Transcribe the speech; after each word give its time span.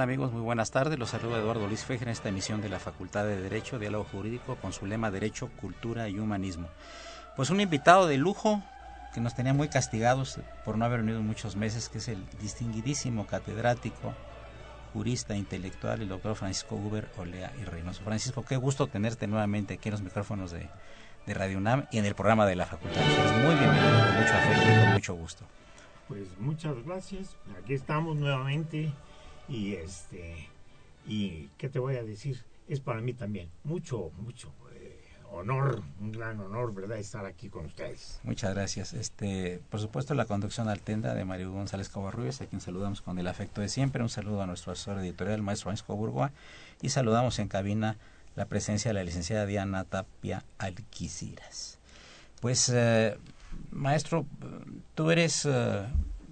Amigos? 0.00 0.32
Muy 0.32 0.42
buenas 0.42 0.70
tardes. 0.70 0.98
Los 0.98 1.10
saluda 1.10 1.38
Eduardo 1.38 1.66
Luis 1.66 1.84
Fejer 1.84 2.08
en 2.08 2.12
esta 2.12 2.28
emisión 2.28 2.60
de 2.60 2.68
la 2.68 2.78
Facultad 2.78 3.24
de 3.24 3.40
Derecho, 3.40 3.78
Diálogo 3.78 4.04
Jurídico, 4.04 4.56
con 4.56 4.72
su 4.72 4.86
lema 4.86 5.10
Derecho, 5.10 5.48
Cultura 5.60 6.08
y 6.08 6.18
Humanismo. 6.18 6.68
Pues 7.36 7.50
un 7.50 7.60
invitado 7.60 8.06
de 8.06 8.16
lujo 8.16 8.62
que 9.14 9.20
nos 9.20 9.34
tenía 9.34 9.54
muy 9.54 9.68
castigados 9.68 10.38
por 10.64 10.76
no 10.76 10.84
haber 10.84 11.00
venido 11.00 11.22
muchos 11.22 11.56
meses, 11.56 11.88
que 11.88 11.98
es 11.98 12.08
el 12.08 12.18
distinguidísimo 12.40 13.26
catedrático, 13.26 14.14
jurista, 14.92 15.36
intelectual, 15.36 16.02
el 16.02 16.08
doctor 16.08 16.34
Francisco 16.36 16.76
Uber 16.76 17.08
Olea 17.16 17.52
y 17.60 17.64
Reynoso. 17.64 18.02
Francisco, 18.02 18.44
qué 18.44 18.56
gusto 18.56 18.86
tenerte 18.86 19.26
nuevamente 19.26 19.74
aquí 19.74 19.88
en 19.88 19.92
los 19.92 20.02
micrófonos 20.02 20.50
de, 20.50 20.68
de 21.26 21.34
Radio 21.34 21.58
UNAM 21.58 21.86
y 21.90 21.98
en 21.98 22.04
el 22.04 22.14
programa 22.14 22.46
de 22.46 22.56
la 22.56 22.66
Facultad. 22.66 23.00
muy 23.44 23.54
bienvenido, 23.54 24.06
con 24.06 24.16
mucho 24.16 24.34
afecto 24.34 24.70
y 24.70 24.80
con 24.80 24.92
mucho 24.92 25.14
gusto. 25.14 25.44
Pues 26.08 26.38
muchas 26.38 26.84
gracias. 26.84 27.36
Aquí 27.58 27.74
estamos 27.74 28.16
nuevamente 28.16 28.92
y 29.48 29.74
este, 29.74 30.48
y 31.06 31.48
qué 31.58 31.68
te 31.68 31.78
voy 31.78 31.96
a 31.96 32.02
decir, 32.02 32.42
es 32.68 32.80
para 32.80 33.00
mí 33.00 33.12
también 33.12 33.48
mucho, 33.64 34.10
mucho 34.18 34.52
eh, 34.74 34.98
honor, 35.30 35.82
un 36.00 36.12
gran 36.12 36.40
honor, 36.40 36.74
¿verdad?, 36.74 36.98
estar 36.98 37.24
aquí 37.26 37.48
con 37.48 37.66
ustedes. 37.66 38.20
Muchas 38.24 38.54
gracias. 38.54 38.92
Este, 38.92 39.60
por 39.70 39.80
supuesto, 39.80 40.14
la 40.14 40.24
conducción 40.24 40.68
altenda 40.68 41.14
de 41.14 41.24
Mario 41.24 41.52
González 41.52 41.88
Covarrubias, 41.88 42.40
a 42.40 42.46
quien 42.46 42.60
saludamos 42.60 43.02
con 43.02 43.18
el 43.18 43.28
afecto 43.28 43.60
de 43.60 43.68
siempre. 43.68 44.02
Un 44.02 44.08
saludo 44.08 44.42
a 44.42 44.46
nuestro 44.46 44.72
asesor 44.72 44.98
editorial, 44.98 45.42
maestro 45.42 45.64
Francisco 45.64 45.94
Burgoa, 45.94 46.32
y 46.82 46.88
saludamos 46.88 47.38
en 47.38 47.48
cabina 47.48 47.96
la 48.34 48.46
presencia 48.46 48.90
de 48.90 48.94
la 48.94 49.04
licenciada 49.04 49.46
Diana 49.46 49.84
Tapia 49.84 50.44
Alquiciras. 50.58 51.78
Pues, 52.40 52.68
eh, 52.68 53.16
maestro, 53.70 54.26
tú 54.94 55.10
eres 55.10 55.46
eh, 55.46 55.86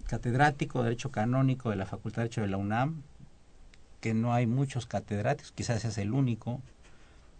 catedrático 0.06 0.78
de 0.78 0.84
Derecho 0.84 1.10
Canónico 1.10 1.70
de 1.70 1.76
la 1.76 1.86
Facultad 1.86 2.18
de 2.18 2.22
Derecho 2.24 2.40
de 2.42 2.48
la 2.48 2.56
UNAM, 2.56 3.02
que 4.00 4.14
no 4.14 4.34
hay 4.34 4.46
muchos 4.46 4.86
catedráticos, 4.86 5.52
quizás 5.52 5.82
seas 5.82 5.98
el 5.98 6.12
único. 6.12 6.60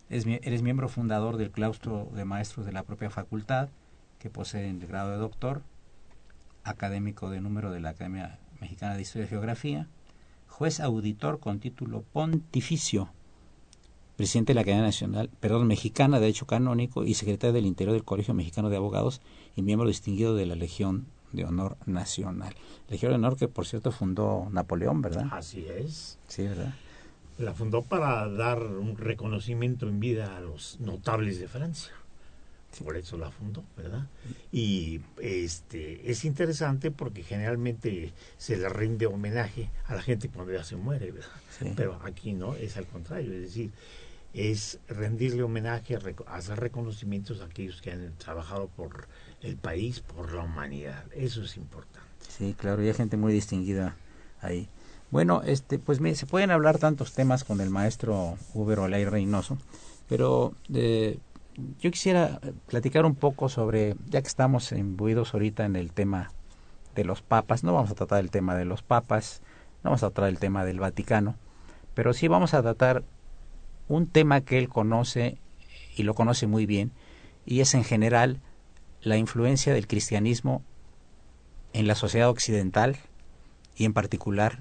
eres 0.09 0.62
miembro 0.62 0.89
fundador 0.89 1.37
del 1.37 1.51
claustro 1.51 2.09
de 2.15 2.25
maestros 2.25 2.67
de 2.67 2.73
la 2.73 2.83
propia 2.83 3.11
facultad, 3.11 3.69
que 4.19 4.31
posee 4.31 4.71
el 4.71 4.87
grado 4.87 5.11
de 5.11 5.19
doctor, 5.19 5.62
académico 6.62 7.29
de 7.31 7.41
número 7.41 7.71
de 7.71 7.81
la 7.81 7.91
Academia 7.91 8.39
Mexicana 8.61 8.94
de 8.94 9.03
Historia 9.03 9.27
y 9.27 9.28
Geografía, 9.28 9.87
juez 10.49 10.81
auditor 10.81 11.41
con 11.41 11.61
título 11.61 12.03
pontificio, 12.12 13.11
presidente 14.17 14.53
de 14.53 14.55
la 14.55 14.61
Academia 14.62 14.87
Nacional, 14.87 15.28
perdón, 15.41 15.67
Mexicana 15.67 16.17
de 16.17 16.22
Derecho 16.22 16.47
Canónico 16.47 17.05
y 17.05 17.15
secretario 17.15 17.53
del 17.53 17.67
Interior 17.67 17.93
del 17.93 18.05
Colegio 18.05 18.33
Mexicano 18.33 18.71
de 18.71 18.77
Abogados 18.77 19.21
y 19.56 19.62
miembro 19.62 19.88
distinguido 19.88 20.34
de 20.34 20.47
la 20.47 20.55
Legión 20.55 21.06
de 21.34 21.45
Honor 21.45 21.77
Nacional. 21.87 22.55
Legión 22.89 23.12
de 23.12 23.17
Honor 23.17 23.37
que 23.37 23.49
por 23.49 23.67
cierto 23.67 23.93
fundó 23.93 24.49
Napoleón, 24.50 25.03
¿verdad? 25.03 25.27
Así 25.31 25.67
es. 25.67 26.19
Sí, 26.28 26.43
¿verdad? 26.45 26.75
La 27.39 27.53
fundó 27.53 27.83
para 27.83 28.28
dar 28.28 28.62
un 28.62 28.97
reconocimiento 28.97 29.89
en 29.89 29.99
vida 29.99 30.37
a 30.37 30.41
los 30.41 30.78
notables 30.81 31.41
de 31.41 31.49
Francia. 31.49 31.93
Por 32.83 32.97
eso 32.97 33.17
la 33.17 33.31
fundó, 33.31 33.62
¿verdad? 33.77 34.06
Y 34.50 35.00
este 35.21 36.11
es 36.11 36.25
interesante 36.25 36.91
porque 36.91 37.23
generalmente 37.23 38.12
se 38.37 38.56
le 38.56 38.69
rinde 38.69 39.06
homenaje 39.06 39.71
a 39.87 39.94
la 39.94 40.03
gente 40.03 40.28
cuando 40.28 40.53
ya 40.53 40.65
se 40.65 40.77
muere, 40.77 41.12
¿verdad? 41.12 41.31
Pero 41.77 42.00
aquí 42.05 42.33
no, 42.33 42.55
es 42.55 42.77
al 42.77 42.87
contrario, 42.87 43.33
es 43.33 43.43
decir, 43.43 43.71
es 44.33 44.81
rendirle 44.89 45.44
homenaje, 45.44 45.97
hacer 46.27 46.59
reconocimientos 46.59 47.41
a 47.41 47.44
aquellos 47.44 47.81
que 47.81 47.93
han 47.93 48.12
trabajado 48.19 48.67
por 48.67 49.06
el 49.44 49.56
país, 49.56 50.00
por 50.00 50.32
la 50.32 50.43
humanidad. 50.43 51.05
Eso 51.15 51.43
es 51.43 51.56
importante. 51.56 52.00
Sí, 52.28 52.55
claro, 52.59 52.82
y 52.82 52.88
hay 52.88 52.94
gente 52.94 53.16
muy 53.16 53.32
distinguida 53.32 53.94
ahí. 54.41 54.69
Bueno, 55.10 55.43
este, 55.44 55.78
pues 55.78 56.00
se 56.19 56.27
pueden 56.27 56.50
hablar 56.50 56.78
tantos 56.78 57.12
temas 57.12 57.44
con 57.44 57.60
el 57.60 57.71
maestro 57.71 58.37
Uber 58.55 58.81
Olay 58.81 59.05
Reynoso, 59.05 59.59
pero 60.09 60.55
eh, 60.72 61.19
yo 61.78 61.91
quisiera 61.91 62.41
platicar 62.66 63.05
un 63.05 63.15
poco 63.15 63.49
sobre, 63.49 63.94
ya 64.09 64.22
que 64.22 64.28
estamos 64.28 64.72
imbuidos 64.72 65.34
ahorita 65.34 65.65
en 65.66 65.76
el 65.76 65.93
tema 65.93 66.32
de 66.97 67.05
los 67.05 67.22
papas, 67.22 67.62
no 67.62 67.75
vamos 67.75 67.91
a 67.91 67.94
tratar 67.94 68.21
el 68.21 68.31
tema 68.31 68.56
de 68.56 68.65
los 68.65 68.82
papas, 68.82 69.41
no 69.84 69.91
vamos 69.91 70.03
a 70.03 70.11
tratar 70.11 70.31
el 70.31 70.38
tema 70.38 70.65
del 70.65 70.81
Vaticano, 70.81 71.37
pero 71.94 72.12
sí 72.12 72.26
vamos 72.26 72.55
a 72.55 72.62
tratar 72.62 73.05
un 73.88 74.06
tema 74.06 74.41
que 74.41 74.59
él 74.59 74.69
conoce 74.69 75.38
y 75.97 76.03
lo 76.03 76.15
conoce 76.15 76.47
muy 76.47 76.66
bien, 76.66 76.91
y 77.47 77.61
es 77.61 77.75
en 77.75 77.84
general 77.84 78.41
la 79.04 79.19
influencia 79.19 79.75
del 79.75 79.87
cristianismo 79.87 80.62
en 81.75 81.87
la 81.87 81.94
sociedad 81.94 82.31
occidental 82.31 82.97
y 83.76 83.84
en 83.84 83.92
particular 83.92 84.60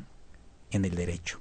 en 0.71 0.85
el 0.85 0.95
derecho. 0.95 1.39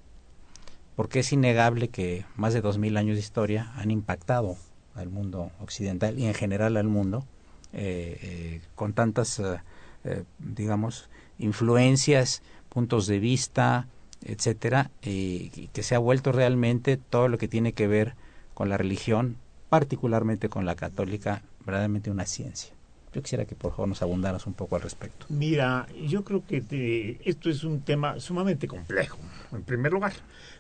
Porque 0.95 1.21
es 1.21 1.33
innegable 1.33 1.89
que 1.89 2.25
más 2.37 2.55
de 2.55 2.61
dos 2.61 2.79
mil 2.79 2.97
años 2.97 3.17
de 3.17 3.21
historia 3.21 3.73
han 3.77 3.91
impactado 3.91 4.57
al 4.95 5.09
mundo 5.09 5.51
occidental 5.61 6.19
y 6.19 6.27
en 6.27 6.35
general 6.35 6.77
al 6.77 6.87
mundo 6.87 7.25
eh, 7.73 8.19
eh, 8.23 8.61
con 8.75 8.93
tantas, 8.93 9.41
eh, 9.41 10.25
digamos, 10.39 11.09
influencias, 11.39 12.43
puntos 12.69 13.07
de 13.07 13.19
vista, 13.19 13.89
etcétera, 14.25 14.91
y 15.03 15.49
que 15.73 15.83
se 15.83 15.95
ha 15.95 15.99
vuelto 15.99 16.31
realmente 16.31 16.99
todo 16.99 17.29
lo 17.29 17.39
que 17.39 17.49
tiene 17.49 17.73
que 17.73 17.89
ver 17.89 18.15
con 18.55 18.69
la 18.69 18.77
religión, 18.77 19.39
particularmente 19.71 20.49
con 20.49 20.67
la 20.67 20.77
católica, 20.77 21.43
verdaderamente 21.65 22.11
una 22.11 22.27
ciencia. 22.27 22.72
Yo 23.13 23.23
quisiera 23.23 23.45
que 23.45 23.55
por 23.55 23.73
favor 23.73 23.89
nos 23.89 24.01
abundaras 24.01 24.47
un 24.47 24.55
poco 24.55 24.77
al 24.77 24.83
respecto. 24.83 25.27
Mira, 25.29 25.87
yo 26.09 26.25
creo 26.25 26.47
que 26.47 27.19
esto 27.25 27.51
es 27.51 27.63
un 27.63 27.83
tema 27.83 28.19
sumamente 28.21 28.67
complejo, 28.67 29.19
en 29.53 29.63
primer 29.63 29.93
lugar, 29.93 30.15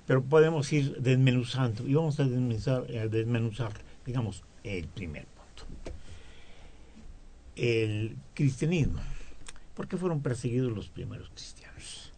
pero 0.07 0.23
podemos 0.23 0.71
ir 0.73 0.97
desmenuzando 0.99 1.87
y 1.87 1.95
vamos 1.95 2.21
a 2.21 2.25
desmenuzar, 2.25 2.83
a 2.91 3.07
desmenuzar 3.09 3.73
digamos, 4.05 4.43
el 4.65 4.87
primer 4.89 5.27
punto. 5.27 5.67
El 7.57 8.17
cristianismo. 8.35 9.01
¿Por 9.75 9.89
qué 9.89 9.97
fueron 9.97 10.21
perseguidos 10.21 10.73
los 10.73 10.89
primeros 10.89 11.31
cristianos? 11.31 12.13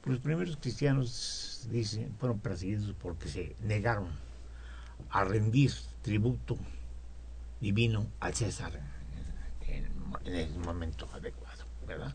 Pues 0.00 0.14
los 0.14 0.20
primeros 0.20 0.56
cristianos 0.56 1.68
dicen 1.70 2.14
fueron 2.18 2.38
perseguidos 2.38 2.94
porque 3.00 3.28
se 3.28 3.56
negaron 3.62 4.08
a 5.10 5.24
rendir 5.24 5.72
tributo 6.02 6.56
divino 7.60 8.06
al 8.20 8.34
César 8.34 8.80
en 10.24 10.34
el 10.34 10.58
momento 10.58 11.08
adecuado, 11.12 11.64
¿verdad? 11.86 12.14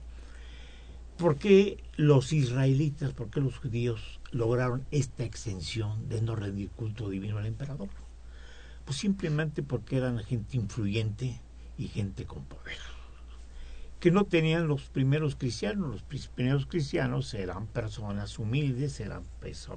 ¿Por 1.18 1.38
qué 1.38 1.84
los 1.98 2.34
israelitas, 2.34 3.14
por 3.14 3.30
qué 3.30 3.42
los 3.42 3.58
judíos 3.58 4.20
lograron 4.32 4.86
esta 4.90 5.24
exención 5.24 6.10
de 6.10 6.22
no 6.22 6.36
rendir 6.36 6.70
culto 6.72 7.10
divino 7.10 7.38
al 7.38 7.46
emperador? 7.46 7.90
Pues 8.86 8.98
simplemente 8.98 9.62
porque 9.62 9.98
eran 9.98 10.18
gente 10.24 10.58
influyente 10.58 11.40
y 11.78 11.88
gente 11.90 12.26
con 12.26 12.46
poder. 12.46 12.78
Que 14.00 14.10
no 14.10 14.26
tenían 14.26 14.68
los 14.68 14.90
primeros 14.90 15.36
cristianos. 15.36 16.04
Los 16.10 16.28
primeros 16.30 16.66
cristianos 16.66 17.32
eran 17.36 17.68
personas 17.68 18.40
humildes, 18.40 19.00
eran 19.00 19.24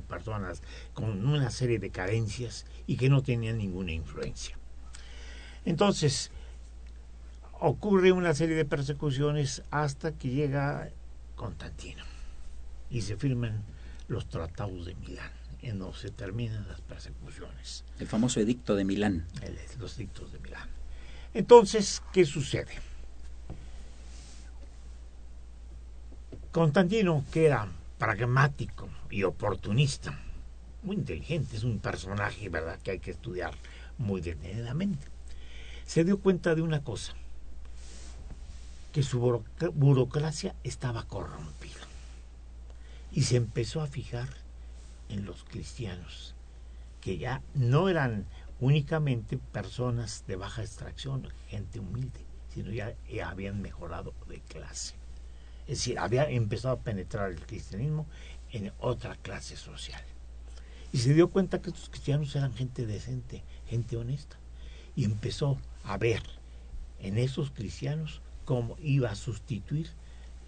personas 0.09 0.63
con 0.95 1.27
una 1.27 1.51
serie 1.51 1.79
de 1.79 1.91
carencias 1.91 2.65
y 2.87 2.97
que 2.97 3.11
no 3.11 3.23
tenían 3.23 3.59
ninguna 3.59 3.93
influencia. 3.93 4.57
Entonces, 5.67 6.31
ocurre 7.67 8.13
una 8.13 8.35
serie 8.35 8.57
de 8.57 8.67
persecuciones 8.67 9.63
hasta 9.71 10.13
que 10.13 10.29
llega 10.29 10.91
Constantino 11.35 12.05
y 12.91 13.01
se 13.01 13.17
firman 13.17 13.63
los 14.07 14.27
tratados 14.27 14.85
de 14.85 14.95
Milán, 14.97 15.33
en 15.63 15.79
donde 15.79 15.97
se 15.97 16.11
terminan 16.11 16.69
las 16.69 16.83
persecuciones. 16.83 17.85
El 17.99 18.07
famoso 18.07 18.39
edicto 18.41 18.77
de 18.77 18.85
Milán. 18.85 19.27
El 19.41 19.59
los 19.79 19.97
edictos 19.97 20.31
de 20.31 20.41
Milán. 20.41 20.69
Entonces, 21.33 22.03
¿qué 22.13 22.27
sucede? 22.27 22.75
Constantino, 26.53 27.25
que 27.33 27.47
era 27.47 27.67
pragmático 27.99 28.91
y 29.11 29.23
oportunista, 29.23 30.21
muy 30.83 30.97
inteligente, 30.97 31.57
es 31.57 31.65
un 31.65 31.79
personaje, 31.79 32.51
¿verdad?, 32.51 32.79
que 32.83 32.91
hay 32.91 32.99
que 32.99 33.13
estudiar 33.13 33.55
muy 33.97 34.21
detenidamente, 34.21 35.07
se 35.87 36.05
dio 36.05 36.19
cuenta 36.21 36.55
de 36.55 36.61
una 36.61 36.85
cosa, 36.85 37.15
que 38.95 39.03
su 39.03 39.43
burocracia 39.75 40.55
estaba 40.63 41.03
corrompida. 41.09 41.81
Y 43.11 43.23
se 43.23 43.35
empezó 43.35 43.81
a 43.81 43.89
fijar 43.89 44.29
en 45.09 45.25
los 45.25 45.43
cristianos, 45.43 46.37
que 47.01 47.19
ya 47.19 47.43
no 47.55 47.89
eran 47.89 48.25
únicamente 48.61 49.37
personas 49.37 50.23
de 50.29 50.37
baja 50.37 50.63
extracción, 50.63 51.29
gente 51.49 51.81
humilde, 51.81 52.21
sino 52.55 52.71
ya, 52.71 52.95
habían 53.27 53.61
mejorado 53.61 54.15
de 54.29 54.39
clase. 54.39 54.95
Es 55.67 55.79
decir, 55.79 55.99
había 55.99 56.31
empezado 56.31 56.75
a 56.75 56.81
penetrar 56.81 57.33
el 57.33 57.41
cristianismo 57.41 58.07
en 58.53 58.73
otra 58.79 59.17
clase 59.17 59.57
social. 59.57 60.05
Y 60.93 60.99
se 60.99 61.15
dio 61.15 61.31
cuenta 61.31 61.61
que 61.61 61.71
estos 61.71 61.89
cristianos 61.89 62.37
eran 62.37 62.55
gente 62.55 62.87
decente, 62.87 63.43
gente 63.67 63.97
honesta. 63.97 64.37
Y 64.95 65.05
empezó 65.05 65.59
a 65.83 65.99
ver 65.99 66.23
en 67.01 67.19
esos 67.19 67.51
cristianos 67.51 68.23
cómo 68.45 68.77
iba 68.83 69.11
a 69.11 69.15
sustituir 69.15 69.91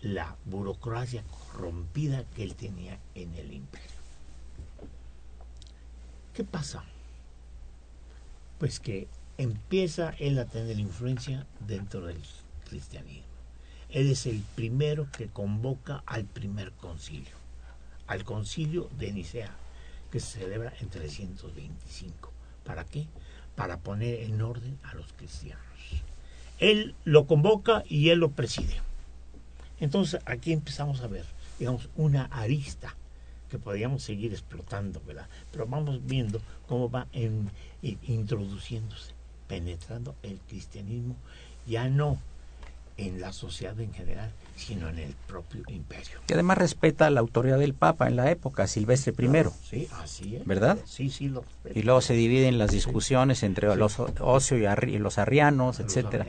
la 0.02 0.37
burocracia 0.44 1.25
corrompida 1.25 2.25
que 2.34 2.43
él 2.43 2.54
tenía 2.54 2.98
en 3.14 3.34
el 3.34 3.52
imperio. 3.52 3.96
¿Qué 6.34 6.44
pasa? 6.44 6.84
Pues 8.58 8.78
que 8.78 9.08
empieza 9.38 10.10
él 10.19 10.38
a 10.38 10.46
tener 10.46 10.78
influencia 10.78 11.46
dentro 11.66 12.06
del 12.06 12.20
cristianismo. 12.69 13.25
Él 13.88 14.10
es 14.10 14.26
el 14.26 14.42
primero 14.54 15.08
que 15.10 15.28
convoca 15.28 16.02
al 16.06 16.25
primer 16.25 16.72
concilio, 16.72 17.37
al 18.06 18.25
concilio 18.25 18.90
de 18.99 19.12
Nicea, 19.12 19.54
que 20.10 20.20
se 20.20 20.40
celebra 20.40 20.72
en 20.81 20.90
325. 20.90 22.32
¿Para 22.64 22.84
qué? 22.84 23.06
Para 23.54 23.78
poner 23.78 24.20
en 24.20 24.42
orden 24.42 24.78
a 24.82 24.94
los 24.94 25.12
cristianos. 25.12 25.64
Él 26.58 26.94
lo 27.05 27.26
convoca 27.26 27.85
y 27.88 28.11
él 28.11 28.20
lo 28.20 28.31
preside. 28.31 28.81
Entonces 29.81 30.20
aquí 30.25 30.53
empezamos 30.53 31.00
a 31.03 31.06
ver, 31.06 31.25
digamos, 31.58 31.88
una 31.97 32.25
arista 32.25 32.94
que 33.50 33.58
podríamos 33.58 34.03
seguir 34.03 34.32
explotando, 34.32 35.00
¿verdad? 35.06 35.29
Pero 35.53 35.67
vamos 35.67 36.05
viendo 36.05 36.41
cómo 36.67 36.91
va 36.91 37.06
introduciéndose, 37.82 39.12
penetrando 39.47 40.14
el 40.23 40.41
cristianismo, 40.49 41.14
ya 41.67 41.88
no 41.88 42.19
en 42.97 43.20
la 43.20 43.32
sociedad 43.32 43.79
en 43.81 43.93
general, 43.93 44.32
sino 44.56 44.88
en 44.88 44.99
el 44.99 45.14
propio 45.26 45.62
imperio. 45.69 46.19
Y 46.29 46.32
además 46.32 46.58
respeta 46.58 47.08
la 47.11 47.20
autoridad 47.20 47.58
del 47.58 47.75
Papa 47.75 48.08
en 48.08 48.17
la 48.17 48.31
época, 48.31 48.67
Silvestre 48.67 49.14
I. 49.19 49.29
sí, 49.62 49.88
así 50.03 50.37
es. 50.37 50.47
¿Verdad? 50.47 50.79
Sí, 50.85 51.11
sí, 51.11 51.29
lo 51.29 51.44
Y 51.75 51.82
luego 51.82 52.00
se 52.00 52.14
dividen 52.14 52.58
las 52.58 52.70
discusiones 52.70 53.43
entre 53.43 53.75
los 53.76 54.00
ocio 54.00 54.56
y, 54.58 54.99
los 54.99 55.19
arrianos, 55.19 55.81
etcétera. 55.81 56.26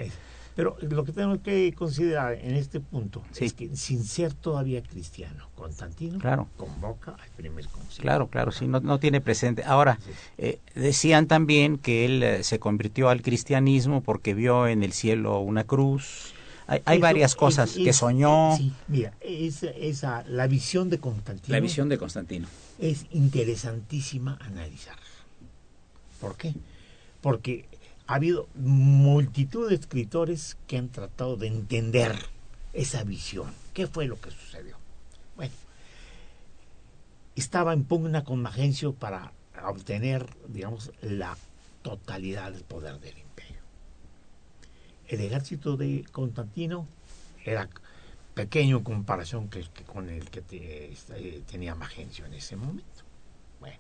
Pero 0.58 0.76
lo 0.82 1.06
que 1.06 1.12
tenemos 1.12 1.38
que 1.42 1.72
considerar 1.74 2.34
en 2.34 2.56
este 2.56 2.80
punto 2.80 3.22
es 3.40 3.54
que 3.54 3.76
sin 3.76 4.04
ser 4.04 4.34
todavía 4.34 4.82
cristiano, 4.82 5.50
Constantino 5.54 6.18
convoca 6.58 7.12
al 7.12 7.30
primer 7.36 7.68
concilio. 7.68 8.02
Claro, 8.02 8.28
claro, 8.28 8.52
sí, 8.52 8.68
no, 8.68 8.80
no 8.80 9.00
tiene 9.00 9.22
presente. 9.22 9.64
Ahora, 9.64 10.00
eh, 10.40 10.60
decían 10.74 11.28
también 11.28 11.78
que 11.78 12.06
él 12.06 12.24
eh, 12.24 12.44
se 12.44 12.58
convirtió 12.58 13.10
al 13.10 13.22
cristianismo 13.22 14.02
porque 14.02 14.34
vio 14.34 14.68
en 14.68 14.82
el 14.82 14.94
cielo 14.94 15.40
una 15.42 15.64
cruz 15.64 16.34
hay, 16.68 17.00
varias 17.00 17.36
cosas 17.36 17.74
que 17.74 17.94
soñó. 17.94 18.58
mira, 18.88 19.14
esa, 19.22 19.70
esa, 19.70 20.24
la 20.28 20.48
visión 20.48 20.90
de 20.90 21.00
Constantino. 21.00 21.56
La 21.56 21.62
visión 21.62 21.88
de 21.88 21.98
Constantino. 21.98 22.48
Es 22.78 23.06
interesantísima 23.12 24.38
analizar. 24.42 24.98
¿Por 26.20 26.36
qué? 26.36 26.54
Porque 27.22 27.66
ha 28.06 28.16
habido 28.16 28.48
multitud 28.56 29.70
de 29.70 29.76
escritores 29.76 30.58
que 30.68 30.78
han 30.78 30.90
tratado 30.90 31.38
de 31.38 31.48
entender 31.48 32.16
esa 32.74 33.04
visión. 33.04 33.54
¿Qué 33.74 33.88
fue 33.88 34.06
lo 34.06 34.20
que 34.20 34.32
sucedió? 34.32 34.76
Bueno, 35.38 35.54
estaba 37.36 37.74
en 37.74 37.86
pugna 37.86 38.24
con 38.24 38.42
Magencio 38.42 38.94
para 38.94 39.32
obtener, 39.64 40.28
digamos, 40.48 40.92
la 41.02 41.38
totalidad 41.82 42.52
del 42.52 42.64
poder 42.64 43.00
del 43.00 43.18
el 45.08 45.22
ejército 45.22 45.78
de 45.78 46.06
Constantino 46.12 46.88
era 47.44 47.70
pequeño 48.34 48.78
en 48.78 48.84
comparación 48.84 49.50
con 49.86 50.10
el 50.10 50.30
que 50.30 50.44
eh, 50.52 51.44
tenía 51.50 51.76
Magencio 51.76 52.26
en 52.26 52.34
ese 52.34 52.56
momento. 52.56 53.04
Bueno, 53.60 53.78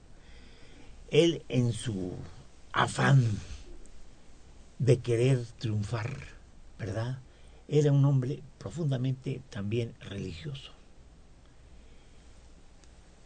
él 1.11 1.43
en 1.49 1.73
su 1.73 2.13
afán 2.71 3.23
de 4.79 4.99
querer 4.99 5.45
triunfar, 5.59 6.11
¿verdad? 6.79 7.19
Era 7.67 7.91
un 7.91 8.05
hombre 8.05 8.41
profundamente 8.57 9.41
también 9.49 9.93
religioso. 9.99 10.71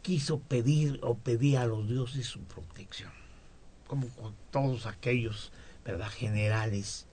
Quiso 0.01 0.39
pedir 0.39 0.99
o 1.03 1.15
pedía 1.15 1.61
a 1.61 1.67
los 1.67 1.87
dioses 1.87 2.25
su 2.25 2.39
protección, 2.41 3.11
como 3.85 4.07
con 4.09 4.35
todos 4.49 4.87
aquellos, 4.87 5.51
¿verdad? 5.85 6.09
Generales 6.09 7.05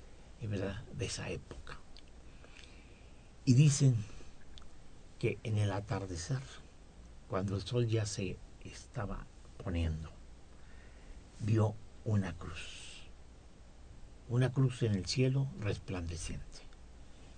¿verdad? 0.47 0.83
de 0.97 1.07
esa 1.07 1.29
época. 1.31 1.79
Y 3.45 3.55
dicen 3.55 3.97
que 5.19 5.39
en 5.43 5.59
el 5.59 5.73
atardecer, 5.73 6.41
cuando 7.29 7.57
el 7.57 7.63
sol 7.63 7.87
ya 7.87 8.07
se 8.07 8.37
estaba 8.65 9.27
poniendo, 9.63 10.11
vio 11.41 11.75
una 12.05 12.35
cruz, 12.35 13.03
una 14.29 14.53
cruz 14.53 14.83
en 14.83 14.95
el 14.95 15.07
cielo 15.07 15.49
resplandeciente 15.61 16.61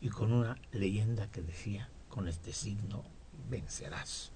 y 0.00 0.08
con 0.08 0.32
una 0.32 0.58
leyenda 0.72 1.30
que 1.30 1.42
decía, 1.42 1.88
con 2.08 2.28
este 2.28 2.52
signo 2.52 3.04
vencerás. 3.48 4.30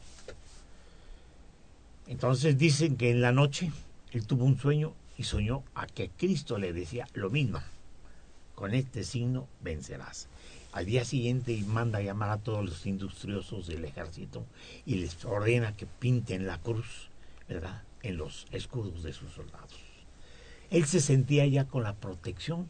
Entonces 2.07 2.57
dicen 2.59 2.97
que 2.97 3.11
en 3.11 3.21
la 3.21 3.33
noche 3.33 3.73
él 4.13 4.27
tuvo 4.27 4.45
un 4.45 4.59
sueño 4.59 4.95
y 5.17 5.25
soñó 5.25 5.65
a 5.75 5.87
que 5.87 6.11
Cristo 6.11 6.59
le 6.59 6.73
decía 6.73 7.09
lo 7.15 7.31
mismo 7.31 7.61
con 8.55 8.75
este 8.75 9.05
signo 9.05 9.49
vencerás. 9.61 10.29
Al 10.73 10.87
día 10.87 11.05
siguiente 11.05 11.56
manda 11.67 11.99
a 11.99 12.03
llamar 12.03 12.31
a 12.31 12.39
todos 12.39 12.65
los 12.65 12.84
industriosos 12.87 13.67
del 13.67 13.84
ejército 13.84 14.44
y 14.84 14.96
les 14.96 15.25
ordena 15.25 15.77
que 15.77 15.87
pinten 15.87 16.46
la 16.46 16.58
cruz, 16.58 17.08
¿verdad?, 17.49 17.82
en 18.03 18.17
los 18.17 18.46
escudos 18.51 19.03
de 19.03 19.13
sus 19.13 19.32
soldados. 19.32 19.73
Él 20.70 20.84
se 20.87 21.01
sentía 21.01 21.46
ya 21.46 21.67
con 21.67 21.84
la 21.84 21.94
protección 21.94 22.69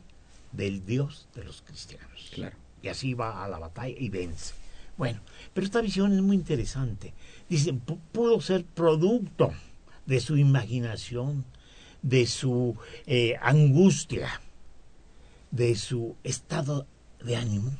del 0.52 0.84
Dios 0.84 1.28
de 1.34 1.44
los 1.44 1.62
cristianos. 1.62 2.30
Claro. 2.34 2.56
Y 2.82 2.88
así 2.88 3.14
va 3.14 3.44
a 3.44 3.48
la 3.48 3.58
batalla 3.58 3.94
y 3.98 4.10
vence. 4.10 4.54
Bueno, 4.96 5.20
pero 5.52 5.64
esta 5.64 5.80
visión 5.80 6.12
es 6.12 6.20
muy 6.20 6.36
interesante. 6.36 7.14
Dicen, 7.48 7.80
pudo 7.80 8.40
ser 8.40 8.64
producto 8.64 9.52
de 10.06 10.20
su 10.20 10.36
imaginación, 10.36 11.44
de 12.02 12.26
su 12.26 12.76
eh, 13.06 13.36
angustia, 13.40 14.40
de 15.54 15.74
su 15.76 16.16
estado 16.24 16.86
de 17.22 17.36
ánimo? 17.36 17.72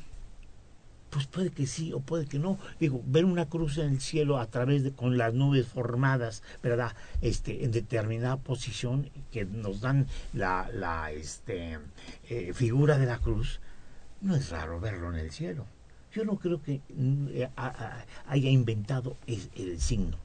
Pues 1.09 1.27
puede 1.27 1.49
que 1.49 1.65
sí 1.65 1.93
o 1.93 1.99
puede 1.99 2.25
que 2.25 2.39
no. 2.39 2.57
Digo, 2.79 3.01
ver 3.05 3.25
una 3.25 3.47
cruz 3.47 3.77
en 3.77 3.93
el 3.93 4.01
cielo 4.01 4.37
a 4.37 4.47
través 4.47 4.83
de 4.83 4.91
con 4.91 5.17
las 5.17 5.33
nubes 5.33 5.67
formadas, 5.67 6.43
¿verdad? 6.61 6.93
Este, 7.21 7.63
en 7.63 7.71
determinada 7.71 8.37
posición 8.37 9.09
que 9.31 9.45
nos 9.45 9.81
dan 9.81 10.07
la, 10.33 10.69
la 10.73 11.11
este, 11.11 11.79
eh, 12.29 12.53
figura 12.53 12.97
de 12.97 13.05
la 13.05 13.19
cruz, 13.19 13.61
no 14.21 14.35
es 14.35 14.49
raro 14.49 14.79
verlo 14.79 15.09
en 15.13 15.19
el 15.19 15.31
cielo. 15.31 15.65
Yo 16.13 16.25
no 16.25 16.37
creo 16.37 16.61
que 16.61 16.81
eh, 16.89 17.49
haya 18.25 18.49
inventado 18.49 19.17
el 19.27 19.79
signo. 19.79 20.17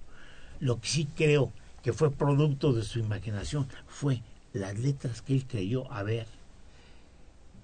Lo 0.61 0.80
que 0.80 0.88
sí 0.88 1.09
creo 1.16 1.52
que 1.83 1.92
fue 1.92 2.11
producto 2.11 2.73
de 2.73 2.83
su 2.83 2.99
imaginación 2.99 3.66
fue 3.87 4.23
las 4.52 4.78
letras 4.78 5.23
que 5.23 5.35
él 5.35 5.47
creyó 5.47 5.90
haber 5.92 6.26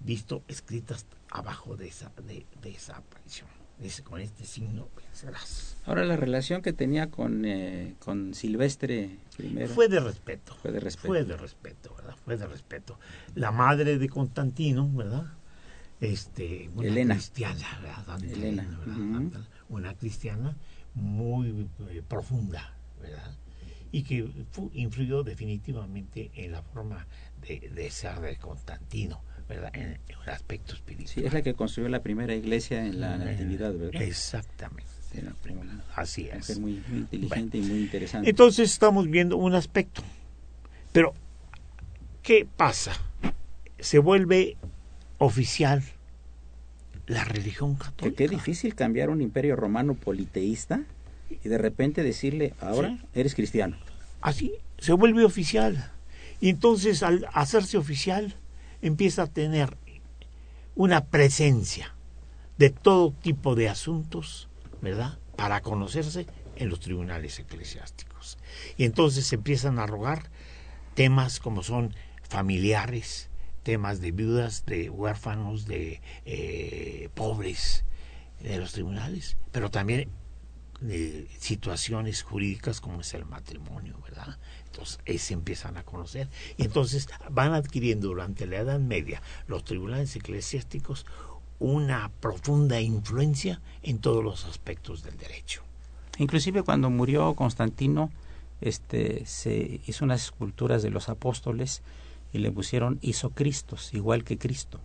visto 0.01 0.43
escritas 0.49 1.07
abajo 1.31 1.77
de 1.77 1.89
esa, 1.89 2.13
de, 2.27 2.47
esa 2.65 2.97
aparición. 2.97 3.49
Dice, 3.79 4.03
con 4.03 4.21
este 4.21 4.45
signo 4.47 4.89
vencerás. 4.97 5.77
Ahora, 5.85 6.05
la 6.05 6.17
relación 6.17 6.63
que 6.63 6.73
tenía 6.73 7.11
con, 7.11 7.45
eh, 7.45 7.95
con 7.99 8.33
Silvestre 8.33 9.19
primero. 9.37 9.69
Fue 9.69 9.89
de 9.89 10.01
respeto. 10.01 10.55
Fue 10.63 10.73
de 10.73 10.81
respeto. 10.81 11.09
Fue 11.09 11.25
de 11.25 11.37
respeto, 11.37 11.95
¿verdad? 11.95 12.17
Fue 12.25 12.37
de 12.39 12.47
respeto. 12.47 12.99
La 13.35 13.51
madre 13.51 13.99
de 13.99 14.09
Constantino, 14.09 14.91
¿verdad? 14.91 15.27
Este, 16.01 16.71
una 16.75 17.15
cristiana, 17.15 17.81
¿verdad? 17.83 18.25
Elena, 18.25 18.67
Una 19.69 19.95
cristiana 19.95 20.57
muy 20.95 21.69
eh, 21.91 22.03
profunda, 22.07 22.77
¿verdad? 23.01 23.37
y 23.93 24.03
que 24.03 24.29
influyó 24.75 25.23
definitivamente 25.23 26.31
en 26.35 26.53
la 26.53 26.63
forma 26.63 27.07
de, 27.41 27.71
de 27.75 27.91
ser 27.91 28.21
de 28.21 28.37
Constantino, 28.37 29.23
¿verdad? 29.49 29.71
En, 29.75 29.99
un 30.23 30.29
aspecto 30.29 30.75
espiritual. 30.75 31.09
Sí, 31.09 31.25
es 31.25 31.33
la 31.33 31.43
que 31.43 31.55
construyó 31.55 31.89
la 31.89 32.03
primera 32.03 32.35
iglesia 32.35 32.85
en 32.85 33.01
la 33.01 33.17
Natividad, 33.17 33.73
¿verdad? 33.73 34.03
Exactamente. 34.03 34.97
Así 35.95 36.29
es. 36.29 36.59
muy, 36.59 36.83
inteligente 36.91 37.59
y 37.59 37.63
muy 37.63 37.79
interesante. 37.81 38.29
Entonces 38.29 38.71
estamos 38.71 39.09
viendo 39.09 39.37
un 39.37 39.55
aspecto. 39.55 40.03
Pero, 40.93 41.15
¿qué 42.23 42.47
pasa? 42.57 42.93
Se 43.79 43.99
vuelve 43.99 44.57
oficial 45.19 45.83
la 47.07 47.25
religión 47.25 47.77
católica. 47.77 48.17
Qué 48.17 48.29
difícil 48.29 48.75
cambiar 48.75 49.11
un 49.11 49.23
imperio 49.23 49.57
romano 49.57 49.95
politeísta 49.95 50.83
y 51.31 51.49
de 51.49 51.59
repente 51.59 52.03
decirle, 52.03 52.55
ahora 52.61 52.99
eres 53.15 53.35
cristiano. 53.35 53.77
Así, 54.21 54.53
se 54.79 54.93
vuelve 54.93 55.25
oficial. 55.25 55.93
Y 56.41 56.51
entonces 56.51 57.03
al 57.03 57.27
hacerse 57.33 57.79
oficial 57.79 58.35
empieza 58.89 59.23
a 59.23 59.27
tener 59.27 59.77
una 60.75 61.07
presencia 61.07 61.95
de 62.59 62.71
todo 62.71 63.13
tipo 63.13 63.55
de 63.55 63.69
asuntos, 63.69 64.49
¿verdad? 64.81 65.19
Para 65.37 65.61
conocerse 65.61 66.27
en 66.57 66.69
los 66.69 66.81
tribunales 66.81 67.39
eclesiásticos. 67.39 68.39
Y 68.77 68.85
entonces 68.85 69.27
se 69.27 69.37
empiezan 69.37 69.79
a 69.79 69.87
rogar 69.87 70.31
temas 70.95 71.41
como 71.41 71.63
son 71.63 71.95
familiares, 72.23 73.31
temas 73.63 74.01
de 74.01 74.13
viudas, 74.13 74.65
de 74.67 74.91
huérfanos, 74.91 75.67
de 75.67 76.01
eh, 76.25 77.09
pobres 77.15 77.85
de 78.41 78.59
los 78.59 78.73
tribunales, 78.73 79.37
pero 79.53 79.71
también 79.71 80.11
de 80.81 81.27
situaciones 81.39 82.23
jurídicas 82.23 82.81
como 82.81 83.01
es 83.01 83.15
el 83.15 83.25
matrimonio, 83.25 83.99
¿verdad? 84.03 84.39
Ahí 85.07 85.19
se 85.19 85.35
empiezan 85.35 85.77
a 85.77 85.83
conocer 85.83 86.29
y 86.57 86.65
entonces 86.65 87.09
van 87.31 87.55
adquiriendo 87.55 88.09
durante 88.09 88.47
la 88.47 88.59
Edad 88.59 88.79
Media 88.79 89.23
los 89.47 89.65
tribunales 89.65 90.15
eclesiásticos 90.17 91.07
una 91.59 92.11
profunda 92.21 92.81
influencia 92.81 93.61
en 93.83 93.99
todos 93.99 94.23
los 94.23 94.45
aspectos 94.45 95.03
del 95.03 95.17
derecho. 95.17 95.63
Inclusive 96.19 96.63
cuando 96.63 96.91
murió 96.91 97.35
Constantino, 97.35 98.11
este, 98.61 99.25
se 99.27 99.81
hizo 99.87 100.05
unas 100.05 100.25
esculturas 100.25 100.83
de 100.83 100.91
los 100.91 101.09
apóstoles 101.09 101.83
y 102.33 102.39
le 102.39 102.51
pusieron 102.51 102.99
Isocristos, 103.03 103.95
igual 103.95 104.25
que 104.25 104.39
Cristo. 104.39 104.81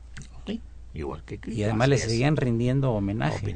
Igual 0.93 1.24
que. 1.24 1.39
Y 1.48 1.63
además 1.63 1.89
le 1.89 1.98
seguían 1.98 2.38
rindiendo 2.38 2.91
homenaje. 2.91 3.55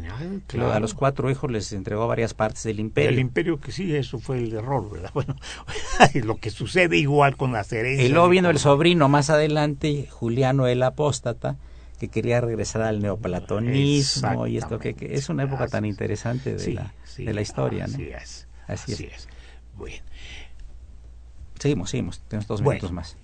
A 0.60 0.80
los 0.80 0.94
cuatro 0.94 1.30
hijos 1.30 1.52
les 1.52 1.72
entregó 1.74 2.08
varias 2.08 2.34
partes 2.34 2.64
del 2.64 2.80
imperio. 2.80 3.12
El 3.12 3.20
imperio 3.20 3.60
que 3.60 3.72
sí, 3.72 3.96
eso 3.96 4.20
fue 4.20 4.40
el 4.40 4.54
error, 4.54 4.90
¿verdad? 4.90 5.12
Bueno, 5.14 5.36
lo 6.26 6.38
que 6.38 6.50
sucede 6.52 6.98
igual 6.98 7.38
con 7.38 7.52
las 7.54 7.72
herencias. 7.72 8.10
Y 8.10 8.12
luego 8.12 8.30
vino 8.30 8.50
el 8.50 8.60
sobrino 8.60 9.10
más 9.10 9.30
adelante, 9.30 10.08
Juliano 10.10 10.68
el 10.68 10.84
Apóstata, 10.84 11.58
que 12.00 12.10
quería 12.10 12.42
regresar 12.42 12.82
al 12.82 13.02
neoplatonismo 13.02 14.48
y 14.48 14.58
esto 14.58 14.80
que, 14.80 14.96
es 15.00 15.30
una 15.30 15.44
época 15.44 15.68
tan 15.68 15.86
interesante 15.86 16.56
de, 16.56 16.74
la, 16.74 16.94
de 17.18 17.34
la 17.34 17.42
historia. 17.42 17.86
Así 17.86 18.04
es. 18.10 18.48
Así, 18.68 19.06
es. 19.06 19.28
Bueno. 19.76 20.04
Seguimos, 21.60 21.90
seguimos. 21.90 22.22
Tenemos 22.28 22.48
dos 22.48 22.62
minutos 22.62 22.92
más. 22.92 23.18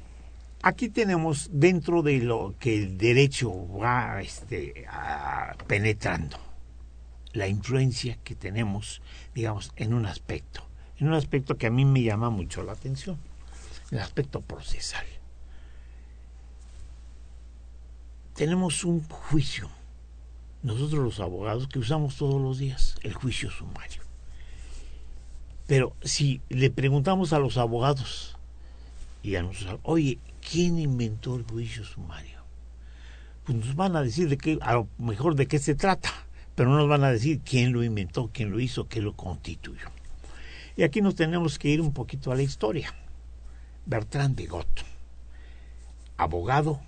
Aquí 0.63 0.89
tenemos 0.89 1.49
dentro 1.51 2.03
de 2.03 2.19
lo 2.19 2.53
que 2.59 2.77
el 2.77 2.97
derecho 2.97 3.51
va 3.79 4.21
este, 4.21 4.85
penetrando, 5.65 6.37
la 7.33 7.47
influencia 7.47 8.19
que 8.23 8.35
tenemos, 8.35 9.01
digamos, 9.33 9.71
en 9.75 9.95
un 9.95 10.05
aspecto, 10.05 10.63
en 10.99 11.07
un 11.07 11.15
aspecto 11.15 11.57
que 11.57 11.65
a 11.65 11.71
mí 11.71 11.83
me 11.83 12.03
llama 12.03 12.29
mucho 12.29 12.61
la 12.61 12.73
atención, 12.73 13.17
el 13.89 13.99
aspecto 13.99 14.41
procesal. 14.41 15.05
Tenemos 18.35 18.83
un 18.83 19.01
juicio, 19.07 19.67
nosotros 20.61 21.03
los 21.03 21.19
abogados, 21.19 21.67
que 21.67 21.79
usamos 21.79 22.17
todos 22.17 22.39
los 22.39 22.59
días, 22.59 22.97
el 23.01 23.15
juicio 23.15 23.49
sumario. 23.49 24.03
Pero 25.65 25.95
si 26.03 26.39
le 26.49 26.69
preguntamos 26.69 27.33
a 27.33 27.39
los 27.39 27.57
abogados 27.57 28.37
y 29.23 29.35
a 29.35 29.41
nosotros, 29.41 29.79
oye, 29.83 30.19
¿quién 30.41 30.79
inventó 30.79 31.35
el 31.35 31.43
juicio 31.43 31.83
sumario? 31.83 32.41
Pues 33.43 33.57
nos 33.57 33.75
van 33.75 33.95
a 33.95 34.01
decir 34.01 34.29
de 34.29 34.37
qué, 34.37 34.57
a 34.61 34.73
lo 34.73 34.87
mejor 34.97 35.35
de 35.35 35.47
qué 35.47 35.59
se 35.59 35.75
trata, 35.75 36.11
pero 36.55 36.69
no 36.69 36.77
nos 36.77 36.89
van 36.89 37.03
a 37.03 37.11
decir 37.11 37.41
quién 37.41 37.73
lo 37.73 37.83
inventó, 37.83 38.29
quién 38.33 38.51
lo 38.51 38.59
hizo, 38.59 38.87
qué 38.87 39.01
lo 39.01 39.15
constituyó. 39.15 39.89
Y 40.75 40.83
aquí 40.83 41.01
nos 41.01 41.15
tenemos 41.15 41.59
que 41.59 41.69
ir 41.69 41.81
un 41.81 41.93
poquito 41.93 42.31
a 42.31 42.35
la 42.35 42.43
historia. 42.43 42.93
Bertrand 43.85 44.35
de 44.35 44.45
Gott, 44.45 44.85
abogado 46.17 46.81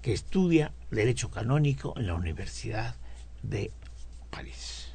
que 0.00 0.12
estudia 0.12 0.72
Derecho 0.90 1.30
Canónico 1.30 1.94
en 1.96 2.06
la 2.06 2.14
Universidad 2.14 2.96
de 3.42 3.70
París. 4.30 4.88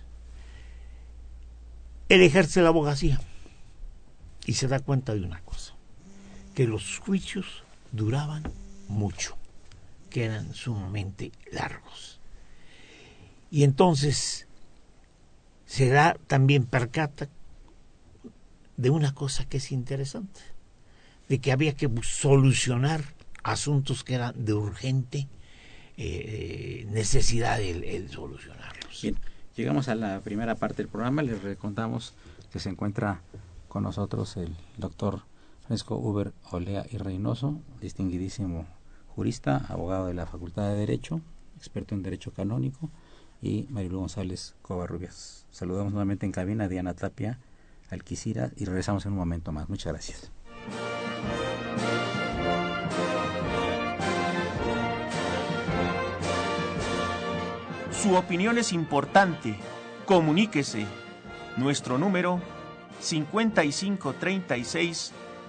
Él 2.09 2.21
ejerce 2.21 2.61
la 2.61 2.69
abogacía 2.69 3.21
y 4.45 4.53
se 4.53 4.67
da 4.67 4.79
cuenta 4.79 5.13
de 5.13 5.21
una 5.21 5.41
cosa, 5.41 5.75
que 6.55 6.65
los 6.65 6.97
juicios 6.99 7.63
duraban 7.91 8.43
mucho, 8.87 9.37
que 10.09 10.25
eran 10.25 10.53
sumamente 10.53 11.31
largos. 11.51 12.19
Y 13.51 13.63
entonces 13.63 14.47
se 15.65 15.89
da 15.89 16.15
también 16.27 16.65
percata 16.65 17.29
de 18.77 18.89
una 18.89 19.13
cosa 19.13 19.45
que 19.45 19.57
es 19.57 19.71
interesante, 19.71 20.41
de 21.27 21.39
que 21.39 21.51
había 21.51 21.75
que 21.75 21.89
solucionar 22.01 23.03
asuntos 23.43 24.03
que 24.03 24.15
eran 24.15 24.45
de 24.45 24.53
urgente 24.53 25.27
eh, 25.97 26.87
necesidad 26.89 27.59
el, 27.61 28.09
solucionarlos. 28.09 29.01
Bien, 29.01 29.17
llegamos 29.55 29.89
a 29.89 29.95
la 29.95 30.21
primera 30.21 30.55
parte 30.55 30.77
del 30.77 30.87
programa, 30.87 31.21
les 31.21 31.41
recontamos 31.43 32.13
que 32.51 32.59
se 32.59 32.69
encuentra 32.69 33.21
con 33.67 33.83
nosotros 33.83 34.37
el 34.37 34.55
doctor 34.77 35.21
Francisco 35.69 35.97
Uber 35.97 36.33
Olea 36.49 36.85
y 36.89 36.97
Reynoso, 36.97 37.61
distinguidísimo 37.79 38.65
jurista, 39.09 39.67
abogado 39.69 40.07
de 40.07 40.15
la 40.15 40.25
Facultad 40.25 40.67
de 40.67 40.73
Derecho, 40.73 41.21
experto 41.57 41.93
en 41.93 42.01
Derecho 42.01 42.33
Canónico, 42.33 42.89
y 43.39 43.67
Marilu 43.69 43.99
González 43.99 44.55
Covarrubias. 44.63 45.45
Saludamos 45.51 45.93
nuevamente 45.93 46.25
en 46.25 46.31
cabina 46.31 46.63
a 46.63 46.69
Diana 46.69 46.95
Tapia, 46.95 47.37
Alquicira, 47.91 48.49
y 48.57 48.65
regresamos 48.65 49.05
en 49.05 49.11
un 49.11 49.19
momento 49.19 49.51
más. 49.51 49.69
Muchas 49.69 49.93
gracias. 49.93 50.31
Su 57.91 58.15
opinión 58.15 58.57
es 58.57 58.73
importante. 58.73 59.55
Comuníquese. 60.07 60.87
Nuestro 61.57 61.99
número 61.99 62.41
5536 63.01 65.13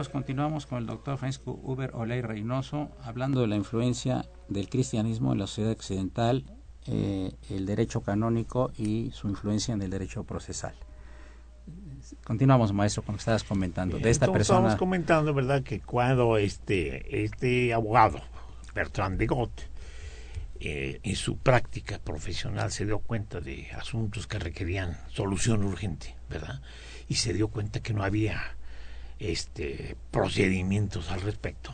Amigos, 0.00 0.12
continuamos 0.14 0.64
con 0.64 0.78
el 0.78 0.86
doctor 0.86 1.18
Francisco 1.18 1.60
Uber 1.62 1.90
Olay 1.92 2.22
Reynoso 2.22 2.88
hablando 3.04 3.42
de 3.42 3.48
la 3.48 3.56
influencia 3.56 4.24
del 4.48 4.70
cristianismo 4.70 5.34
en 5.34 5.40
la 5.40 5.46
sociedad 5.46 5.72
occidental, 5.72 6.46
eh, 6.86 7.32
el 7.50 7.66
derecho 7.66 8.00
canónico 8.00 8.72
y 8.78 9.10
su 9.12 9.28
influencia 9.28 9.74
en 9.74 9.82
el 9.82 9.90
derecho 9.90 10.24
procesal. 10.24 10.74
Continuamos, 12.24 12.72
maestro, 12.72 13.02
con 13.02 13.12
lo 13.12 13.16
que 13.18 13.20
estabas 13.20 13.44
comentando. 13.44 13.98
De 13.98 14.08
esta 14.08 14.32
persona. 14.32 14.60
Estamos 14.60 14.78
comentando, 14.78 15.34
¿verdad?, 15.34 15.62
que 15.62 15.80
cuando 15.80 16.38
este, 16.38 17.22
este 17.22 17.74
abogado, 17.74 18.22
Bertrand 18.74 19.18
de 19.18 19.26
Gott, 19.26 19.52
eh, 20.60 21.00
en 21.02 21.14
su 21.14 21.36
práctica 21.36 21.98
profesional 21.98 22.72
se 22.72 22.86
dio 22.86 23.00
cuenta 23.00 23.42
de 23.42 23.70
asuntos 23.72 24.26
que 24.26 24.38
requerían 24.38 24.96
solución 25.08 25.62
urgente, 25.62 26.16
¿verdad? 26.30 26.62
Y 27.06 27.16
se 27.16 27.34
dio 27.34 27.48
cuenta 27.48 27.80
que 27.80 27.92
no 27.92 28.02
había 28.02 28.56
este, 29.20 29.96
procedimientos 30.10 31.10
al 31.10 31.20
respecto. 31.20 31.72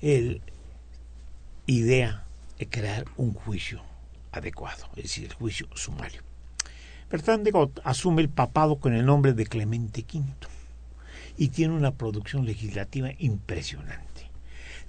Él 0.00 0.42
idea 1.66 2.24
de 2.58 2.68
crear 2.68 3.04
un 3.16 3.34
juicio 3.34 3.82
adecuado, 4.32 4.88
es 4.96 5.04
decir, 5.04 5.24
el 5.26 5.34
juicio 5.34 5.68
sumario. 5.74 6.22
Bertrand 7.10 7.44
de 7.44 7.50
Gott 7.50 7.80
asume 7.84 8.22
el 8.22 8.28
papado 8.28 8.76
con 8.76 8.94
el 8.94 9.04
nombre 9.04 9.32
de 9.32 9.46
Clemente 9.46 10.04
V 10.12 10.24
y 11.36 11.48
tiene 11.48 11.74
una 11.74 11.92
producción 11.92 12.44
legislativa 12.44 13.10
impresionante. 13.18 14.30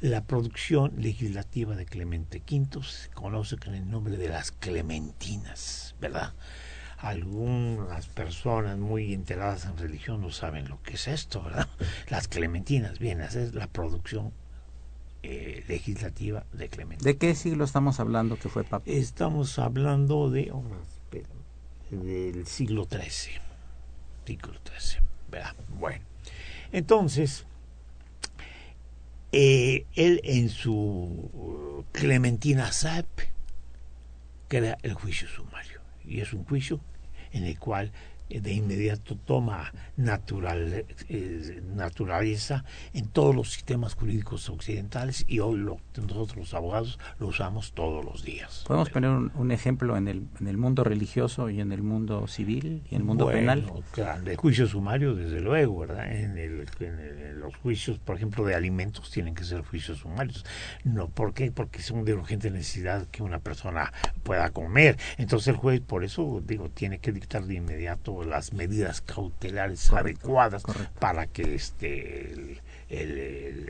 La 0.02 0.24
producción 0.24 0.94
legislativa 0.98 1.76
de 1.76 1.86
Clemente 1.86 2.42
V 2.50 2.84
se 2.84 3.10
conoce 3.10 3.58
con 3.58 3.76
el 3.76 3.90
nombre 3.90 4.18
de 4.18 4.30
las 4.30 4.52
Clementinas, 4.52 5.96
¿verdad? 6.00 6.34
Algunas 7.02 8.08
personas 8.08 8.78
muy 8.78 9.14
enteradas 9.14 9.66
en 9.66 9.78
religión 9.78 10.22
no 10.22 10.32
saben 10.32 10.68
lo 10.68 10.82
que 10.84 10.96
es 10.96 11.08
esto, 11.08 11.42
¿verdad? 11.42 11.68
Las 12.10 12.28
Clementinas, 12.28 13.00
bien, 13.00 13.22
esa 13.22 13.42
es 13.42 13.54
la 13.54 13.68
producción 13.68 14.34
eh, 15.24 15.64
legislativa 15.68 16.46
de 16.52 16.68
Clemente. 16.68 17.06
¿De 17.06 17.18
qué 17.18 17.36
siglo 17.36 17.64
estamos 17.64 18.00
hablando 18.00 18.38
que 18.38 18.50
fue 18.50 18.64
Papa? 18.64 18.84
Estamos 18.86 19.60
hablando 19.60 20.30
de 20.30 20.52
oh, 20.52 20.64
del 21.92 22.46
siglo 22.46 22.88
XIII. 22.90 23.40
Siglo 24.26 24.54
XIII, 24.54 25.02
¿verdad? 25.32 25.56
Bueno, 25.70 26.04
entonces 26.72 27.46
eh, 29.32 29.86
él 29.96 30.22
en 30.24 30.50
su 30.50 31.86
Clementina 31.92 32.72
Sap 32.72 33.08
crea 34.48 34.78
el 34.84 34.94
juicio 34.94 35.28
sumario 35.28 35.82
y 36.06 36.22
es 36.22 36.34
un 36.34 36.44
juicio 36.46 36.80
en 37.34 37.46
el 37.46 37.58
cual 37.60 37.92
de 38.30 38.54
inmediato 38.54 39.16
toma 39.16 39.74
natural, 39.98 40.86
eh, 41.10 41.62
naturaleza 41.76 42.64
en 42.94 43.08
todos 43.08 43.36
los 43.36 43.52
sistemas 43.52 43.96
jurídicos 43.96 44.50
occidentales 44.50 45.26
y 45.28 45.40
hoy 45.40 45.58
lo, 45.58 45.80
nosotros 45.98 46.38
los 46.38 46.54
abogados 46.54 47.00
lo 47.20 47.28
usamos 47.28 47.74
todos 47.74 48.06
los 48.06 48.24
días. 48.24 48.64
¿Podemos 48.68 48.90
poner 48.90 49.10
un, 49.10 49.52
ejemplo 49.52 49.98
en 49.98 50.08
el, 50.08 50.28
en 50.40 50.48
el 50.48 50.58
mundo 50.58 50.84
religioso 50.84 51.50
y 51.50 51.60
en 51.60 51.72
el 51.72 51.82
mundo 51.82 52.28
civil 52.28 52.84
y 52.90 52.96
en 52.96 53.02
el 53.02 53.08
mundo 53.08 53.28
penal? 53.28 53.72
Claro, 53.92 54.30
el 54.30 54.38
juicio 54.38 54.68
sumario, 54.68 55.16
desde 55.16 55.42
luego, 55.42 55.80
¿verdad? 55.80 56.12
En, 56.12 56.38
el, 56.38 56.68
en, 56.80 57.40
los 57.40 57.56
juicios, 57.58 57.98
por 57.98 58.16
ejemplo, 58.16 58.46
de 58.46 58.56
alimentos 58.56 59.10
tienen 59.12 59.34
que 59.34 59.44
ser 59.44 59.62
juicios 59.64 60.00
sumarios. 60.00 60.46
No, 60.84 61.10
¿Por 61.10 61.34
qué? 61.34 61.52
Porque 61.52 61.82
son 61.82 62.06
de 62.06 62.14
urgente 62.14 62.52
necesidad 62.52 63.08
que 63.08 63.24
una 63.24 63.40
persona 63.40 63.92
pueda 64.24 64.50
comer. 64.52 64.98
Entonces 65.18 65.48
el 65.50 65.56
juez, 65.56 65.82
por 65.82 66.04
eso 66.04 66.42
digo, 66.46 66.70
tiene 66.70 67.00
que 67.00 67.12
dictar 67.12 67.46
de 67.46 67.56
inmediato 67.56 68.19
las 68.24 68.54
medidas 68.54 69.02
cautelares 69.02 69.92
adecuadas 69.92 70.64
para 71.00 71.28
que 71.28 71.56
este 71.56 72.60
el, 72.90 73.70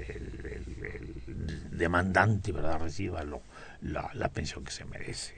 demandante 1.72 2.52
verdad 2.52 2.80
reciba 2.80 3.24
lo, 3.24 3.42
la, 3.82 4.30
pensión 4.30 4.64
que 4.64 4.72
se 4.72 4.86
merece. 4.86 5.34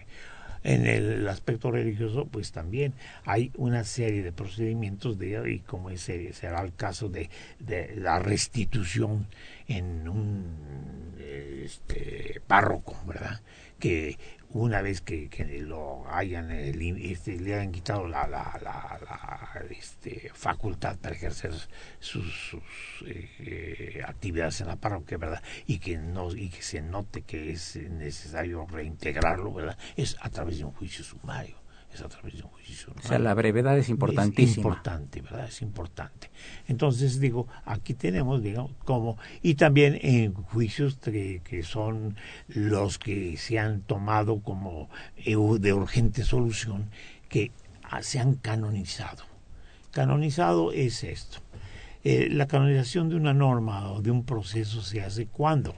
En 0.63 0.85
el 0.85 1.27
aspecto 1.27 1.71
religioso, 1.71 2.27
pues 2.27 2.51
también 2.51 2.93
hay 3.25 3.51
una 3.55 3.83
serie 3.83 4.21
de 4.21 4.31
procedimientos 4.31 5.17
de, 5.17 5.51
y 5.51 5.59
como 5.59 5.89
ese 5.89 6.33
será 6.33 6.61
el 6.61 6.75
caso 6.75 7.09
de, 7.09 7.31
de 7.59 7.95
la 7.95 8.19
restitución 8.19 9.27
en 9.67 10.07
un 10.07 11.15
este, 11.63 12.41
párroco, 12.45 12.95
¿verdad? 13.07 13.41
Que 13.79 14.17
una 14.53 14.81
vez 14.81 15.01
que, 15.01 15.29
lo 15.61 16.03
hayan 16.09 16.51
este, 16.51 17.39
le 17.39 17.55
hayan 17.55 17.71
quitado 17.71 18.07
la, 18.07 18.27
la, 18.27 18.59
la, 18.61 19.65
este, 19.69 20.31
facultad 20.33 20.97
para 20.97 21.15
ejercer 21.15 21.53
sus, 21.99 22.57
eh, 23.05 24.01
actividades 24.05 24.61
en 24.61 24.67
la 24.67 24.75
parroquia 24.75 25.17
verdad 25.17 25.43
y 25.65 25.79
que 25.79 25.97
no 25.97 26.33
y 26.35 26.49
que 26.49 26.61
se 26.61 26.81
note 26.81 27.21
que 27.21 27.51
es 27.51 27.75
necesario 27.75 28.65
reintegrarlo 28.65 29.53
verdad 29.53 29.77
es 29.95 30.17
a 30.21 30.29
través 30.29 30.57
de 30.57 30.65
un 30.65 30.71
juicio 30.71 31.03
sumario 31.03 31.60
es 31.93 32.01
a 32.01 32.07
través 32.07 32.35
de 32.37 32.43
un 32.43 32.49
juicio. 32.49 32.93
O 32.97 33.07
sea, 33.07 33.19
la 33.19 33.33
brevedad 33.33 33.77
es 33.77 33.89
importantísima. 33.89 34.51
Es 34.51 34.57
importante, 34.57 35.21
¿verdad? 35.21 35.47
Es 35.47 35.61
importante. 35.61 36.31
Entonces, 36.67 37.19
digo, 37.19 37.47
aquí 37.65 37.93
tenemos, 37.93 38.41
digamos, 38.41 38.71
como, 38.85 39.17
y 39.41 39.55
también 39.55 39.99
en 40.01 40.33
juicios 40.33 40.97
que, 40.97 41.41
que 41.43 41.63
son 41.63 42.15
los 42.47 42.97
que 42.97 43.37
se 43.37 43.59
han 43.59 43.81
tomado 43.81 44.41
como 44.41 44.89
de 45.15 45.73
urgente 45.73 46.23
solución, 46.23 46.89
que 47.29 47.51
se 48.01 48.19
han 48.19 48.35
canonizado. 48.35 49.23
Canonizado 49.91 50.71
es 50.71 51.03
esto. 51.03 51.39
Eh, 52.03 52.29
la 52.31 52.47
canonización 52.47 53.09
de 53.09 53.15
una 53.15 53.33
norma 53.33 53.91
o 53.91 54.01
de 54.01 54.09
un 54.09 54.23
proceso 54.23 54.81
se 54.81 55.01
hace 55.01 55.27
cuando 55.27 55.75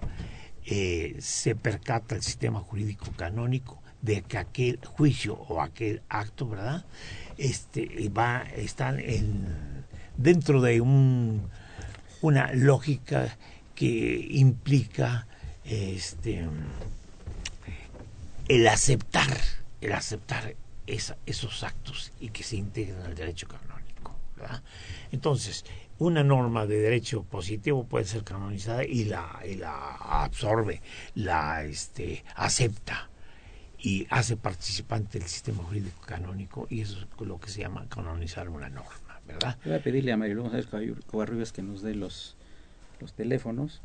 eh, 0.66 1.18
se 1.20 1.56
percata 1.56 2.16
el 2.16 2.22
sistema 2.22 2.62
jurídico 2.62 3.08
canónico 3.18 3.83
de 4.04 4.22
que 4.22 4.38
aquel 4.38 4.80
juicio 4.86 5.34
o 5.34 5.62
aquel 5.62 6.02
acto, 6.10 6.48
¿verdad? 6.48 6.86
Este 7.38 8.10
va 8.16 8.44
están 8.56 9.00
en 9.00 9.86
dentro 10.18 10.62
de 10.62 10.82
un 10.82 11.50
una 12.22 12.54
lógica 12.54 13.38
que 13.76 14.28
implica 14.30 15.26
este 15.64 16.48
el 18.50 18.68
aceptar, 18.68 19.38
el 19.80 19.94
aceptar 19.94 20.56
esos 20.86 21.64
actos 21.64 22.12
y 22.20 22.30
que 22.30 22.44
se 22.44 22.58
integren 22.58 23.02
al 23.02 23.16
derecho 23.16 23.48
canónico, 23.48 24.20
¿verdad? 24.36 24.62
Entonces, 25.14 25.64
una 25.98 26.26
norma 26.26 26.66
de 26.66 26.78
derecho 26.78 27.24
positivo 27.24 27.86
puede 27.86 28.04
ser 28.04 28.26
canonizada 28.26 28.84
y 28.84 29.06
la, 29.06 29.40
y 29.50 29.56
la 29.56 29.96
absorbe, 29.96 30.82
la 31.16 31.64
este, 31.64 32.26
acepta 32.36 33.10
y 33.84 34.08
hace 34.10 34.38
participante 34.38 35.20
del 35.20 35.28
sistema 35.28 35.62
jurídico 35.62 36.02
canónico 36.06 36.68
y 36.70 36.82
eso 36.82 36.98
es 37.00 37.28
lo 37.28 37.38
que 37.38 37.50
se 37.50 37.60
llama 37.60 37.86
canonizar 37.90 38.48
una 38.48 38.70
norma, 38.70 39.20
¿verdad? 39.28 39.58
Voy 39.66 39.74
a 39.74 39.84
pedirle 39.84 40.14
a 40.14 40.18
María 40.18 40.36
González 40.36 40.68
Covarrubias 41.06 41.52
que 41.52 41.62
nos 41.62 41.82
dé 41.82 41.94
los, 41.94 42.38
los 43.02 43.14
teléfonos. 43.14 43.82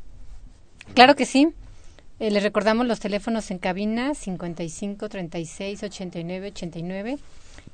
Claro 0.93 1.17
que 1.17 1.25
sí. 1.25 1.49
Eh, 2.21 2.31
les 2.31 2.43
recordamos 2.43 2.87
los 2.87 3.01
teléfonos 3.01 3.51
en 3.51 3.59
cabina 3.59 4.15
55 4.15 5.09
36 5.09 5.83
89 5.83 6.47
89 6.47 7.17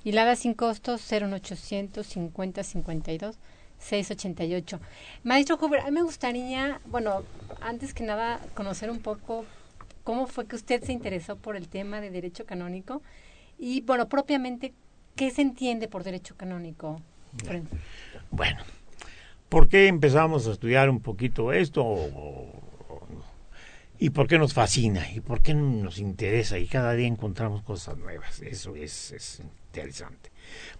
y 0.03 0.11
la 0.11 0.35
sin 0.35 0.55
costos 0.55 1.01
01800 1.11 2.05
50 2.05 2.63
52 2.63 3.35
688. 3.77 4.79
Maestro 5.23 5.59
Huber, 5.61 5.81
a 5.81 5.85
mí 5.85 5.91
me 5.91 6.01
gustaría, 6.01 6.79
bueno, 6.85 7.23
antes 7.61 7.93
que 7.93 8.03
nada 8.03 8.39
conocer 8.55 8.89
un 8.89 8.99
poco 8.99 9.45
cómo 10.05 10.27
fue 10.27 10.45
que 10.45 10.55
usted 10.55 10.81
se 10.83 10.93
interesó 10.93 11.35
por 11.35 11.57
el 11.57 11.67
tema 11.67 11.99
de 11.99 12.11
derecho 12.11 12.45
canónico 12.45 13.01
y, 13.57 13.81
bueno, 13.81 14.07
propiamente, 14.07 14.73
¿qué 15.15 15.31
se 15.31 15.41
entiende 15.41 15.89
por 15.89 16.03
derecho 16.03 16.35
canónico? 16.37 17.01
Bueno, 18.31 18.59
¿por 19.49 19.67
qué 19.67 19.87
empezamos 19.87 20.47
a 20.47 20.51
estudiar 20.51 20.89
un 20.89 21.01
poquito 21.01 21.51
esto? 21.51 21.97
¿Y 23.97 24.11
por 24.11 24.27
qué 24.27 24.37
nos 24.37 24.53
fascina? 24.53 25.09
¿Y 25.11 25.21
por 25.21 25.41
qué 25.41 25.55
nos 25.55 25.97
interesa? 25.97 26.59
Y 26.59 26.67
cada 26.67 26.93
día 26.93 27.07
encontramos 27.07 27.63
cosas 27.63 27.97
nuevas. 27.97 28.41
Eso 28.41 28.75
es, 28.75 29.11
es 29.11 29.41
interesante. 29.73 30.31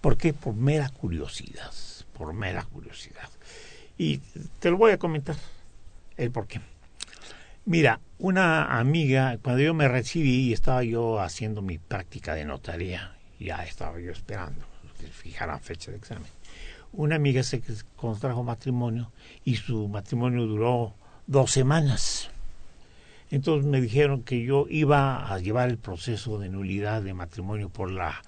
¿Por 0.02 0.18
qué? 0.18 0.34
Por 0.34 0.54
mera 0.54 0.90
curiosidad. 0.90 1.74
Por 2.16 2.32
mera 2.34 2.64
curiosidad. 2.64 3.30
Y 3.98 4.20
te 4.60 4.70
lo 4.70 4.78
voy 4.78 4.92
a 4.92 5.00
comentar 5.00 5.36
el 6.18 6.30
por 6.30 6.46
qué. 6.46 6.60
Mira, 7.67 7.99
una 8.19 8.78
amiga, 8.78 9.39
cuando 9.41 9.63
yo 9.63 9.73
me 9.73 9.88
recibí 9.88 10.49
y 10.49 10.54
estaba 10.54 10.84
yo 10.84 11.19
haciendo 11.19 11.63
mi 11.63 11.80
práctica 11.80 12.36
de 12.36 12.45
notaría, 12.45 13.15
ya 13.39 13.63
estaba 13.63 13.99
yo 13.99 14.12
esperando 14.12 14.63
que 14.99 15.08
fijaran 15.08 15.60
fecha 15.60 15.89
de 15.89 15.97
examen. 15.97 16.28
Una 16.93 17.15
amiga 17.15 17.41
se 17.41 17.63
contrajo 17.95 18.43
matrimonio 18.43 19.12
y 19.43 19.56
su 19.56 19.88
matrimonio 19.88 20.45
duró 20.45 20.93
dos 21.25 21.49
semanas. 21.49 22.30
Entonces 23.32 23.65
me 23.65 23.82
dijeron 23.82 24.21
que 24.21 24.43
yo 24.43 24.67
iba 24.69 25.34
a 25.34 25.39
llevar 25.39 25.69
el 25.69 25.80
proceso 25.80 26.38
de 26.38 26.49
nulidad 26.49 27.01
de 27.01 27.15
matrimonio 27.15 27.69
por 27.69 27.89
la, 27.89 28.21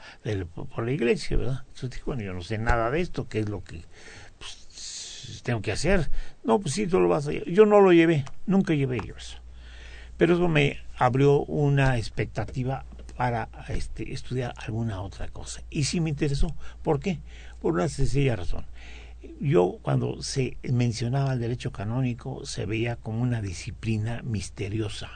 por 0.74 0.84
la 0.84 0.92
iglesia, 0.92 1.38
¿verdad? 1.38 1.62
Entonces 1.68 1.92
dije, 1.92 2.04
bueno, 2.08 2.24
yo 2.24 2.34
no 2.34 2.42
sé 2.42 2.58
nada 2.58 2.90
de 2.90 3.02
esto, 3.02 3.28
¿qué 3.30 3.42
es 3.42 3.50
lo 3.50 3.64
que 3.64 3.84
pues 5.28 5.44
tengo 5.44 5.62
que 5.62 5.72
hacer. 5.72 6.10
No, 6.44 6.60
pues 6.60 6.74
sí, 6.74 6.88
tú 6.88 7.00
lo 7.00 7.10
vas 7.10 7.28
a 7.28 7.32
llevar. 7.32 7.50
Yo 7.50 7.66
no 7.66 7.82
lo 7.82 7.92
llevé, 7.92 8.26
nunca 8.46 8.74
llevé 8.74 9.00
yo 9.06 9.16
eso. 9.16 9.38
Pero 10.18 10.36
eso 10.36 10.48
me 10.48 10.80
abrió 10.98 11.42
una 11.42 11.98
expectativa 11.98 12.86
para 13.16 13.50
este, 13.68 14.14
estudiar 14.14 14.54
alguna 14.58 15.02
otra 15.02 15.28
cosa. 15.28 15.62
Y 15.70 15.84
sí 15.84 16.00
me 16.00 16.10
interesó. 16.10 16.56
¿Por 16.82 17.00
qué? 17.00 17.20
Por 17.62 17.74
una 17.74 17.90
sencilla 17.90 18.36
razón. 18.36 18.66
Yo 19.42 19.80
cuando 19.82 20.22
se 20.24 20.58
mencionaba 20.64 21.34
el 21.34 21.40
derecho 21.40 21.72
canónico 21.72 22.46
se 22.46 22.66
veía 22.66 22.96
como 22.96 23.22
una 23.22 23.42
disciplina 23.42 24.22
misteriosa, 24.24 25.10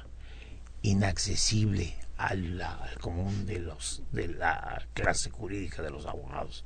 inaccesible 0.82 1.95
al, 2.17 2.62
al 2.62 2.97
común 3.00 3.45
de 3.45 3.60
los 3.60 4.04
de 4.12 4.28
la 4.28 4.86
clase 4.93 5.30
jurídica 5.30 5.82
de 5.82 5.91
los 5.91 6.06
abogados 6.06 6.65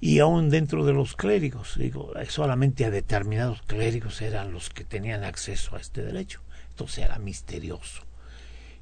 y 0.00 0.18
aún 0.20 0.48
dentro 0.48 0.86
de 0.86 0.94
los 0.94 1.14
clérigos, 1.14 1.76
digo, 1.78 2.12
solamente 2.28 2.86
a 2.86 2.90
determinados 2.90 3.60
clérigos 3.62 4.22
eran 4.22 4.52
los 4.52 4.70
que 4.70 4.84
tenían 4.84 5.24
acceso 5.24 5.76
a 5.76 5.80
este 5.80 6.02
derecho. 6.02 6.40
Entonces 6.70 7.04
era 7.04 7.18
misterioso. 7.18 8.02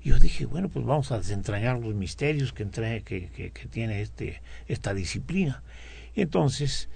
Yo 0.00 0.18
dije, 0.20 0.46
bueno, 0.46 0.68
pues 0.68 0.86
vamos 0.86 1.10
a 1.10 1.18
desentrañar 1.18 1.80
los 1.80 1.94
misterios 1.94 2.52
que, 2.52 2.64
que, 2.70 3.30
que, 3.34 3.50
que 3.50 3.66
tiene 3.66 4.00
este, 4.00 4.40
esta 4.68 4.94
disciplina. 4.94 5.64
Y 6.14 6.22
entonces 6.22 6.88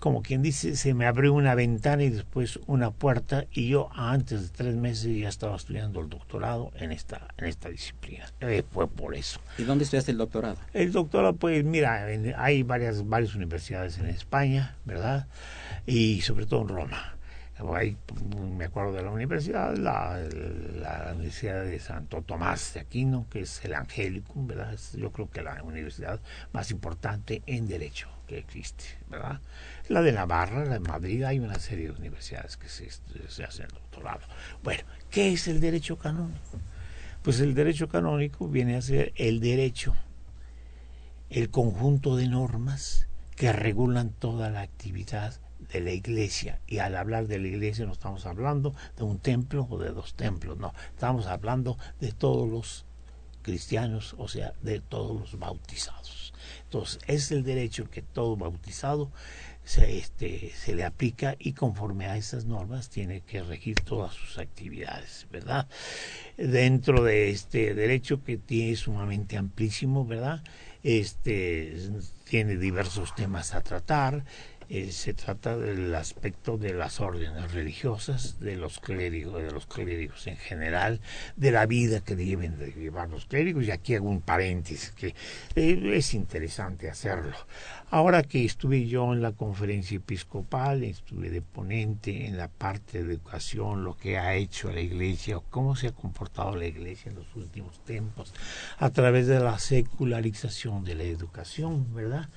como 0.00 0.22
quien 0.22 0.42
dice, 0.42 0.76
se 0.76 0.94
me 0.94 1.06
abrió 1.06 1.34
una 1.34 1.54
ventana 1.54 2.02
y 2.02 2.08
después 2.08 2.58
una 2.66 2.90
puerta 2.90 3.44
y 3.52 3.68
yo 3.68 3.90
antes 3.94 4.42
de 4.42 4.48
tres 4.48 4.74
meses 4.74 5.16
ya 5.16 5.28
estaba 5.28 5.54
estudiando 5.54 6.00
el 6.00 6.08
doctorado 6.08 6.72
en 6.76 6.90
esta, 6.90 7.28
en 7.36 7.46
esta 7.46 7.68
disciplina. 7.68 8.24
Eh, 8.40 8.64
fue 8.72 8.88
por 8.88 9.14
eso. 9.14 9.40
¿Y 9.58 9.62
dónde 9.64 9.84
estudiaste 9.84 10.10
el 10.10 10.18
doctorado? 10.18 10.56
El 10.72 10.90
doctorado, 10.90 11.34
pues 11.34 11.62
mira, 11.64 12.06
hay 12.38 12.62
varias, 12.62 13.06
varias 13.06 13.34
universidades 13.34 13.98
en 13.98 14.06
España, 14.06 14.74
¿verdad? 14.86 15.28
Y 15.86 16.22
sobre 16.22 16.46
todo 16.46 16.62
en 16.62 16.68
Roma. 16.68 17.14
Me 17.62 18.64
acuerdo 18.64 18.92
de 18.92 19.02
la 19.02 19.10
universidad, 19.10 19.76
la, 19.76 20.18
Universidad 21.14 21.64
de 21.64 21.78
Santo 21.78 22.22
Tomás 22.22 22.74
de 22.74 22.80
Aquino, 22.80 23.26
que 23.30 23.40
es 23.40 23.64
el 23.64 23.74
Angelicum, 23.74 24.46
¿verdad? 24.46 24.78
yo 24.94 25.12
creo 25.12 25.30
que 25.30 25.42
la 25.42 25.62
universidad 25.62 26.20
más 26.52 26.70
importante 26.70 27.42
en 27.46 27.68
Derecho 27.68 28.08
que 28.26 28.38
existe, 28.38 28.84
¿verdad? 29.08 29.40
La 29.88 30.02
de 30.02 30.12
Navarra, 30.12 30.64
la 30.64 30.74
de 30.74 30.80
Madrid, 30.80 31.24
hay 31.24 31.40
una 31.40 31.58
serie 31.58 31.86
de 31.86 31.98
universidades 31.98 32.56
que 32.56 32.68
se, 32.68 32.88
se 33.28 33.44
hacen 33.44 33.66
doctorado. 33.68 34.20
Bueno, 34.62 34.84
¿qué 35.10 35.32
es 35.32 35.48
el 35.48 35.60
derecho 35.60 35.98
canónico? 35.98 36.60
Pues 37.22 37.40
el 37.40 37.54
derecho 37.54 37.88
canónico 37.88 38.48
viene 38.48 38.76
a 38.76 38.82
ser 38.82 39.12
el 39.16 39.40
derecho, 39.40 39.94
el 41.28 41.50
conjunto 41.50 42.16
de 42.16 42.28
normas 42.28 43.08
que 43.34 43.52
regulan 43.52 44.10
toda 44.10 44.48
la 44.50 44.60
actividad 44.60 45.40
de 45.72 45.80
la 45.80 45.92
iglesia. 45.92 46.60
Y 46.66 46.78
al 46.78 46.96
hablar 46.96 47.26
de 47.26 47.38
la 47.38 47.48
iglesia 47.48 47.86
no 47.86 47.92
estamos 47.92 48.26
hablando 48.26 48.74
de 48.96 49.04
un 49.04 49.18
templo 49.18 49.66
o 49.70 49.78
de 49.78 49.90
dos 49.90 50.14
templos, 50.14 50.58
no, 50.58 50.74
estamos 50.90 51.26
hablando 51.26 51.78
de 52.00 52.12
todos 52.12 52.48
los 52.48 52.84
cristianos, 53.42 54.14
o 54.18 54.28
sea, 54.28 54.52
de 54.62 54.80
todos 54.80 55.18
los 55.18 55.38
bautizados. 55.38 56.32
Entonces, 56.64 57.00
es 57.06 57.32
el 57.32 57.42
derecho 57.42 57.90
que 57.90 58.02
todo 58.02 58.36
bautizado 58.36 59.10
se, 59.64 59.98
este, 59.98 60.52
se 60.54 60.74
le 60.74 60.84
aplica 60.84 61.36
y 61.38 61.52
conforme 61.52 62.06
a 62.06 62.16
esas 62.16 62.44
normas 62.44 62.88
tiene 62.88 63.20
que 63.20 63.42
regir 63.42 63.76
todas 63.80 64.14
sus 64.14 64.38
actividades, 64.38 65.26
¿verdad? 65.30 65.68
Dentro 66.36 67.02
de 67.02 67.30
este 67.30 67.74
derecho 67.74 68.22
que 68.24 68.36
tiene 68.36 68.76
sumamente 68.76 69.36
amplísimo, 69.36 70.06
¿verdad? 70.06 70.42
Este 70.82 71.76
tiene 72.24 72.56
diversos 72.56 73.14
temas 73.14 73.54
a 73.54 73.60
tratar, 73.60 74.24
eh, 74.72 74.92
se 74.92 75.14
trata 75.14 75.56
del 75.56 75.92
aspecto 75.96 76.56
de 76.56 76.72
las 76.72 77.00
órdenes 77.00 77.52
religiosas, 77.52 78.38
de 78.38 78.54
los 78.54 78.78
clérigos, 78.78 79.42
de 79.42 79.50
los 79.50 79.66
clérigos 79.66 80.28
en 80.28 80.36
general, 80.36 81.00
de 81.34 81.50
la 81.50 81.66
vida 81.66 82.04
que 82.04 82.14
deben 82.14 82.56
de 82.56 82.70
llevar 82.70 83.10
los 83.10 83.26
clérigos, 83.26 83.64
y 83.64 83.72
aquí 83.72 83.96
hago 83.96 84.08
un 84.08 84.20
paréntesis 84.20 84.92
que 84.92 85.08
eh, 85.56 85.90
es 85.96 86.14
interesante 86.14 86.88
hacerlo. 86.88 87.36
Ahora 87.90 88.22
que 88.22 88.44
estuve 88.44 88.86
yo 88.86 89.12
en 89.12 89.22
la 89.22 89.32
conferencia 89.32 89.96
episcopal, 89.96 90.84
estuve 90.84 91.30
de 91.30 91.42
ponente 91.42 92.26
en 92.26 92.36
la 92.36 92.46
parte 92.46 93.02
de 93.02 93.12
educación, 93.14 93.82
lo 93.82 93.96
que 93.96 94.18
ha 94.18 94.36
hecho 94.36 94.70
la 94.70 94.82
iglesia, 94.82 95.40
cómo 95.50 95.74
se 95.74 95.88
ha 95.88 95.92
comportado 95.92 96.54
la 96.54 96.66
iglesia 96.66 97.10
en 97.10 97.16
los 97.16 97.34
últimos 97.34 97.84
tiempos, 97.84 98.32
a 98.78 98.90
través 98.90 99.26
de 99.26 99.40
la 99.40 99.58
secularización 99.58 100.84
de 100.84 100.94
la 100.94 101.02
educación, 101.02 101.92
¿verdad? 101.92 102.28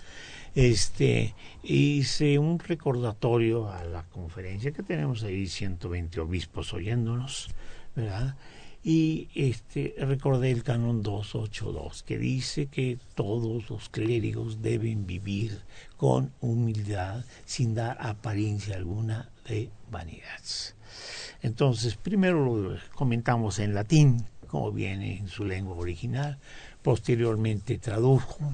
Este 0.56 1.34
hice 1.64 2.38
un 2.38 2.60
recordatorio 2.60 3.72
a 3.72 3.84
la 3.86 4.04
conferencia 4.04 4.72
que 4.72 4.84
tenemos 4.84 5.24
ahí 5.24 5.48
120 5.48 6.20
obispos 6.20 6.74
oyéndonos, 6.74 7.50
¿verdad? 7.96 8.36
Y 8.84 9.30
este 9.34 9.96
recordé 9.98 10.52
el 10.52 10.64
canon 10.64 11.02
282 11.02 12.04
que 12.04 12.18
dice 12.18 12.66
que 12.66 13.00
todos 13.16 13.70
los 13.70 13.88
clérigos 13.88 14.62
deben 14.62 15.08
vivir 15.08 15.62
con 15.96 16.34
humildad 16.42 17.24
sin 17.46 17.76
dar 17.76 17.98
apariencia 18.02 18.76
alguna 18.76 19.30
de 19.48 19.70
vanidad. 19.90 20.42
Entonces, 21.42 21.96
primero 21.96 22.46
lo 22.56 22.78
comentamos 22.94 23.60
en 23.60 23.74
latín, 23.74 24.26
como 24.48 24.72
viene 24.74 25.18
en 25.18 25.30
su 25.30 25.46
lengua 25.46 25.78
original, 25.78 26.38
posteriormente 26.82 27.78
tradujo, 27.78 28.54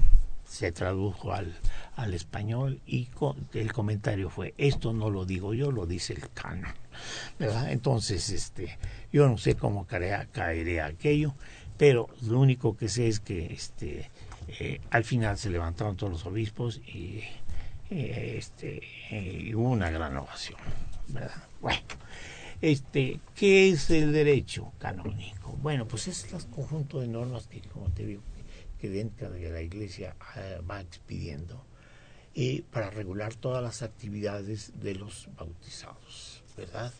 se 0.50 0.72
tradujo 0.72 1.32
al, 1.32 1.54
al 1.94 2.12
español 2.12 2.80
y 2.84 3.08
el 3.54 3.72
comentario 3.72 4.30
fue 4.30 4.52
esto 4.58 4.92
no 4.92 5.08
lo 5.08 5.24
digo 5.24 5.54
yo 5.54 5.70
lo 5.70 5.86
dice 5.86 6.12
el 6.12 6.28
canon 6.30 6.74
verdad 7.38 7.70
entonces 7.70 8.28
este 8.30 8.76
yo 9.12 9.28
no 9.28 9.38
sé 9.38 9.54
cómo 9.54 9.86
caería, 9.86 10.26
caería 10.32 10.86
aquello 10.86 11.36
pero 11.78 12.08
lo 12.22 12.40
único 12.40 12.76
que 12.76 12.88
sé 12.88 13.06
es 13.06 13.20
que 13.20 13.52
este 13.52 14.10
eh, 14.48 14.80
al 14.90 15.04
final 15.04 15.38
se 15.38 15.50
levantaron 15.50 15.96
todos 15.96 16.12
los 16.12 16.26
obispos 16.26 16.78
y 16.78 17.22
eh, 17.88 18.34
este 18.36 18.82
hubo 19.54 19.70
una 19.70 19.88
gran 19.90 20.16
ovación 20.16 20.58
verdad 21.06 21.44
bueno 21.60 21.80
este 22.60 23.20
qué 23.36 23.70
es 23.70 23.88
el 23.90 24.12
derecho 24.12 24.72
canónico 24.80 25.56
bueno 25.62 25.86
pues 25.86 26.08
es 26.08 26.24
el 26.32 26.44
conjunto 26.48 26.98
de 26.98 27.06
normas 27.06 27.46
que 27.46 27.60
como 27.60 27.88
te 27.90 28.04
digo 28.04 28.22
que 28.80 28.88
dentro 28.88 29.30
de 29.30 29.50
la 29.50 29.60
iglesia 29.60 30.16
eh, 30.36 30.60
va 30.68 30.80
expidiendo 30.80 31.64
y 32.34 32.62
para 32.62 32.90
regular 32.90 33.34
todas 33.34 33.62
las 33.62 33.82
actividades 33.82 34.72
de 34.80 34.94
los 34.94 35.28
bautizados, 35.36 36.42
¿verdad? 36.56 36.92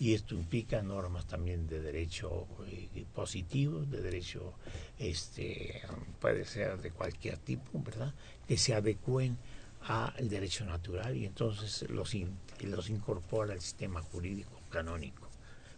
Y 0.00 0.14
esto 0.14 0.34
implica 0.34 0.82
normas 0.82 1.26
también 1.26 1.66
de 1.68 1.80
derecho 1.80 2.46
eh, 2.66 3.04
positivo, 3.14 3.80
de 3.80 4.02
derecho, 4.02 4.54
este, 4.98 5.82
puede 6.20 6.44
ser 6.44 6.80
de 6.80 6.90
cualquier 6.90 7.38
tipo, 7.38 7.80
¿verdad? 7.82 8.12
Que 8.48 8.56
se 8.56 8.74
adecúen 8.74 9.38
al 9.86 10.28
derecho 10.28 10.64
natural 10.64 11.16
y 11.16 11.26
entonces 11.26 11.88
los, 11.90 12.14
los 12.60 12.90
incorpora 12.90 13.52
al 13.52 13.60
sistema 13.60 14.02
jurídico 14.02 14.60
canónico, 14.68 15.28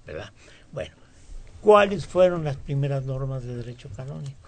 ¿verdad? 0.06 0.32
Bueno, 0.72 0.94
¿cuáles 1.60 2.06
fueron 2.06 2.44
las 2.44 2.56
primeras 2.56 3.04
normas 3.04 3.44
de 3.44 3.56
derecho 3.56 3.90
canónico? 3.94 4.43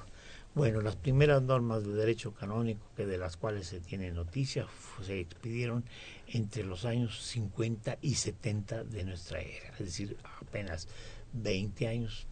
Bueno, 0.57 0.81
las 0.81 0.97
primeras 0.97 1.43
normas 1.43 1.85
de 1.85 1.93
derecho 1.93 2.33
canónico 2.33 2.81
que 2.97 3.05
de 3.05 3.19
las 3.19 3.37
cuales 3.37 3.67
se 3.67 3.79
tiene 3.79 4.11
noticia 4.11 4.67
se 5.05 5.21
expidieron 5.21 5.85
entre 6.29 6.65
los 6.65 6.87
años 6.87 7.23
50 7.25 7.99
y 8.01 8.15
70 8.15 8.85
de 8.85 9.05
nuestra 9.05 9.43
era, 9.43 9.69
es 9.75 9.81
decir, 9.81 10.17
apenas 10.41 10.89
20 11.35 11.89
años 11.89 12.27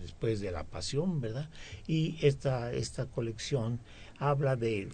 después 0.00 0.40
de 0.40 0.52
la 0.52 0.64
pasión, 0.64 1.20
¿verdad? 1.20 1.50
Y 1.86 2.16
esta, 2.26 2.72
esta 2.72 3.04
colección 3.04 3.78
habla 4.18 4.56
de 4.56 4.88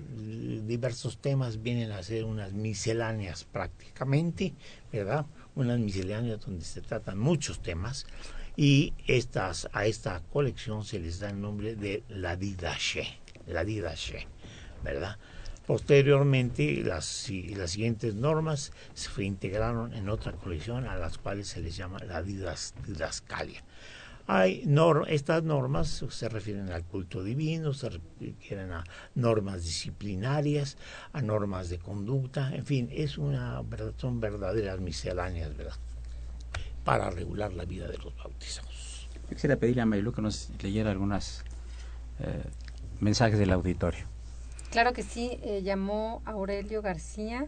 diversos 0.66 1.18
temas, 1.18 1.62
vienen 1.62 1.92
a 1.92 2.02
ser 2.02 2.24
unas 2.24 2.52
misceláneas 2.52 3.44
prácticamente, 3.44 4.54
¿verdad? 4.92 5.24
Unas 5.54 5.78
misceláneas 5.78 6.40
donde 6.40 6.64
se 6.64 6.80
tratan 6.80 7.16
muchos 7.16 7.60
temas 7.60 8.06
y 8.60 8.92
estas, 9.06 9.70
a 9.72 9.86
esta 9.86 10.20
colección 10.20 10.84
se 10.84 10.98
les 10.98 11.18
da 11.18 11.30
el 11.30 11.40
nombre 11.40 11.76
de 11.76 12.04
la 12.10 12.36
Didache, 12.36 13.06
la 13.46 13.64
Didache, 13.64 14.28
¿verdad? 14.84 15.16
Posteriormente, 15.66 16.82
las, 16.84 17.30
las 17.56 17.70
siguientes 17.70 18.14
normas 18.16 18.72
se 18.92 19.24
integraron 19.24 19.94
en 19.94 20.10
otra 20.10 20.32
colección 20.32 20.86
a 20.86 20.96
las 20.96 21.16
cuales 21.16 21.48
se 21.48 21.62
les 21.62 21.74
llama 21.74 22.00
la 22.00 22.22
didascalia. 22.22 23.64
Hay 24.26 24.68
estas 25.08 25.42
normas 25.42 26.04
se 26.10 26.28
refieren 26.28 26.70
al 26.70 26.84
culto 26.84 27.24
divino, 27.24 27.72
se 27.72 27.88
refieren 27.88 28.72
a 28.72 28.84
normas 29.14 29.64
disciplinarias, 29.64 30.76
a 31.14 31.22
normas 31.22 31.70
de 31.70 31.78
conducta, 31.78 32.54
en 32.54 32.66
fin, 32.66 32.90
es 32.92 33.16
una, 33.16 33.62
son 33.96 34.20
verdaderas 34.20 34.80
misceláneas, 34.80 35.56
¿verdad? 35.56 35.76
Para 36.84 37.10
regular 37.10 37.52
la 37.52 37.64
vida 37.64 37.86
de 37.88 37.98
los 37.98 38.14
bautizados. 38.16 39.08
Yo 39.28 39.36
quisiera 39.36 39.56
pedirle 39.56 39.82
a 39.82 39.86
Marilu 39.86 40.12
que 40.12 40.22
nos 40.22 40.50
leyera 40.62 40.90
algunos 40.90 41.44
eh, 42.20 42.42
mensajes 43.00 43.38
del 43.38 43.52
auditorio. 43.52 44.04
Claro 44.70 44.92
que 44.92 45.02
sí, 45.02 45.38
eh, 45.42 45.62
llamó 45.62 46.22
Aurelio 46.24 46.82
García 46.82 47.46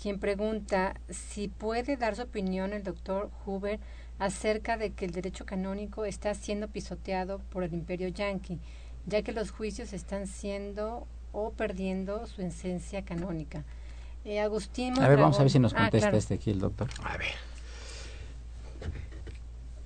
quien 0.00 0.20
pregunta 0.20 0.94
si 1.10 1.48
puede 1.48 1.96
dar 1.96 2.14
su 2.14 2.22
opinión 2.22 2.72
el 2.72 2.84
doctor 2.84 3.30
Huber 3.44 3.80
acerca 4.20 4.76
de 4.76 4.92
que 4.92 5.04
el 5.04 5.10
derecho 5.10 5.44
canónico 5.44 6.04
está 6.04 6.34
siendo 6.34 6.68
pisoteado 6.68 7.40
por 7.50 7.64
el 7.64 7.74
imperio 7.74 8.06
yanqui, 8.08 8.60
ya 9.06 9.22
que 9.22 9.32
los 9.32 9.50
juicios 9.50 9.92
están 9.92 10.26
siendo 10.28 11.06
o 11.32 11.50
perdiendo 11.50 12.26
su 12.26 12.42
esencia 12.42 13.04
canónica. 13.04 13.64
Eh, 14.24 14.40
Agustín 14.40 14.98
A 15.00 15.08
ver, 15.08 15.18
vamos 15.18 15.38
a 15.38 15.42
ver 15.42 15.50
si 15.50 15.58
nos 15.58 15.72
Ah, 15.74 15.78
contesta 15.82 16.08
claro. 16.08 16.18
este 16.18 16.34
aquí 16.34 16.50
el 16.50 16.60
doctor. 16.60 16.88
A 17.02 17.16
ver. 17.16 17.32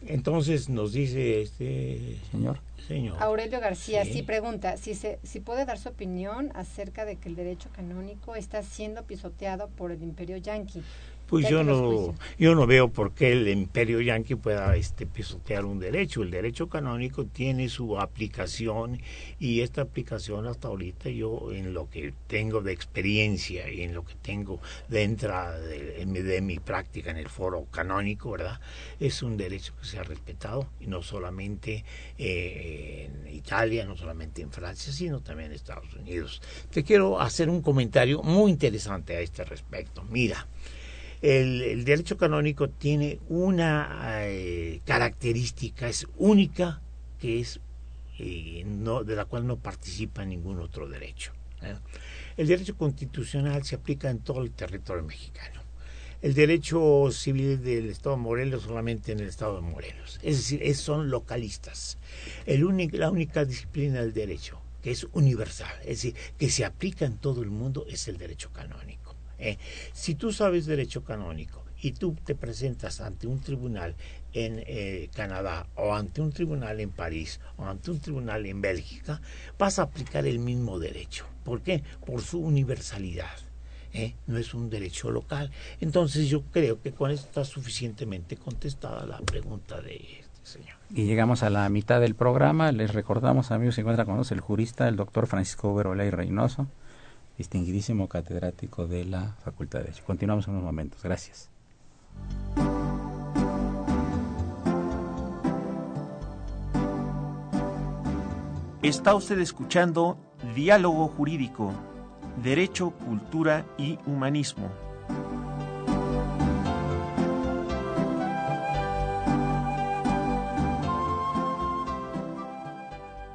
Entonces 0.06 0.68
nos 0.68 0.92
dice 0.92 1.42
este 1.42 2.18
Señor. 2.30 2.58
señor. 2.88 3.16
Aurelio 3.22 3.60
García 3.60 4.04
Sí. 4.04 4.12
sí, 4.14 4.22
pregunta 4.22 4.76
si, 4.76 4.94
se, 4.94 5.18
si 5.22 5.40
puede 5.40 5.64
dar 5.64 5.78
su 5.78 5.88
opinión 5.88 6.50
acerca 6.54 7.04
de 7.04 7.16
que 7.16 7.28
el 7.28 7.36
derecho 7.36 7.68
canónico 7.74 8.34
está 8.34 8.62
siendo 8.62 9.04
pisoteado 9.04 9.68
por 9.68 9.92
el 9.92 10.02
imperio 10.02 10.36
yanqui. 10.36 10.82
Pues 11.32 11.48
yo 11.48 11.64
no, 11.64 12.14
yo 12.38 12.54
no 12.54 12.66
veo 12.66 12.88
por 12.88 13.14
qué 13.14 13.32
el 13.32 13.48
imperio 13.48 14.02
yanqui 14.02 14.34
pueda 14.34 14.76
este, 14.76 15.06
pisotear 15.06 15.64
un 15.64 15.78
derecho. 15.78 16.22
El 16.22 16.30
derecho 16.30 16.68
canónico 16.68 17.24
tiene 17.24 17.70
su 17.70 17.98
aplicación 17.98 19.00
y 19.38 19.62
esta 19.62 19.80
aplicación 19.80 20.46
hasta 20.46 20.68
ahorita 20.68 21.08
yo 21.08 21.50
en 21.50 21.72
lo 21.72 21.88
que 21.88 22.12
tengo 22.26 22.60
de 22.60 22.74
experiencia 22.74 23.70
y 23.70 23.80
en 23.80 23.94
lo 23.94 24.04
que 24.04 24.12
tengo 24.20 24.60
dentro 24.90 25.58
de, 25.58 26.04
de 26.04 26.40
mi 26.42 26.58
práctica 26.58 27.10
en 27.10 27.16
el 27.16 27.30
foro 27.30 27.64
canónico, 27.70 28.32
¿verdad? 28.32 28.60
Es 29.00 29.22
un 29.22 29.38
derecho 29.38 29.72
que 29.80 29.86
se 29.86 29.98
ha 29.98 30.02
respetado 30.02 30.68
y 30.80 30.86
no 30.86 31.00
solamente 31.00 31.82
eh, 32.18 33.08
en 33.10 33.34
Italia, 33.34 33.86
no 33.86 33.96
solamente 33.96 34.42
en 34.42 34.52
Francia, 34.52 34.92
sino 34.92 35.22
también 35.22 35.48
en 35.48 35.56
Estados 35.56 35.94
Unidos. 35.94 36.42
Te 36.70 36.84
quiero 36.84 37.22
hacer 37.22 37.48
un 37.48 37.62
comentario 37.62 38.22
muy 38.22 38.50
interesante 38.50 39.16
a 39.16 39.20
este 39.20 39.44
respecto. 39.44 40.04
Mira, 40.10 40.46
el, 41.22 41.84
derecho 41.84 42.16
canónico 42.16 42.68
tiene 42.68 43.20
una 43.28 44.24
eh, 44.26 44.80
característica, 44.84 45.88
es 45.88 46.06
única, 46.16 46.80
que 47.20 47.40
es 47.40 47.60
eh, 48.18 48.64
de 48.66 49.16
la 49.16 49.24
cual 49.24 49.46
no 49.46 49.56
participa 49.56 50.24
ningún 50.24 50.60
otro 50.60 50.88
derecho. 50.88 51.32
¿eh? 51.62 51.76
El 52.36 52.46
derecho 52.48 52.76
constitucional 52.76 53.64
se 53.64 53.76
aplica 53.76 54.10
en 54.10 54.18
todo 54.20 54.42
el 54.42 54.50
territorio 54.50 55.04
mexicano. 55.04 55.62
El 56.20 56.34
derecho 56.34 57.08
civil 57.10 57.62
del 57.62 57.90
Estado 57.90 58.16
de 58.16 58.22
Morelos 58.22 58.62
solamente 58.62 59.10
en 59.12 59.20
el 59.20 59.28
Estado 59.28 59.56
de 59.56 59.62
Morelos. 59.62 60.20
Es 60.22 60.36
decir, 60.36 60.60
es- 60.62 60.78
son 60.78 61.10
localistas. 61.10 61.98
El 62.46 62.64
único- 62.64 62.96
la 62.96 63.10
única 63.10 63.44
disciplina 63.44 64.00
del 64.02 64.12
derecho 64.12 64.60
que 64.82 64.90
es 64.92 65.06
universal, 65.12 65.72
es 65.82 66.02
decir, 66.02 66.14
que 66.38 66.50
se 66.50 66.64
aplica 66.64 67.04
en 67.06 67.16
todo 67.18 67.42
el 67.42 67.50
mundo, 67.50 67.86
es 67.88 68.08
el 68.08 68.18
derecho 68.18 68.50
canónico. 68.52 69.01
¿Eh? 69.42 69.58
Si 69.92 70.14
tú 70.14 70.32
sabes 70.32 70.66
derecho 70.66 71.04
canónico 71.04 71.64
y 71.80 71.92
tú 71.92 72.16
te 72.24 72.34
presentas 72.34 73.00
ante 73.00 73.26
un 73.26 73.40
tribunal 73.40 73.96
en 74.32 74.62
eh, 74.66 75.10
Canadá 75.14 75.66
o 75.74 75.94
ante 75.94 76.20
un 76.20 76.32
tribunal 76.32 76.80
en 76.80 76.90
París 76.90 77.40
o 77.56 77.64
ante 77.64 77.90
un 77.90 78.00
tribunal 78.00 78.46
en 78.46 78.60
Bélgica, 78.60 79.20
vas 79.58 79.78
a 79.78 79.82
aplicar 79.82 80.26
el 80.26 80.38
mismo 80.38 80.78
derecho. 80.78 81.26
¿Por 81.44 81.62
qué? 81.62 81.82
Por 82.06 82.22
su 82.22 82.38
universalidad. 82.38 83.36
¿eh? 83.92 84.14
No 84.26 84.38
es 84.38 84.54
un 84.54 84.70
derecho 84.70 85.10
local. 85.10 85.50
Entonces 85.80 86.28
yo 86.28 86.42
creo 86.42 86.80
que 86.80 86.92
con 86.92 87.10
esto 87.10 87.26
está 87.26 87.44
suficientemente 87.44 88.36
contestada 88.36 89.06
la 89.06 89.18
pregunta 89.18 89.80
de 89.80 89.96
este 90.20 90.38
señor. 90.44 90.76
Y 90.90 91.04
llegamos 91.04 91.42
a 91.42 91.50
la 91.50 91.68
mitad 91.68 92.00
del 92.00 92.14
programa. 92.14 92.72
Les 92.72 92.92
recordamos, 92.92 93.50
amigos, 93.50 93.74
se 93.74 93.80
encuentra 93.80 94.04
con 94.04 94.16
nosotros 94.16 94.32
el 94.32 94.40
jurista, 94.40 94.88
el 94.88 94.96
doctor 94.96 95.26
Francisco 95.26 95.74
Verolay 95.74 96.10
Reynoso, 96.10 96.68
distinguidísimo 97.42 98.08
catedrático 98.08 98.86
de 98.86 99.04
la 99.04 99.34
Facultad 99.44 99.80
de 99.80 99.86
Derecho. 99.86 100.04
Continuamos 100.04 100.46
en 100.46 100.54
unos 100.54 100.64
momentos. 100.64 101.02
Gracias. 101.02 101.50
Está 108.80 109.14
usted 109.14 109.40
escuchando 109.40 110.18
Diálogo 110.54 111.08
Jurídico, 111.08 111.72
Derecho, 112.42 112.90
Cultura 112.90 113.66
y 113.76 113.98
Humanismo. 114.06 114.70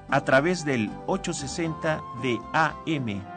A 0.09 0.23
través 0.23 0.63
del 0.63 0.89
860 1.07 2.01
de 2.21 2.39
AM. 2.53 3.36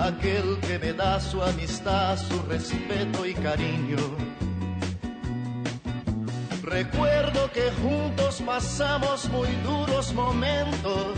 Aquel 0.00 0.58
que 0.60 0.78
me 0.78 0.94
da 0.94 1.20
su 1.20 1.42
amistad, 1.42 2.16
su 2.16 2.42
respeto 2.48 3.26
y 3.26 3.34
cariño. 3.34 3.98
Recuerdo 6.62 7.50
que 7.52 7.70
juntos 7.82 8.40
pasamos 8.46 9.28
muy 9.28 9.48
duros 9.62 10.14
momentos 10.14 11.16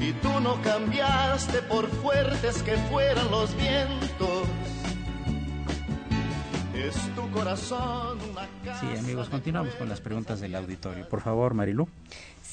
y 0.00 0.12
tú 0.12 0.40
no 0.40 0.60
cambiaste 0.62 1.62
por 1.62 1.88
fuertes 1.88 2.62
que 2.62 2.76
fueran 2.90 3.30
los 3.32 3.56
vientos. 3.56 4.46
Es 6.72 6.94
tu 7.14 7.30
corazón 7.30 8.18
una 8.30 8.46
casa 8.64 8.80
Sí, 8.80 8.98
amigos, 8.98 9.28
continuamos 9.28 9.74
con 9.74 9.88
las 9.88 10.00
preguntas 10.00 10.40
del 10.40 10.54
auditorio. 10.54 11.08
Por 11.08 11.20
favor, 11.20 11.54
Marilú. 11.54 11.88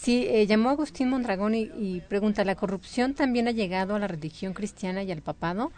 Sí, 0.01 0.25
eh, 0.27 0.47
llamó 0.47 0.71
Agustín 0.71 1.09
Mondragón 1.09 1.53
y, 1.53 1.69
y 1.77 2.01
pregunta, 2.09 2.43
¿la 2.43 2.55
corrupción 2.55 3.13
también 3.13 3.47
ha 3.47 3.51
llegado 3.51 3.93
a 3.93 3.99
la 3.99 4.07
religión 4.07 4.53
cristiana 4.53 5.03
y 5.03 5.11
al 5.11 5.21
papado? 5.21 5.71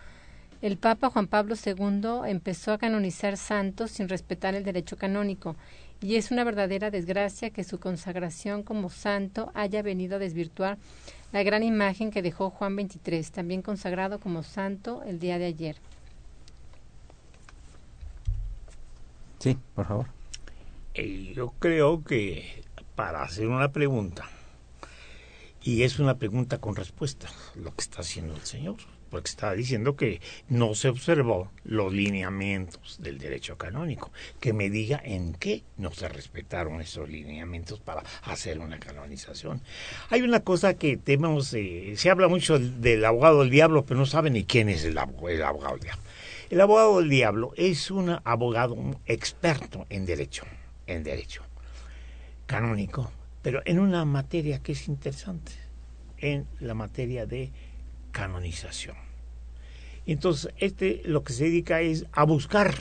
El 0.61 0.77
Papa 0.77 1.09
Juan 1.09 1.27
Pablo 1.27 1.55
II 1.55 2.29
empezó 2.31 2.71
a 2.71 2.77
canonizar 2.77 3.35
santos 3.35 3.91
sin 3.91 4.07
respetar 4.07 4.55
el 4.55 4.63
derecho 4.63 4.95
canónico 4.95 5.57
y 5.99 6.15
es 6.15 6.31
una 6.31 6.45
verdadera 6.45 6.89
desgracia 6.89 7.49
que 7.49 7.65
su 7.65 7.81
consagración 7.81 8.63
como 8.63 8.89
santo 8.89 9.51
haya 9.55 9.81
venido 9.81 10.15
a 10.15 10.19
desvirtuar 10.19 10.77
la 11.33 11.43
gran 11.43 11.61
imagen 11.61 12.09
que 12.09 12.21
dejó 12.21 12.49
Juan 12.49 12.75
XXIII, 12.75 13.23
también 13.23 13.61
consagrado 13.61 14.21
como 14.21 14.41
santo 14.41 15.03
el 15.05 15.19
día 15.19 15.37
de 15.37 15.47
ayer. 15.47 15.75
Sí, 19.39 19.57
por 19.75 19.85
favor. 19.85 20.07
Eh, 20.93 21.33
yo 21.35 21.53
creo 21.59 22.05
que 22.05 22.63
para 22.95 23.23
hacer 23.23 23.47
una 23.47 23.71
pregunta, 23.71 24.29
y 25.61 25.83
es 25.83 25.99
una 25.99 26.17
pregunta 26.17 26.59
con 26.59 26.75
respuesta, 26.75 27.29
lo 27.55 27.73
que 27.73 27.81
está 27.81 28.01
haciendo 28.01 28.35
el 28.35 28.41
señor, 28.41 28.75
porque 29.09 29.29
está 29.29 29.53
diciendo 29.53 29.95
que 29.95 30.19
no 30.49 30.73
se 30.75 30.89
observó 30.89 31.51
los 31.63 31.93
lineamientos 31.93 32.97
del 32.99 33.19
derecho 33.19 33.57
canónico, 33.57 34.11
que 34.39 34.53
me 34.53 34.69
diga 34.69 34.99
en 35.03 35.33
qué 35.35 35.63
no 35.77 35.91
se 35.93 36.09
respetaron 36.09 36.81
esos 36.81 37.07
lineamientos 37.07 37.79
para 37.79 38.03
hacer 38.23 38.59
una 38.59 38.79
canonización. 38.79 39.61
Hay 40.09 40.21
una 40.23 40.39
cosa 40.41 40.73
que 40.73 40.97
tenemos, 40.97 41.53
eh, 41.53 41.93
se 41.95 42.09
habla 42.09 42.27
mucho 42.27 42.57
del, 42.59 43.05
abogado 43.05 43.41
del 43.41 43.51
diablo, 43.51 43.85
pero 43.85 43.99
no 43.99 44.05
sabe 44.07 44.31
ni 44.31 44.43
quién 44.45 44.67
es 44.67 44.83
el, 44.83 44.97
abo- 44.97 45.29
el 45.29 45.43
abogado 45.43 45.75
del 45.75 45.83
diablo. 45.83 46.03
El 46.49 46.61
abogado 46.61 46.99
del 46.99 47.09
diablo 47.09 47.53
es 47.55 47.89
un 47.91 48.19
abogado 48.23 48.75
experto 49.05 49.85
en 49.89 50.05
derecho, 50.05 50.43
en 50.87 51.03
derecho 51.03 51.43
canónico, 52.53 53.11
pero 53.41 53.63
en 53.65 53.79
una 53.79 54.05
materia 54.05 54.59
que 54.59 54.73
es 54.73 54.87
interesante, 54.87 55.53
en 56.19 56.45
la 56.59 56.75
materia 56.75 57.25
de 57.25 57.51
canonización. 58.11 58.95
Entonces, 60.05 60.53
este 60.57 61.01
lo 61.05 61.23
que 61.23 61.33
se 61.33 61.45
dedica 61.45 61.81
es 61.81 62.05
a 62.11 62.25
buscar 62.25 62.75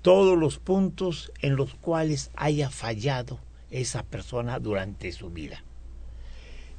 todos 0.00 0.38
los 0.38 0.60
puntos 0.60 1.32
en 1.40 1.56
los 1.56 1.74
cuales 1.74 2.30
haya 2.36 2.70
fallado 2.70 3.40
esa 3.72 4.04
persona 4.04 4.60
durante 4.60 5.10
su 5.10 5.30
vida. 5.30 5.64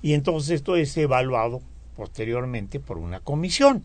Y 0.01 0.13
entonces 0.13 0.51
esto 0.51 0.77
es 0.77 0.95
evaluado 0.95 1.61
posteriormente 1.97 2.79
por 2.79 2.97
una 2.97 3.19
comisión, 3.19 3.83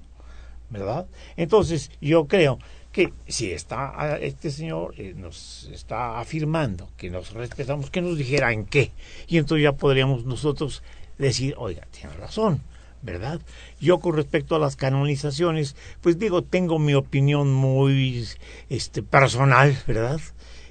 ¿verdad? 0.70 1.08
Entonces 1.36 1.90
yo 2.00 2.28
creo 2.28 2.60
que 2.92 3.12
si 3.26 3.50
está 3.50 3.92
ah, 3.96 4.18
este 4.18 4.50
señor 4.50 4.94
eh, 4.98 5.14
nos 5.16 5.68
está 5.72 6.20
afirmando 6.20 6.90
que 6.96 7.10
nos 7.10 7.32
respetamos, 7.32 7.90
que 7.90 8.02
nos 8.02 8.18
dijera 8.18 8.52
en 8.52 8.66
qué. 8.66 8.92
Y 9.26 9.38
entonces 9.38 9.64
ya 9.64 9.72
podríamos 9.72 10.24
nosotros 10.24 10.82
decir, 11.18 11.54
oiga, 11.56 11.86
tiene 11.90 12.14
razón, 12.16 12.62
¿verdad? 13.00 13.40
Yo 13.80 13.98
con 13.98 14.14
respecto 14.14 14.56
a 14.56 14.58
las 14.58 14.76
canonizaciones, 14.76 15.74
pues 16.02 16.18
digo, 16.18 16.42
tengo 16.42 16.78
mi 16.78 16.94
opinión 16.94 17.52
muy 17.52 18.28
este 18.68 19.02
personal, 19.02 19.76
¿verdad? 19.86 20.20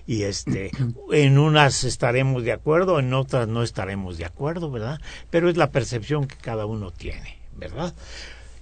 Y 0.06 0.24
este 0.24 0.72
en 1.12 1.40
unas 1.40 1.84
estaremos 1.84 2.44
de 2.44 2.52
acuerdo, 2.52 3.00
en 3.00 3.14
otras 3.16 3.48
no 3.48 3.64
estaremos 3.64 4.20
de 4.20 4.26
acuerdo, 4.26 4.70
¿verdad? 4.70 5.02
Pero 5.32 5.50
es 5.50 5.58
la 5.58 5.72
percepción 5.72 6.28
que 6.28 6.36
cada 6.36 6.68
uno 6.68 6.92
tiene, 6.92 7.40
¿verdad? 7.58 7.96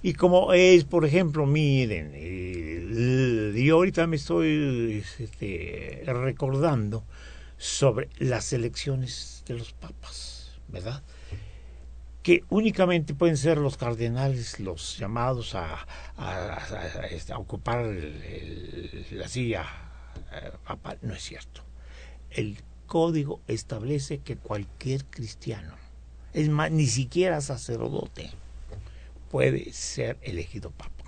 Y 0.02 0.14
como 0.14 0.52
es, 0.54 0.84
por 0.84 1.04
ejemplo, 1.04 1.44
miren, 1.44 2.12
eh, 2.14 3.52
yo 3.54 3.76
ahorita 3.76 4.06
me 4.06 4.16
estoy 4.16 5.04
este, 5.18 6.02
recordando 6.06 7.04
sobre 7.58 8.08
las 8.18 8.54
elecciones 8.54 9.42
de 9.46 9.54
los 9.54 9.74
papas, 9.74 10.58
¿verdad? 10.68 11.02
Que 12.22 12.44
únicamente 12.48 13.12
pueden 13.12 13.36
ser 13.36 13.58
los 13.58 13.76
cardenales 13.76 14.58
los 14.58 14.96
llamados 14.96 15.54
a, 15.54 15.86
este, 17.10 17.34
ocupar 17.34 17.84
la 19.10 19.28
silla 19.28 19.66
eh, 20.32 20.52
papal. 20.64 20.98
No 21.02 21.12
es 21.12 21.22
cierto. 21.22 21.62
El 22.30 22.62
código 22.86 23.40
establece 23.46 24.18
que 24.18 24.36
cualquier 24.36 25.04
cristiano, 25.04 25.74
es 26.32 26.48
más, 26.48 26.70
ni 26.70 26.86
siquiera 26.86 27.42
sacerdote, 27.42 28.30
puede 29.30 29.72
ser 29.72 30.18
elegido 30.22 30.70
papa. 30.70 31.04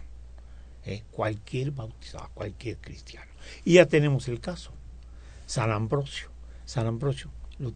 ¿eh? 0.85 1.03
Cualquier 1.11 1.73
bautizado, 1.73 2.31
cualquier 2.35 2.79
cristiano. 2.79 3.31
Y 3.65 3.75
ya 3.75 3.87
tenemos 3.87 4.29
el 4.29 4.41
caso. 4.41 4.73
San 5.47 5.71
Ambrosio. 5.71 6.31
San 6.65 6.87
Ambrosio 6.87 7.31
lo 7.59 7.73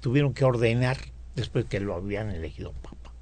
tuvieron 0.00 0.32
que 0.32 0.44
ordenar 0.44 0.96
después 1.34 1.66
que 1.66 1.80
lo 1.80 1.94
habían 1.94 2.30
elegido 2.30 2.72
papa. 2.72 3.12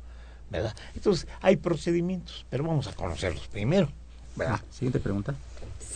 ¿Verdad? 0.50 0.76
Entonces 0.94 1.26
hay 1.40 1.56
procedimientos, 1.56 2.46
pero 2.50 2.62
vamos 2.62 2.86
a 2.86 2.94
conocerlos 2.94 3.48
primero. 3.48 3.90
¿verdad? 4.36 4.60
Siguiente 4.70 5.00
pregunta. 5.00 5.34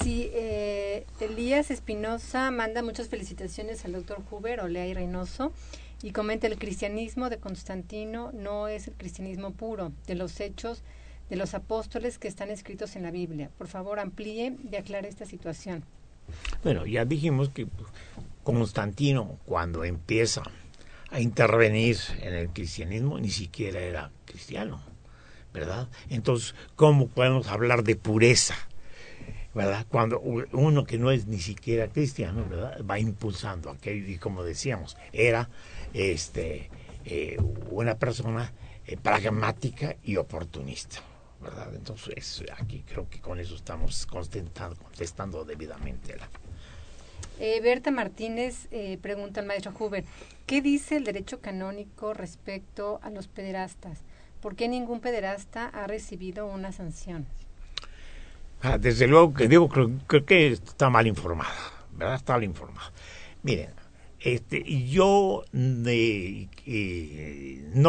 Sí, 0.02 0.30
eh, 0.32 1.06
Elías 1.20 1.70
Espinosa 1.70 2.50
manda 2.50 2.82
muchas 2.82 3.08
felicitaciones 3.08 3.84
al 3.84 3.92
doctor 3.92 4.22
Huber, 4.30 4.60
Olea 4.60 4.86
y 4.86 4.94
Reynoso 4.94 5.52
y 6.02 6.12
comenta 6.12 6.46
el 6.46 6.58
cristianismo 6.58 7.28
de 7.28 7.38
Constantino 7.38 8.32
no 8.32 8.68
es 8.68 8.88
el 8.88 8.94
cristianismo 8.94 9.52
puro 9.52 9.92
de 10.06 10.14
los 10.14 10.40
hechos 10.40 10.82
de 11.28 11.36
los 11.36 11.54
apóstoles 11.54 12.18
que 12.18 12.28
están 12.28 12.50
escritos 12.50 12.96
en 12.96 13.04
la 13.04 13.10
Biblia. 13.10 13.50
Por 13.56 13.68
favor, 13.68 14.00
amplíe 14.00 14.56
y 14.70 14.76
aclare 14.76 15.08
esta 15.08 15.26
situación. 15.26 15.84
Bueno, 16.64 16.86
ya 16.86 17.04
dijimos 17.04 17.50
que 17.50 17.66
Constantino 18.42 19.38
cuando 19.46 19.84
empieza 19.84 20.42
a 21.10 21.20
intervenir 21.20 21.98
en 22.20 22.34
el 22.34 22.48
cristianismo 22.50 23.18
ni 23.18 23.30
siquiera 23.30 23.80
era 23.80 24.10
cristiano, 24.24 24.80
¿verdad? 25.52 25.88
Entonces, 26.08 26.54
¿cómo 26.76 27.08
podemos 27.08 27.48
hablar 27.48 27.84
de 27.84 27.96
pureza? 27.96 28.56
¿Verdad? 29.54 29.84
Cuando 29.88 30.20
uno 30.20 30.84
que 30.84 30.98
no 30.98 31.10
es 31.10 31.26
ni 31.26 31.40
siquiera 31.40 31.88
cristiano, 31.88 32.46
¿verdad? 32.48 32.84
Va 32.88 32.98
impulsando 32.98 33.70
aquello 33.70 34.06
y 34.08 34.16
como 34.16 34.44
decíamos, 34.44 34.96
era 35.12 35.48
este, 35.92 36.70
eh, 37.04 37.36
una 37.70 37.96
persona 37.96 38.52
eh, 38.86 38.96
pragmática 38.96 39.96
y 40.02 40.16
oportunista. 40.16 40.98
¿verdad? 41.40 41.74
Entonces, 41.74 42.44
aquí 42.58 42.84
creo 42.86 43.08
que 43.08 43.18
con 43.18 43.40
eso 43.40 43.54
estamos 43.54 44.04
contestando, 44.04 44.76
contestando 44.76 45.44
debidamente. 45.44 46.16
La... 46.18 46.28
Eh, 47.38 47.62
Berta 47.62 47.90
Martínez 47.90 48.68
pregunta 49.00 49.40
al 49.40 49.46
maestro 49.46 49.72
Huber, 49.78 50.04
¿qué 50.44 50.60
dice 50.60 50.96
el 50.96 51.04
derecho 51.04 51.40
canónico 51.40 52.12
respecto 52.12 53.00
a 53.02 53.08
los 53.08 53.26
pederastas? 53.26 54.00
¿Por 54.42 54.54
qué 54.54 54.68
ningún 54.68 55.00
pederasta 55.00 55.66
ha 55.66 55.86
recibido 55.86 56.46
una 56.46 56.72
sanción? 56.72 57.26
Ah, 58.62 58.78
desde 58.78 59.06
luego 59.06 59.32
que 59.32 59.48
digo, 59.48 59.68
creo, 59.68 59.90
que 60.26 60.48
está 60.48 60.90
mal 60.90 61.06
informada, 61.06 61.54
¿verdad? 61.92 62.16
Está 62.16 62.34
mal 62.34 62.44
informada. 62.44 62.92
Miren, 63.42 63.70
este, 64.18 64.62
yo 64.86 65.44
no 65.52 65.88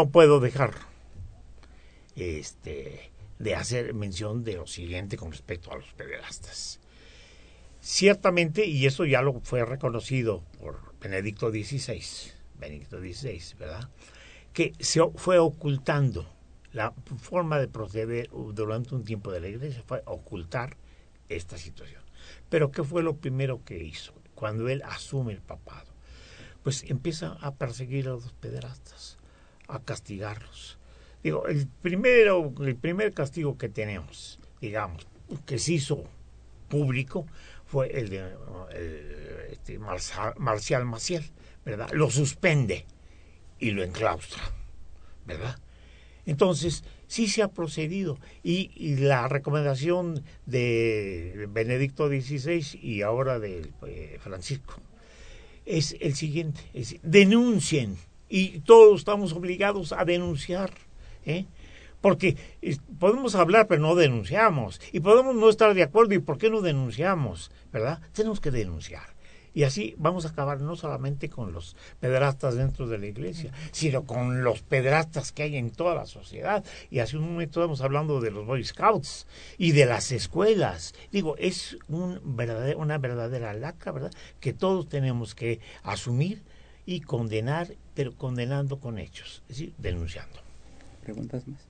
puedo 0.10 0.40
dejar 0.40 0.74
este, 2.16 3.12
de 3.40 3.56
hacer 3.56 3.94
mención 3.94 4.46
de 4.46 4.56
lo 4.56 4.68
siguiente 4.68 5.18
con 5.18 5.32
respecto 5.32 5.74
a 5.74 5.76
los 5.76 5.92
pederastas. 5.94 6.80
Ciertamente, 7.82 8.66
y 8.66 8.86
eso 8.86 9.06
ya 9.06 9.22
lo 9.22 9.42
fue 9.42 9.66
reconocido 9.66 10.44
por 10.60 10.94
Benedicto 11.02 11.50
XVI, 11.50 12.02
Benedicto 12.60 13.00
XVI, 13.00 13.42
¿verdad? 13.60 13.90
Que 14.54 14.72
se 14.80 15.02
fue 15.16 15.40
ocultando 15.40 16.32
la 16.74 16.94
forma 17.18 17.60
de 17.60 17.68
proceder 17.68 18.30
durante 18.54 18.96
un 18.96 19.04
tiempo 19.04 19.32
de 19.32 19.42
la 19.42 19.48
iglesia 19.48 19.84
fue 19.86 20.02
ocultar 20.06 20.78
esta 21.30 21.58
situación. 21.58 22.02
Pero 22.50 22.72
¿qué 22.72 22.84
fue 22.84 23.04
lo 23.04 23.18
primero 23.18 23.64
que 23.64 23.84
hizo 23.84 24.14
cuando 24.36 24.70
él 24.70 24.82
asume 24.86 25.34
el 25.34 25.42
papado? 25.42 25.92
pues 26.64 26.84
empieza 26.84 27.38
a 27.42 27.56
perseguir 27.56 28.08
a 28.08 28.12
los 28.12 28.34
pederastas, 28.34 29.18
a 29.68 29.80
castigarlos. 29.80 30.78
Digo, 31.24 31.48
el 31.48 31.68
primero, 31.68 32.54
el 32.60 32.76
primer 32.76 33.14
castigo 33.14 33.58
que 33.58 33.70
tenemos, 33.70 34.40
digamos, 34.60 35.08
que 35.46 35.60
se 35.60 35.74
hizo 35.74 36.04
público, 36.68 37.26
fue 37.66 37.98
el 37.98 38.10
de 38.10 38.36
este, 39.50 39.80
Marcial, 39.80 40.86
Maciel, 40.86 41.24
¿verdad? 41.64 41.90
Lo 41.94 42.10
suspende 42.10 42.86
y 43.60 43.72
lo 43.72 43.84
enclaustra, 43.84 44.42
¿verdad? 45.26 45.58
Entonces, 46.26 46.84
sí 47.08 47.28
se 47.28 47.44
ha 47.44 47.50
procedido. 47.50 48.18
Y, 48.44 48.96
la 48.98 49.28
recomendación 49.28 50.24
de 50.46 51.48
Benedicto 51.50 52.08
XVI 52.08 52.80
y 52.82 53.02
ahora 53.02 53.40
de 53.40 53.70
eh, 53.88 54.18
Francisco 54.22 54.76
es 55.66 55.96
el 56.00 56.16
siguiente, 56.16 56.62
es, 56.74 56.98
denuncien 57.04 57.98
y 58.30 58.60
todos 58.60 59.00
estamos 59.00 59.34
obligados 59.34 59.92
a 59.94 60.06
denunciar, 60.06 60.72
¿eh? 61.26 61.46
porque 62.02 62.36
podemos 63.00 63.36
hablar 63.36 63.68
pero 63.68 63.82
no 63.82 63.96
denunciamos 63.96 64.82
y 64.92 65.02
podemos 65.02 65.36
no 65.36 65.50
estar 65.50 65.74
de 65.74 65.84
acuerdo 65.84 66.16
y 66.16 66.20
por 66.20 66.38
qué 66.38 66.50
no 66.50 66.62
denunciamos, 66.62 67.52
¿verdad? 67.72 68.02
Tenemos 68.14 68.40
que 68.40 68.52
denunciar. 68.52 69.21
Y 69.54 69.64
así 69.64 69.96
vamos 69.98 70.26
a 70.26 70.30
acabar 70.30 70.62
no 70.62 70.76
solamente 70.76 71.30
con 71.30 71.52
los 71.52 71.76
pedrastas 72.00 72.56
dentro 72.56 72.88
de 72.88 72.98
la 72.98 73.08
iglesia, 73.08 73.52
sino 73.72 74.06
con 74.06 74.44
los 74.44 74.62
pedrastas 74.62 75.32
que 75.32 75.44
hay 75.44 75.58
en 75.58 75.72
toda 75.72 75.96
la 75.96 76.06
sociedad. 76.06 76.64
Y 76.90 77.00
hace 77.00 77.18
un 77.18 77.24
momento 77.24 77.60
estamos 77.60 77.82
hablando 77.82 78.22
de 78.22 78.32
los 78.32 78.46
Boy 78.46 78.64
Scouts 78.64 79.28
y 79.58 79.74
de 79.74 79.86
las 79.86 80.12
escuelas. 80.12 80.94
Digo, 81.12 81.36
es 81.38 81.78
un 81.88 82.20
una 82.78 82.98
verdadera 82.98 83.54
laca, 83.54 83.92
¿verdad? 83.92 84.12
Que 84.40 84.54
todos 84.54 84.88
tenemos 84.88 85.36
que 85.36 85.60
asumir 85.84 86.42
y 86.86 87.02
condenar, 87.02 87.76
pero 87.94 88.16
condenando 88.16 88.80
con 88.80 88.98
hechos, 88.98 89.44
es 89.44 89.58
decir, 89.58 89.74
denunciando. 89.78 90.40
¿Preguntas 91.04 91.48
más? 91.48 91.62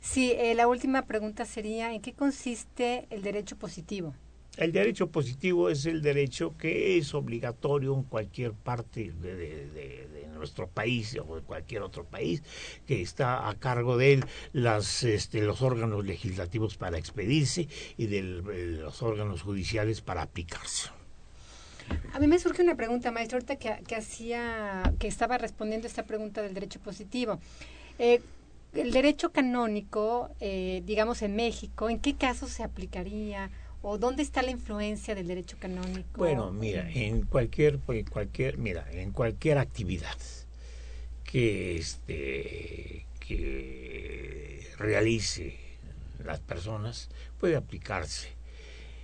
Sí, 0.00 0.32
eh, 0.32 0.54
la 0.54 0.68
última 0.68 1.02
pregunta 1.02 1.44
sería, 1.44 1.92
¿en 1.92 2.00
qué 2.00 2.12
consiste 2.12 3.06
el 3.10 3.22
derecho 3.22 3.56
positivo? 3.56 4.14
El 4.56 4.72
derecho 4.72 5.10
positivo 5.10 5.68
es 5.68 5.84
el 5.84 6.00
derecho 6.00 6.56
que 6.56 6.96
es 6.96 7.14
obligatorio 7.14 7.94
en 7.94 8.04
cualquier 8.04 8.52
parte 8.52 9.12
de, 9.12 10.08
nuestro 10.34 10.68
país 10.68 11.16
o 11.18 11.36
de 11.36 11.40
cualquier 11.40 11.80
otro 11.80 12.04
país 12.04 12.42
que 12.86 13.00
está 13.00 13.48
a 13.48 13.54
cargo 13.54 13.96
de 13.96 14.12
él 14.12 14.24
las, 14.52 15.02
este, 15.02 15.40
los 15.40 15.62
órganos 15.62 16.04
legislativos 16.04 16.76
para 16.76 16.98
expedirse 16.98 17.68
y 17.96 18.06
de 18.06 18.22
los 18.22 19.02
órganos 19.02 19.40
judiciales 19.40 20.02
para 20.02 20.20
aplicarse. 20.20 20.90
A 22.12 22.18
mí 22.18 22.26
me 22.26 22.38
surge 22.38 22.62
una 22.62 22.76
pregunta, 22.76 23.10
maestro, 23.10 23.36
ahorita 23.36 23.56
que, 23.56 23.94
hacía, 23.94 24.92
que 24.98 25.08
estaba 25.08 25.38
respondiendo 25.38 25.86
esta 25.86 26.04
pregunta 26.04 26.42
del 26.42 26.52
derecho 26.52 26.80
positivo. 26.80 27.38
Eh, 27.98 28.20
el 28.74 28.92
derecho 28.92 29.32
canónico, 29.32 30.30
eh, 30.40 30.82
digamos 30.84 31.22
en 31.22 31.34
México, 31.34 31.88
¿en 31.88 31.98
qué 31.98 32.14
casos 32.14 32.50
se 32.50 32.62
aplicaría? 32.62 33.50
O 33.88 33.98
dónde 33.98 34.24
está 34.24 34.42
la 34.42 34.50
influencia 34.50 35.14
del 35.14 35.28
derecho 35.28 35.56
canónico? 35.60 36.18
Bueno, 36.18 36.50
mira, 36.50 36.90
en 36.90 37.22
cualquier, 37.22 37.78
cualquier, 37.78 38.58
mira, 38.58 38.84
en 38.90 39.12
cualquier 39.12 39.58
actividad 39.58 40.18
que 41.22 41.76
este 41.76 43.06
que 43.20 44.66
realice 44.76 45.56
las 46.24 46.40
personas 46.40 47.08
puede 47.38 47.54
aplicarse. 47.54 48.30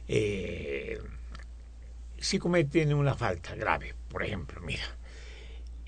Eh, 0.09 0.99
si 2.19 2.41
cometen 2.41 2.93
una 2.93 3.15
falta 3.15 3.55
grave, 3.55 3.95
por 4.09 4.25
ejemplo, 4.25 4.61
mira, 4.63 4.83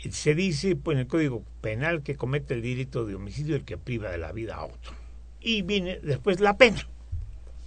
se 0.08 0.36
dice 0.36 0.76
pues, 0.76 0.94
en 0.94 1.00
el 1.00 1.06
Código 1.08 1.42
Penal 1.62 2.04
que 2.04 2.14
comete 2.14 2.54
el 2.54 2.62
delito 2.62 3.04
de 3.06 3.16
homicidio 3.16 3.56
el 3.56 3.64
que 3.64 3.76
priva 3.76 4.08
de 4.08 4.18
la 4.18 4.30
vida 4.30 4.54
a 4.54 4.64
otro. 4.66 4.92
Y 5.40 5.62
viene 5.62 5.98
después 6.00 6.38
la 6.38 6.56
pena. 6.56 6.86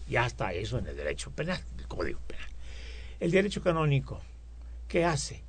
Ya 0.10 0.26
está 0.26 0.54
eso 0.54 0.78
en 0.78 0.88
el 0.88 0.96
derecho 0.96 1.32
penal, 1.32 1.62
el 1.78 1.88
Código 1.88 2.20
Penal. 2.28 2.50
El 3.20 3.32
derecho 3.32 3.62
canónico, 3.62 4.22
¿qué 4.88 5.06
hace? 5.06 5.44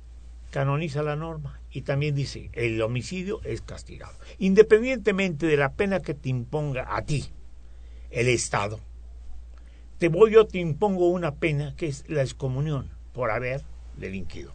Canoniza 0.51 1.03
la 1.03 1.15
norma 1.15 1.61
y 1.71 1.83
también 1.83 2.15
dice, 2.15 2.49
el 2.53 2.81
homicidio 2.81 3.41
es 3.43 3.61
castigado. 3.61 4.17
Independientemente 4.39 5.45
de 5.45 5.57
la 5.57 5.73
pena 5.73 6.01
que 6.01 6.13
te 6.13 6.29
imponga 6.29 6.95
a 6.95 7.03
ti, 7.03 7.29
el 8.09 8.27
Estado, 8.27 8.79
te 9.99 10.07
voy 10.07 10.31
yo 10.31 10.47
te 10.47 10.59
impongo 10.59 11.09
una 11.09 11.35
pena 11.35 11.75
que 11.75 11.87
es 11.87 12.09
la 12.09 12.21
excomunión 12.21 12.89
por 13.13 13.31
haber 13.31 13.63
delinquido. 13.97 14.53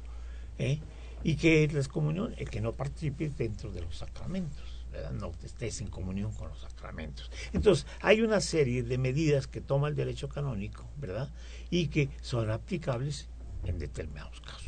¿eh? 0.59 0.81
Y 1.23 1.37
que 1.37 1.65
es 1.65 1.73
la 1.73 1.81
excomunión 1.81 2.35
el 2.39 2.51
que 2.51 2.61
no 2.61 2.73
participe 2.73 3.29
dentro 3.29 3.71
de 3.71 3.83
los 3.83 3.99
sacramentos, 3.99 4.74
¿verdad? 4.95 5.13
no 5.13 5.33
estés 5.43 5.81
en 5.81 5.89
comunión 5.89 6.33
con 6.33 6.49
los 6.49 6.61
sacramentos. 6.61 7.31
Entonces, 7.53 7.87
hay 8.01 8.21
una 8.21 8.41
serie 8.41 8.83
de 8.83 8.97
medidas 8.99 9.47
que 9.47 9.61
toma 9.61 9.89
el 9.89 9.95
derecho 9.95 10.29
canónico, 10.29 10.89
¿verdad? 10.97 11.31
Y 11.71 11.89
que 11.89 12.09
son 12.23 12.51
aplicables 12.51 13.29
en 13.65 13.79
determinados 13.79 14.41
casos. 14.41 14.65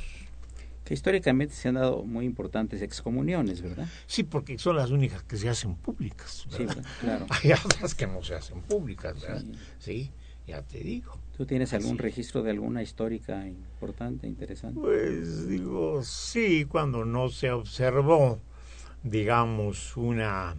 Que 0.84 0.94
históricamente 0.94 1.54
se 1.54 1.68
han 1.68 1.74
dado 1.74 2.04
muy 2.04 2.24
importantes 2.24 2.80
excomuniones, 2.80 3.60
¿verdad? 3.60 3.88
Sí, 4.06 4.22
porque 4.22 4.58
son 4.58 4.76
las 4.76 4.90
únicas 4.90 5.22
que 5.24 5.36
se 5.36 5.48
hacen 5.48 5.74
públicas. 5.74 6.46
¿verdad? 6.50 6.76
Sí, 6.76 6.82
claro. 7.00 7.26
Hay 7.42 7.52
otras 7.52 7.94
que 7.94 8.06
no 8.06 8.22
se 8.22 8.34
hacen 8.34 8.62
públicas, 8.62 9.20
¿verdad? 9.20 9.44
Sí. 9.78 10.10
sí 10.10 10.12
ya 10.46 10.62
te 10.62 10.78
digo. 10.78 11.18
¿Tú 11.36 11.44
tienes 11.44 11.72
algún 11.74 11.98
registro 11.98 12.42
de 12.42 12.50
alguna 12.50 12.82
histórica 12.82 13.46
importante, 13.46 14.26
interesante? 14.26 14.80
Pues 14.80 15.48
digo, 15.48 16.02
sí, 16.02 16.64
cuando 16.64 17.04
no 17.04 17.28
se 17.28 17.50
observó, 17.50 18.40
digamos, 19.06 19.96
una, 19.96 20.56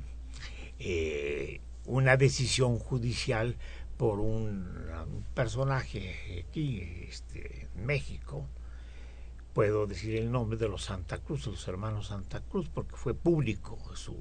eh, 0.80 1.60
una 1.86 2.18
decisión 2.18 2.80
judicial 2.80 3.56
por 3.98 4.20
un, 4.20 4.88
personaje 5.34 6.46
aquí 6.48 6.82
este, 7.08 7.68
en 7.76 7.86
México, 7.86 8.48
puedo 9.54 9.86
decir 9.86 10.16
el 10.16 10.32
nombre 10.32 10.58
de 10.58 10.68
los 10.68 10.84
Santa 10.84 11.18
Cruz, 11.20 11.46
los 11.48 11.68
hermanos 11.68 12.08
Santa 12.08 12.42
Cruz, 12.42 12.70
porque 12.74 12.96
fue 12.96 13.14
público 13.14 13.78
su, 13.96 14.16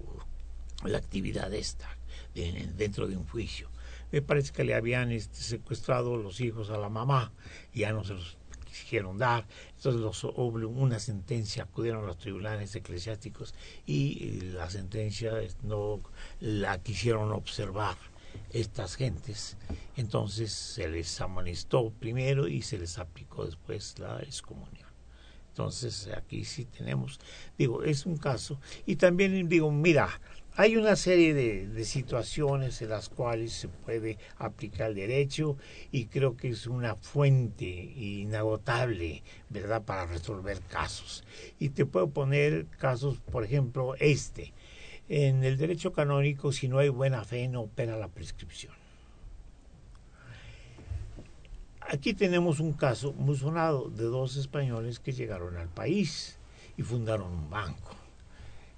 la 0.84 0.98
actividad 0.98 1.52
esta 1.54 1.88
de, 2.34 2.68
dentro 2.76 3.06
de 3.06 3.16
un 3.16 3.26
juicio. 3.26 3.70
Me 4.12 4.22
parece 4.22 4.52
que 4.52 4.64
le 4.64 4.74
habían 4.74 5.10
este, 5.12 5.38
secuestrado 5.38 6.16
los 6.16 6.40
hijos 6.40 6.70
a 6.70 6.78
la 6.78 6.88
mamá 6.88 7.32
y 7.72 7.80
ya 7.80 7.92
no 7.92 8.04
se 8.04 8.14
los 8.14 8.36
quisieron 8.82 9.18
dar. 9.18 9.46
Entonces 9.76 10.00
los, 10.00 10.24
una 10.24 10.98
sentencia, 10.98 11.64
acudieron 11.64 12.04
a 12.04 12.06
los 12.06 12.18
tribunales 12.18 12.74
eclesiásticos 12.74 13.54
y 13.86 14.40
la 14.52 14.70
sentencia 14.70 15.32
no 15.62 16.00
la 16.40 16.78
quisieron 16.78 17.32
observar 17.32 17.96
estas 18.50 18.96
gentes. 18.96 19.56
Entonces 19.96 20.52
se 20.52 20.88
les 20.88 21.20
amonestó 21.20 21.90
primero 21.90 22.48
y 22.48 22.62
se 22.62 22.78
les 22.78 22.98
aplicó 22.98 23.44
después 23.44 23.98
la 23.98 24.20
excomunión. 24.22 24.86
Entonces 25.48 26.10
aquí 26.14 26.44
sí 26.44 26.66
tenemos, 26.66 27.18
digo, 27.56 27.82
es 27.82 28.04
un 28.04 28.18
caso. 28.18 28.60
Y 28.84 28.96
también 28.96 29.48
digo, 29.48 29.70
mira, 29.70 30.20
hay 30.58 30.76
una 30.76 30.96
serie 30.96 31.34
de, 31.34 31.84
situaciones 31.84 32.80
en 32.80 32.88
las 32.88 33.10
cuales 33.10 33.52
se 33.52 33.68
puede 33.68 34.18
aplicar 34.38 34.90
el 34.90 34.96
derecho 34.96 35.58
y 35.92 36.06
creo 36.06 36.34
que 36.34 36.48
es 36.48 36.66
una 36.66 36.96
fuente 36.96 37.66
inagotable, 37.66 39.22
¿verdad?, 39.50 39.82
para 39.82 40.06
resolver 40.06 40.60
casos. 40.62 41.24
Y 41.58 41.68
te 41.70 41.84
puedo 41.84 42.08
poner 42.08 42.66
casos, 42.78 43.20
por 43.20 43.44
ejemplo, 43.44 43.96
este. 43.96 44.54
En 45.10 45.44
el 45.44 45.58
derecho 45.58 45.92
canónico, 45.92 46.50
si 46.52 46.68
no 46.68 46.78
hay 46.78 46.88
buena 46.88 47.22
fe, 47.22 47.46
no 47.48 47.62
opera 47.62 47.98
la 47.98 48.08
prescripción. 48.08 48.72
Aquí 51.82 52.14
tenemos 52.14 52.60
un 52.60 52.72
caso 52.72 53.12
muy 53.12 53.36
sonado 53.36 53.90
de 53.90 54.04
dos 54.04 54.36
españoles 54.36 55.00
que 55.00 55.12
llegaron 55.12 55.58
al 55.58 55.68
país 55.68 56.38
y 56.78 56.82
fundaron 56.82 57.30
un 57.30 57.50
banco 57.50 58.05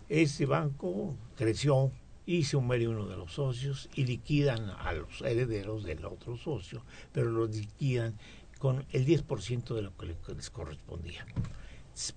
ese 0.09 0.46
banco 0.46 1.14
creció 1.36 1.92
y 2.24 2.44
se 2.44 2.56
muere 2.59 2.88
uno 2.88 3.06
de 3.06 3.16
los 3.16 3.32
socios 3.32 3.88
y 3.94 4.04
liquidan 4.04 4.70
a 4.70 4.92
los 4.92 5.22
herederos 5.22 5.84
del 5.84 6.04
otro 6.04 6.36
socio, 6.36 6.82
pero 7.12 7.30
los 7.30 7.54
liquidan 7.54 8.18
con 8.59 8.84
el 8.92 9.06
10% 9.06 9.74
de 9.74 9.82
lo 9.82 9.96
que 9.96 10.14
les 10.34 10.50
correspondía. 10.50 11.26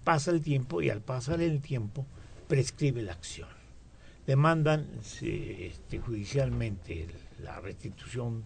Pasa 0.03 0.31
el 0.31 0.41
tiempo 0.41 0.81
y 0.81 0.89
al 0.89 1.01
pasar 1.01 1.41
el 1.41 1.61
tiempo 1.61 2.05
prescribe 2.47 3.01
la 3.01 3.13
acción. 3.13 3.49
Demandan 4.27 4.87
este, 4.99 5.99
judicialmente 5.99 7.07
la 7.41 7.59
restitución 7.59 8.43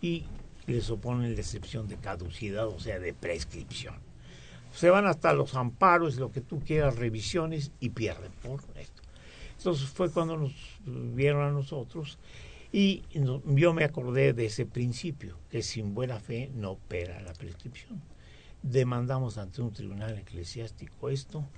y 0.00 0.24
les 0.66 0.88
oponen 0.90 1.34
la 1.34 1.40
excepción 1.40 1.88
de 1.88 1.96
caducidad, 1.96 2.68
o 2.68 2.78
sea, 2.78 2.98
de 2.98 3.12
prescripción 3.12 4.09
se 4.72 4.90
van 4.90 5.06
hasta 5.06 5.32
los 5.32 5.54
amparos, 5.54 6.16
lo 6.16 6.30
que 6.30 6.40
tú 6.40 6.60
quieras, 6.60 6.96
revisiones 6.96 7.72
y 7.80 7.90
pierden 7.90 8.32
por 8.42 8.60
esto. 8.76 9.02
Entonces 9.56 9.88
fue 9.88 10.10
cuando 10.10 10.36
nos 10.36 10.52
vieron 10.84 11.42
a 11.42 11.50
nosotros 11.50 12.18
y 12.72 13.02
yo 13.12 13.74
me 13.74 13.84
acordé 13.84 14.32
de 14.32 14.46
ese 14.46 14.64
principio, 14.64 15.38
que 15.50 15.62
sin 15.62 15.92
buena 15.94 16.20
fe 16.20 16.50
no 16.54 16.72
opera 16.72 17.20
la 17.20 17.32
prescripción. 17.32 18.00
Demandamos 18.62 19.38
ante 19.38 19.60
un 19.60 19.72
tribunal 19.72 20.18
eclesiástico 20.18 21.10
esto 21.10 21.48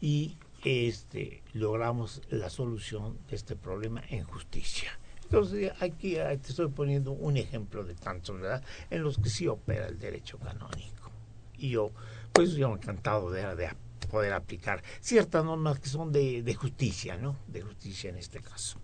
y 0.00 0.38
este 0.64 1.42
logramos 1.52 2.22
la 2.30 2.50
solución 2.50 3.18
de 3.28 3.36
este 3.36 3.56
problema 3.56 4.02
en 4.08 4.24
justicia. 4.24 4.98
Entonces 5.22 5.72
aquí 5.80 6.14
te 6.14 6.48
estoy 6.48 6.68
poniendo 6.68 7.12
un 7.12 7.36
ejemplo 7.36 7.84
de 7.84 7.94
tantos, 7.94 8.40
¿verdad? 8.40 8.64
En 8.90 9.02
los 9.02 9.18
que 9.18 9.28
sí 9.28 9.46
opera 9.46 9.86
el 9.86 9.98
derecho 9.98 10.38
canónico. 10.38 11.10
Y 11.56 11.70
yo 11.70 11.92
pues 12.32 12.52
yo 12.52 12.74
encantado 12.74 13.30
de, 13.30 13.54
de 13.56 13.68
poder 14.10 14.32
aplicar 14.32 14.82
ciertas 15.00 15.44
normas 15.44 15.78
que 15.78 15.88
son 15.88 16.12
de, 16.12 16.42
de, 16.42 16.54
justicia, 16.54 17.16
¿no? 17.16 17.36
De 17.46 17.62
justicia 17.62 18.10
en 18.10 18.16
este 18.16 18.40
caso. 18.40 18.78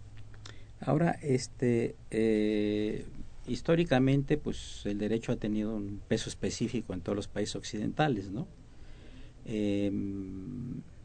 Ahora, 0.80 1.18
este, 1.22 1.96
eh, 2.10 3.06
históricamente, 3.46 4.36
pues 4.36 4.82
el 4.84 4.98
derecho 4.98 5.32
ha 5.32 5.36
tenido 5.36 5.74
un 5.74 6.00
peso 6.06 6.28
específico 6.28 6.94
en 6.94 7.00
todos 7.00 7.16
los 7.16 7.28
países 7.28 7.56
occidentales, 7.56 8.30
¿no? 8.30 8.46
Eh, 9.46 9.90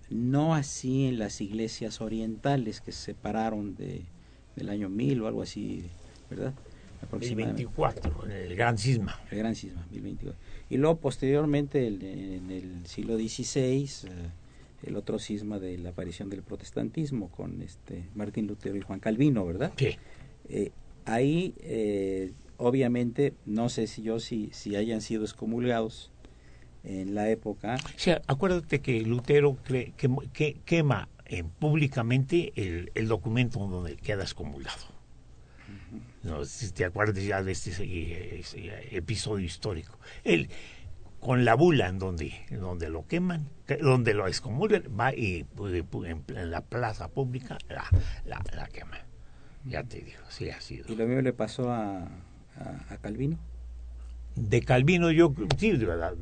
no 0.09 0.55
así 0.55 1.05
en 1.05 1.19
las 1.19 1.39
iglesias 1.41 2.01
orientales 2.01 2.81
que 2.81 2.91
se 2.91 3.01
separaron 3.05 3.75
de, 3.75 4.03
del 4.55 4.69
año 4.69 4.89
1000 4.89 5.21
o 5.21 5.27
algo 5.27 5.41
así, 5.41 5.85
¿verdad? 6.29 6.53
Aproximadamente. 7.01 7.63
1024, 7.63 8.27
el 8.27 8.55
gran 8.55 8.77
cisma. 8.77 9.19
El 9.31 9.37
gran 9.37 9.55
cisma, 9.55 9.85
1024. 9.89 10.37
Y 10.71 10.77
luego 10.77 10.95
posteriormente 10.95 11.85
en 11.85 12.49
el 12.49 12.87
siglo 12.87 13.17
XVI, 13.17 13.83
eh, 13.83 14.09
el 14.87 14.95
otro 14.95 15.19
cisma 15.19 15.59
de 15.59 15.77
la 15.77 15.89
aparición 15.89 16.29
del 16.29 16.43
protestantismo 16.43 17.29
con 17.29 17.61
este 17.61 18.05
Martín 18.15 18.47
Lutero 18.47 18.77
y 18.77 18.81
Juan 18.81 19.01
Calvino, 19.01 19.45
¿verdad? 19.45 19.73
Sí. 19.75 19.97
Eh, 20.47 20.71
ahí, 21.03 21.53
eh, 21.59 22.31
obviamente, 22.55 23.33
no 23.45 23.67
sé 23.67 23.85
si 23.85 24.01
yo 24.01 24.21
si, 24.21 24.49
si 24.53 24.77
hayan 24.77 25.01
sido 25.01 25.23
excomulgados 25.23 26.09
en 26.85 27.15
la 27.15 27.29
época. 27.29 27.75
Sí, 27.97 28.11
acuérdate 28.25 28.79
que 28.79 29.01
Lutero 29.01 29.57
que, 29.65 29.91
quema 30.63 31.09
públicamente 31.59 32.53
el, 32.55 32.91
el 32.95 33.09
documento 33.09 33.59
donde 33.59 33.97
queda 33.97 34.23
excomulgado. 34.23 35.00
No 36.23 36.45
si 36.45 36.71
te 36.71 36.85
acuerdas 36.85 37.23
ya 37.23 37.41
de 37.41 37.51
este, 37.51 38.43
episodio 38.95 39.45
histórico. 39.45 39.97
Él, 40.23 40.49
con 41.19 41.45
la 41.45 41.55
bula 41.55 41.87
en 41.87 41.99
donde, 41.99 42.33
donde 42.51 42.89
lo 42.89 43.07
queman, 43.07 43.47
donde 43.79 44.13
lo 44.13 44.27
excomulgan, 44.27 44.83
va 44.99 45.13
y 45.13 45.43
pues, 45.43 45.83
en, 46.05 46.51
la 46.51 46.61
plaza 46.61 47.07
pública 47.07 47.57
la, 47.69 47.85
la, 48.25 48.41
la 48.55 48.67
quema. 48.67 48.97
Ya 49.65 49.83
te 49.83 50.01
digo, 50.01 50.21
sí 50.29 50.49
ha 50.49 50.59
sido. 50.59 50.91
¿Y 50.91 50.95
lo 50.95 51.05
mismo 51.05 51.21
le 51.21 51.33
pasó 51.33 51.71
a, 51.71 52.07
a, 52.89 52.97
Calvino? 53.01 53.37
De 54.35 54.61
Calvino 54.61 55.11
yo 55.11 55.33
sí, 55.57 55.71
de 55.71 55.85
verdad, 55.85 56.13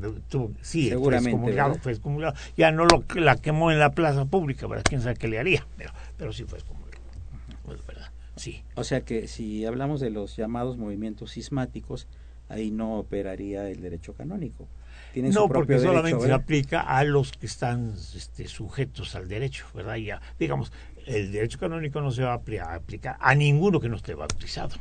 sí, 0.62 0.90
Seguramente, 0.90 1.30
fue 1.32 1.40
excomulgado, 1.40 1.76
fue 1.76 1.92
excomulgado. 1.94 2.36
Ya 2.58 2.72
no 2.72 2.86
lo 2.86 3.06
la 3.16 3.38
quemó 3.38 3.72
en 3.72 3.80
la 3.80 3.92
plaza 3.92 4.26
pública, 4.26 4.68
¿verdad? 4.68 4.84
quién 4.88 5.02
sabe 5.02 5.16
qué 5.16 5.28
le 5.28 5.40
haría, 5.40 5.66
pero, 5.78 5.94
pero 6.18 6.34
sí 6.34 6.44
fue 6.44 6.58
excomulgado. 6.58 7.04
Pues, 7.64 7.86
¿verdad? 7.86 8.12
Sí. 8.40 8.64
O 8.76 8.86
sea 8.86 9.02
que 9.02 9.28
si 9.28 9.66
hablamos 9.66 10.00
de 10.00 10.10
los 10.10 10.38
llamados 10.38 10.78
movimientos 10.78 11.32
sismáticos, 11.32 12.08
ahí 12.48 12.72
no 12.72 12.98
operaría 12.98 13.70
el 13.70 13.82
derecho 13.82 14.14
canónico. 14.14 14.68
no, 15.16 15.50
porque 15.50 15.78
solamente 15.80 16.26
se 16.26 16.32
aplica 16.32 16.80
a 16.80 17.04
los 17.04 17.34
que 17.34 17.48
están 17.48 17.94
este, 18.16 18.48
sujetos 18.48 19.16
al 19.16 19.28
derecho, 19.28 19.66
¿verdad? 19.76 19.98
Ya, 19.98 20.22
digamos, 20.40 20.72
el 21.06 21.34
derecho 21.34 21.60
canónico 21.60 22.00
no 22.00 22.12
se 22.12 22.24
va 22.24 22.32
a 22.32 22.74
aplicar 22.76 23.18
a 23.20 23.36
ninguno 23.36 23.82
que 23.82 23.90
no 23.90 23.98
esté 23.98 24.16
bautizado. 24.16 24.78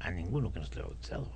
a 0.00 0.10
ninguno 0.10 0.50
que 0.50 0.58
no 0.58 0.64
esté 0.64 0.80
bautizado. 0.80 1.28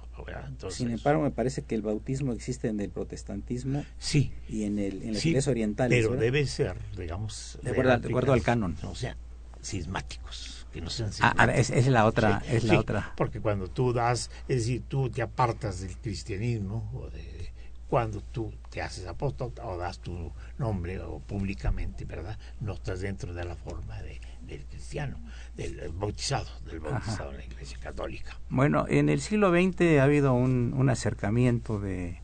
Entonces, 0.48 0.78
Sin 0.78 0.90
embargo, 0.90 1.22
me 1.22 1.30
parece 1.30 1.62
que 1.62 1.74
el 1.74 1.82
bautismo 1.82 2.32
existe 2.32 2.68
en 2.68 2.80
el 2.80 2.88
protestantismo 2.88 3.84
sí, 3.98 4.32
y 4.48 4.64
en, 4.64 4.78
el, 4.78 5.02
en 5.02 5.12
las 5.12 5.22
sí, 5.22 5.28
iglesias 5.28 5.48
orientales. 5.48 6.06
Pero 6.06 6.18
debe 6.18 6.46
ser, 6.46 6.74
digamos, 6.96 7.58
de 7.62 7.72
acuerdo, 7.72 7.98
de 7.98 8.08
acuerdo 8.08 8.32
al 8.32 8.42
canon. 8.42 8.76
O 8.84 8.94
sea, 8.94 9.14
sismáticos. 9.60 10.55
Que 10.76 10.82
no 10.82 10.90
sean 10.90 11.08
ah, 11.22 11.32
ah 11.38 11.44
es, 11.46 11.70
es, 11.70 11.86
la 11.86 12.04
otra, 12.04 12.42
sí, 12.42 12.56
es 12.56 12.64
la 12.64 12.74
sí, 12.74 12.76
otra. 12.76 13.14
Porque 13.16 13.40
cuando 13.40 13.68
tú 13.68 13.94
das, 13.94 14.30
es 14.46 14.56
decir, 14.58 14.82
tú 14.86 15.08
te 15.08 15.22
apartas 15.22 15.80
del 15.80 15.96
cristianismo 15.96 16.92
o 16.92 17.08
de, 17.08 17.50
cuando 17.88 18.20
tú 18.20 18.52
te 18.68 18.82
haces 18.82 19.06
apóstol 19.06 19.54
o 19.62 19.78
das 19.78 20.00
tu 20.00 20.30
nombre 20.58 21.00
o 21.00 21.20
públicamente, 21.20 22.04
¿verdad? 22.04 22.38
No 22.60 22.74
estás 22.74 23.00
dentro 23.00 23.32
de 23.32 23.46
la 23.46 23.56
forma 23.56 24.02
de, 24.02 24.20
del 24.42 24.66
cristiano, 24.66 25.18
del 25.56 25.92
bautizado, 25.94 26.50
del 26.66 26.80
bautizado 26.80 27.30
Ajá. 27.30 27.30
en 27.30 27.38
la 27.38 27.44
Iglesia 27.46 27.78
Católica. 27.80 28.38
Bueno, 28.50 28.84
en 28.86 29.08
el 29.08 29.22
siglo 29.22 29.50
XX 29.50 29.98
ha 29.98 30.04
habido 30.04 30.34
un, 30.34 30.74
un 30.76 30.90
acercamiento 30.90 31.80
de, 31.80 32.20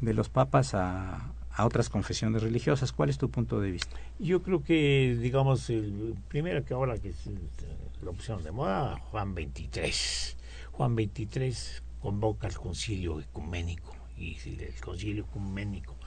de 0.00 0.14
los 0.14 0.30
papas 0.30 0.74
a, 0.74 1.30
a, 1.58 1.66
otras 1.66 1.88
confesiones 1.88 2.42
religiosas. 2.42 2.92
¿Cuál 2.92 3.10
es 3.10 3.18
tu 3.18 3.30
punto 3.30 3.60
de 3.60 3.70
vista? 3.70 3.96
Yo 4.18 4.42
creo 4.42 4.62
que, 4.62 5.18
digamos, 5.20 5.70
primero 6.28 6.64
que 6.64 6.74
ahora 6.74 6.98
que 6.98 7.10
es 7.10 7.16
la 8.02 8.10
opción 8.10 8.42
de 8.42 8.52
moda, 8.52 8.98
Juan 9.10 9.34
23. 9.34 10.36
Juan 10.72 10.94
23 10.94 11.82
convoca 12.00 12.46
al 12.46 12.56
concilio 12.56 13.20
ecuménico 13.20 13.94
y 14.16 14.36
el 14.46 14.80
concilio 14.80 15.24
ecuménico 15.24 15.98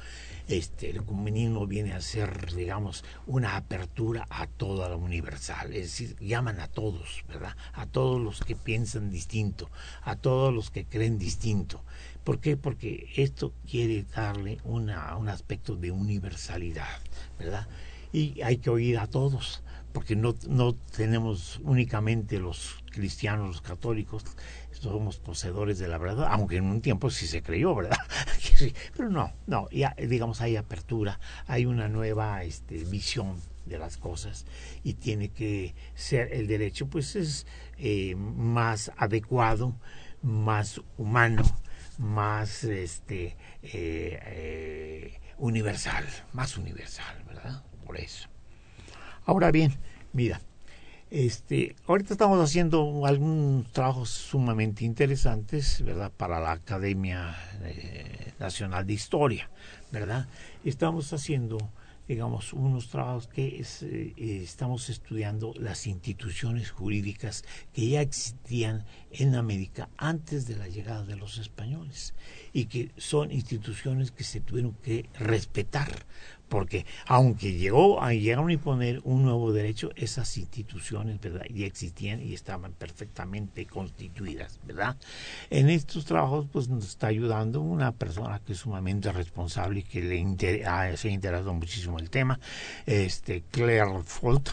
este, 0.47 0.89
el 0.89 0.97
ecumenismo 0.97 1.66
viene 1.68 1.93
a 1.93 2.02
ser, 2.02 2.54
digamos, 2.54 3.04
una 3.26 3.56
apertura 3.56 4.26
a 4.30 4.47
toda 4.47 4.89
la 4.89 4.95
universal, 4.95 5.74
es 5.74 5.84
decir, 5.84 6.16
llaman 6.20 6.60
a 6.60 6.68
todos, 6.68 7.24
¿verdad? 7.28 7.56
A 7.74 7.86
todos 7.86 8.20
los 8.20 8.41
que 8.41 8.56
piensan 8.56 9.12
distinto, 9.12 9.70
a 10.02 10.16
todos 10.16 10.54
los 10.54 10.70
que 10.72 10.86
creen 10.86 11.18
distinto. 11.18 11.84
¿Por 12.24 12.39
qué? 12.39 12.57
Porque 12.57 13.09
esto 13.15 13.53
quiere 13.69 14.03
darle 14.15 14.59
una, 14.63 15.15
un 15.17 15.30
aspecto 15.30 15.76
de 15.76 15.91
universalidad, 15.91 16.99
¿verdad? 17.39 17.67
Y 18.13 18.41
hay 18.41 18.57
que 18.57 18.69
oír 18.69 18.99
a 18.99 19.07
todos, 19.07 19.63
porque 19.91 20.15
no, 20.15 20.36
no 20.47 20.74
tenemos 20.74 21.59
únicamente 21.63 22.39
los 22.39 22.84
cristianos, 22.91 23.47
los 23.47 23.61
católicos, 23.61 24.24
somos 24.72 25.17
poseedores 25.17 25.80
de 25.80 25.88
la 25.88 25.97
verdad, 25.97 26.28
aunque 26.32 26.57
en 26.57 26.65
un 26.65 26.82
tiempo 26.82 27.09
sí 27.09 27.28
se 27.28 27.41
creyó, 27.41 27.76
¿verdad? 27.76 27.97
Pero 28.95 29.09
no, 29.09 29.32
no, 29.47 29.69
ya 29.69 29.95
digamos 29.97 30.41
hay 30.41 30.55
apertura, 30.57 31.19
hay 31.47 31.65
una 31.65 31.88
nueva 31.88 32.43
este, 32.43 32.84
visión 32.86 33.36
de 33.65 33.78
las 33.78 33.97
cosas 33.97 34.45
y 34.84 34.93
tiene 34.95 35.30
que 35.30 35.76
ser 35.95 36.34
el 36.34 36.47
derecho 36.47 36.88
pues 36.88 37.15
es 37.15 37.45
eh, 37.78 38.15
más 38.15 38.91
adecuado, 38.97 39.76
más 40.22 40.82
humano, 40.97 41.43
más 42.02 42.64
este 42.64 43.38
eh, 43.62 44.20
eh, 44.26 45.20
universal, 45.38 46.04
más 46.34 46.58
universal, 46.58 47.24
¿verdad? 47.28 47.64
Por 47.86 47.97
eso. 47.97 48.28
Ahora 49.26 49.52
bien, 49.52 49.78
mira, 50.12 50.41
este, 51.12 51.76
ahorita 51.86 52.14
estamos 52.14 52.39
haciendo 52.43 53.06
algunos 53.06 53.72
trabajos 53.72 54.10
sumamente 54.10 54.84
interesantes, 54.84 55.84
¿verdad? 55.86 56.12
Para 56.12 56.39
la 56.39 56.54
Academia 56.54 57.36
eh, 57.62 58.34
Nacional 58.39 58.88
de 58.88 58.93
Historia, 58.93 59.52
¿verdad? 59.91 60.28
Estamos 60.66 61.14
haciendo, 61.14 61.60
digamos, 62.08 62.52
unos 62.52 62.89
trabajos 62.89 63.28
que 63.28 63.60
es, 63.60 63.84
estamos 63.84 64.89
estudiando 64.89 65.54
las 65.56 65.86
instituciones 65.86 66.72
jurídicas 66.72 67.43
que 67.74 67.89
ya 67.89 68.02
existían 68.02 68.86
en 69.14 69.36
América 69.36 69.89
antes 69.97 70.47
de 70.47 70.57
la 70.57 70.68
llegada 70.68 71.03
de 71.03 71.16
los 71.16 71.38
españoles 71.38 72.14
y 72.53 72.66
que 72.66 72.91
son 72.97 73.32
instituciones 73.32 74.12
que 74.12 74.24
se 74.24 74.41
tuvieron 74.41 74.74
que 74.84 75.09
respetar 75.20 76.05
porque 76.51 76.86
aunque 77.05 77.53
llegó 77.53 78.03
a 78.03 78.14
llegaron 78.14 78.49
a 78.49 78.53
imponer 78.53 78.99
un 79.05 79.24
nuevo 79.24 79.53
derecho, 79.53 79.91
esas 79.95 80.38
instituciones 80.38 81.22
¿verdad? 81.22 81.45
ya 81.49 81.66
existían 81.66 82.22
y 82.22 82.34
estaban 82.34 82.74
perfectamente 82.74 83.66
constituidas, 83.66 84.59
¿verdad? 84.68 84.97
En 85.49 85.70
estos 85.70 86.03
trabajos 86.03 86.47
pues 86.51 86.68
nos 86.68 86.86
está 86.86 87.07
ayudando 87.07 87.62
una 87.62 87.93
persona 87.93 88.41
que 88.45 88.51
es 88.51 88.59
sumamente 88.59 89.14
responsable 89.14 89.80
y 89.80 89.84
que 89.84 90.01
le 90.01 90.18
inter 90.18 90.68
ah, 90.68 90.91
se 90.97 91.07
ha 91.07 91.12
interesado 91.12 91.53
muchísimo 91.53 91.97
el 91.99 92.09
tema, 92.09 92.38
este 92.86 93.43
Claire 93.49 94.03
Folt. 94.03 94.49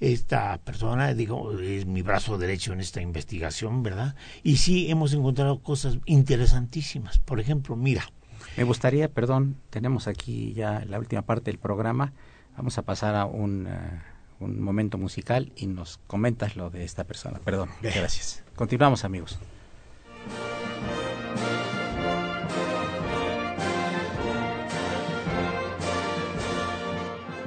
Esta 0.00 0.58
persona, 0.58 1.14
digo, 1.14 1.58
es 1.58 1.86
mi 1.86 2.02
brazo 2.02 2.38
derecho 2.38 2.72
en 2.72 2.80
esta 2.80 3.00
investigación, 3.00 3.82
¿verdad? 3.82 4.14
Y 4.42 4.56
sí 4.56 4.90
hemos 4.90 5.12
encontrado 5.14 5.60
cosas 5.60 5.98
interesantísimas. 6.04 7.18
Por 7.18 7.40
ejemplo, 7.40 7.76
mira, 7.76 8.10
me 8.56 8.64
gustaría, 8.64 9.08
perdón, 9.08 9.56
tenemos 9.70 10.06
aquí 10.06 10.52
ya 10.54 10.84
la 10.86 10.98
última 10.98 11.22
parte 11.22 11.50
del 11.50 11.58
programa. 11.58 12.12
Vamos 12.56 12.78
a 12.78 12.82
pasar 12.82 13.14
a 13.14 13.26
un, 13.26 13.66
uh, 13.66 14.44
un 14.44 14.60
momento 14.60 14.98
musical 14.98 15.52
y 15.56 15.66
nos 15.66 15.98
comentas 16.06 16.56
lo 16.56 16.70
de 16.70 16.84
esta 16.84 17.04
persona. 17.04 17.38
Perdón, 17.44 17.70
Bien. 17.82 17.94
gracias. 17.96 18.42
Continuamos, 18.54 19.04
amigos. 19.04 19.38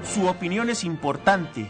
Su 0.03 0.27
opinión 0.27 0.69
es 0.69 0.83
importante. 0.83 1.69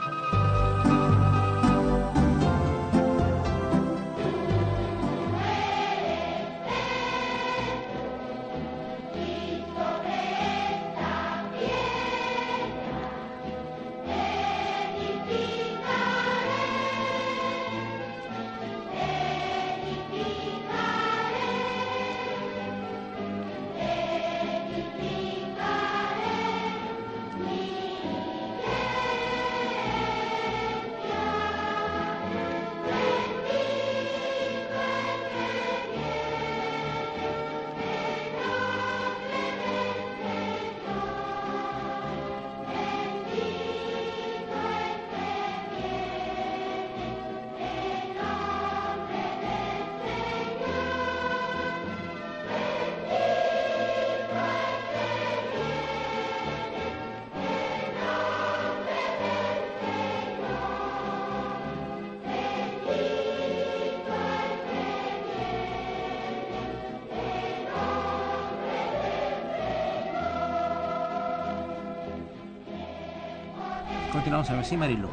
Sí, 74.71 74.77
Marilu. 74.77 75.09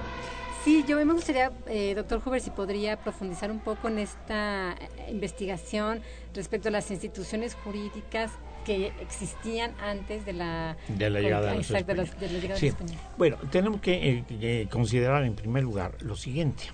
Sí, 0.65 0.85
yo 0.87 1.05
me 1.05 1.13
gustaría, 1.13 1.51
eh, 1.67 1.95
doctor 1.97 2.23
Huber, 2.25 2.41
si 2.41 2.51
podría 2.51 2.97
profundizar 2.97 3.51
un 3.51 3.59
poco 3.59 3.89
en 3.89 3.99
esta 3.99 4.77
investigación 5.11 6.01
respecto 6.33 6.69
a 6.69 6.71
las 6.71 6.91
instituciones 6.93 7.57
jurídicas 7.57 8.31
que 8.65 8.93
existían 9.01 9.73
antes 9.81 10.25
de 10.25 10.33
la, 10.33 10.77
de 10.87 11.11
la 11.11 11.21
llegada 11.21 11.51
de 11.51 11.57
los 11.57 11.71
exacto, 11.71 11.93
de, 11.93 11.95
los, 11.95 12.21
de 12.21 12.31
la 12.31 12.39
llegada 12.39 12.61
sí. 12.61 12.67
de 12.67 12.71
España. 12.71 12.99
Bueno, 13.17 13.37
tenemos 13.51 13.81
que, 13.81 14.11
eh, 14.11 14.25
que, 14.29 14.69
considerar 14.71 15.25
en 15.25 15.35
primer 15.35 15.65
lugar 15.65 16.01
lo 16.03 16.15
siguiente, 16.15 16.65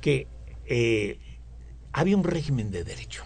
que 0.00 0.28
eh, 0.66 1.18
había 1.92 2.16
un 2.16 2.24
régimen 2.24 2.70
de 2.70 2.84
derecho. 2.84 3.24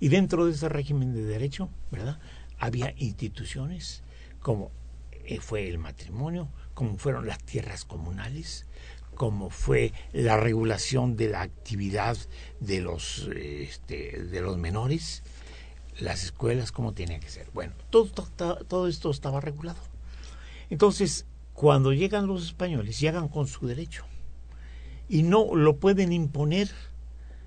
Y 0.00 0.08
dentro 0.08 0.46
de 0.46 0.52
ese 0.52 0.68
régimen 0.68 1.12
de 1.12 1.24
derecho, 1.24 1.68
¿verdad? 1.92 2.18
Había 2.58 2.92
instituciones 2.96 4.02
como 4.40 4.72
eh, 5.24 5.38
fue 5.40 5.68
el 5.68 5.78
matrimonio, 5.78 6.48
como 6.74 6.96
fueron 6.98 7.26
las 7.26 7.38
tierras 7.38 7.84
comunales, 7.84 8.66
como 9.14 9.50
fue 9.50 9.92
la 10.12 10.36
regulación 10.36 11.16
de 11.16 11.28
la 11.28 11.42
actividad 11.42 12.16
de 12.60 12.80
los, 12.80 13.28
este, 13.36 14.22
de 14.22 14.40
los 14.40 14.56
menores, 14.56 15.22
las 15.98 16.24
escuelas, 16.24 16.72
cómo 16.72 16.92
tenía 16.92 17.20
que 17.20 17.28
ser. 17.28 17.48
Bueno, 17.52 17.74
todo, 17.90 18.06
todo, 18.06 18.56
todo 18.64 18.88
esto 18.88 19.10
estaba 19.10 19.40
regulado. 19.40 19.80
Entonces, 20.70 21.26
cuando 21.52 21.92
llegan 21.92 22.26
los 22.26 22.44
españoles, 22.44 22.98
llegan 22.98 23.28
con 23.28 23.46
su 23.46 23.66
derecho 23.66 24.04
y 25.08 25.22
no 25.22 25.54
lo 25.54 25.76
pueden 25.76 26.12
imponer 26.12 26.70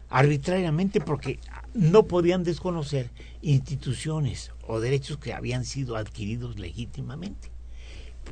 arbitrariamente 0.10 1.02
porque 1.02 1.40
no 1.74 2.04
podían 2.04 2.44
desconocer 2.44 3.10
instituciones 3.42 4.52
o 4.68 4.80
derechos 4.80 5.18
que 5.18 5.34
habían 5.34 5.66
sido 5.66 5.96
adquiridos 5.96 6.60
legítimamente. 6.60 7.55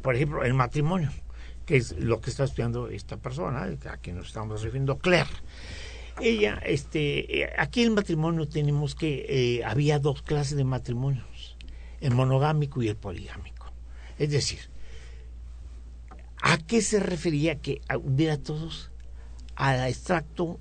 Por 0.01 0.15
ejemplo, 0.15 0.43
el 0.43 0.53
matrimonio, 0.53 1.11
que 1.65 1.77
es 1.77 1.97
lo 1.97 2.19
que 2.21 2.29
está 2.29 2.43
estudiando 2.43 2.89
esta 2.89 3.17
persona, 3.17 3.69
a 3.89 3.97
quien 3.97 4.17
nos 4.17 4.27
estamos 4.27 4.61
refiriendo, 4.61 4.97
Claire. 4.97 5.29
Ella, 6.21 6.61
este, 6.65 7.49
aquí 7.57 7.81
el 7.81 7.91
matrimonio 7.91 8.47
tenemos 8.47 8.93
que 8.93 9.25
eh, 9.27 9.65
había 9.65 9.97
dos 9.99 10.21
clases 10.21 10.57
de 10.57 10.63
matrimonios, 10.63 11.57
el 12.01 12.13
monogámico 12.13 12.83
y 12.83 12.89
el 12.89 12.95
poligámico. 12.95 13.71
Es 14.19 14.29
decir, 14.29 14.59
¿a 16.41 16.57
qué 16.57 16.81
se 16.81 16.99
refería 16.99 17.55
que 17.59 17.81
hubiera 18.03 18.37
todos 18.37 18.91
al 19.55 19.87
extracto 19.87 20.59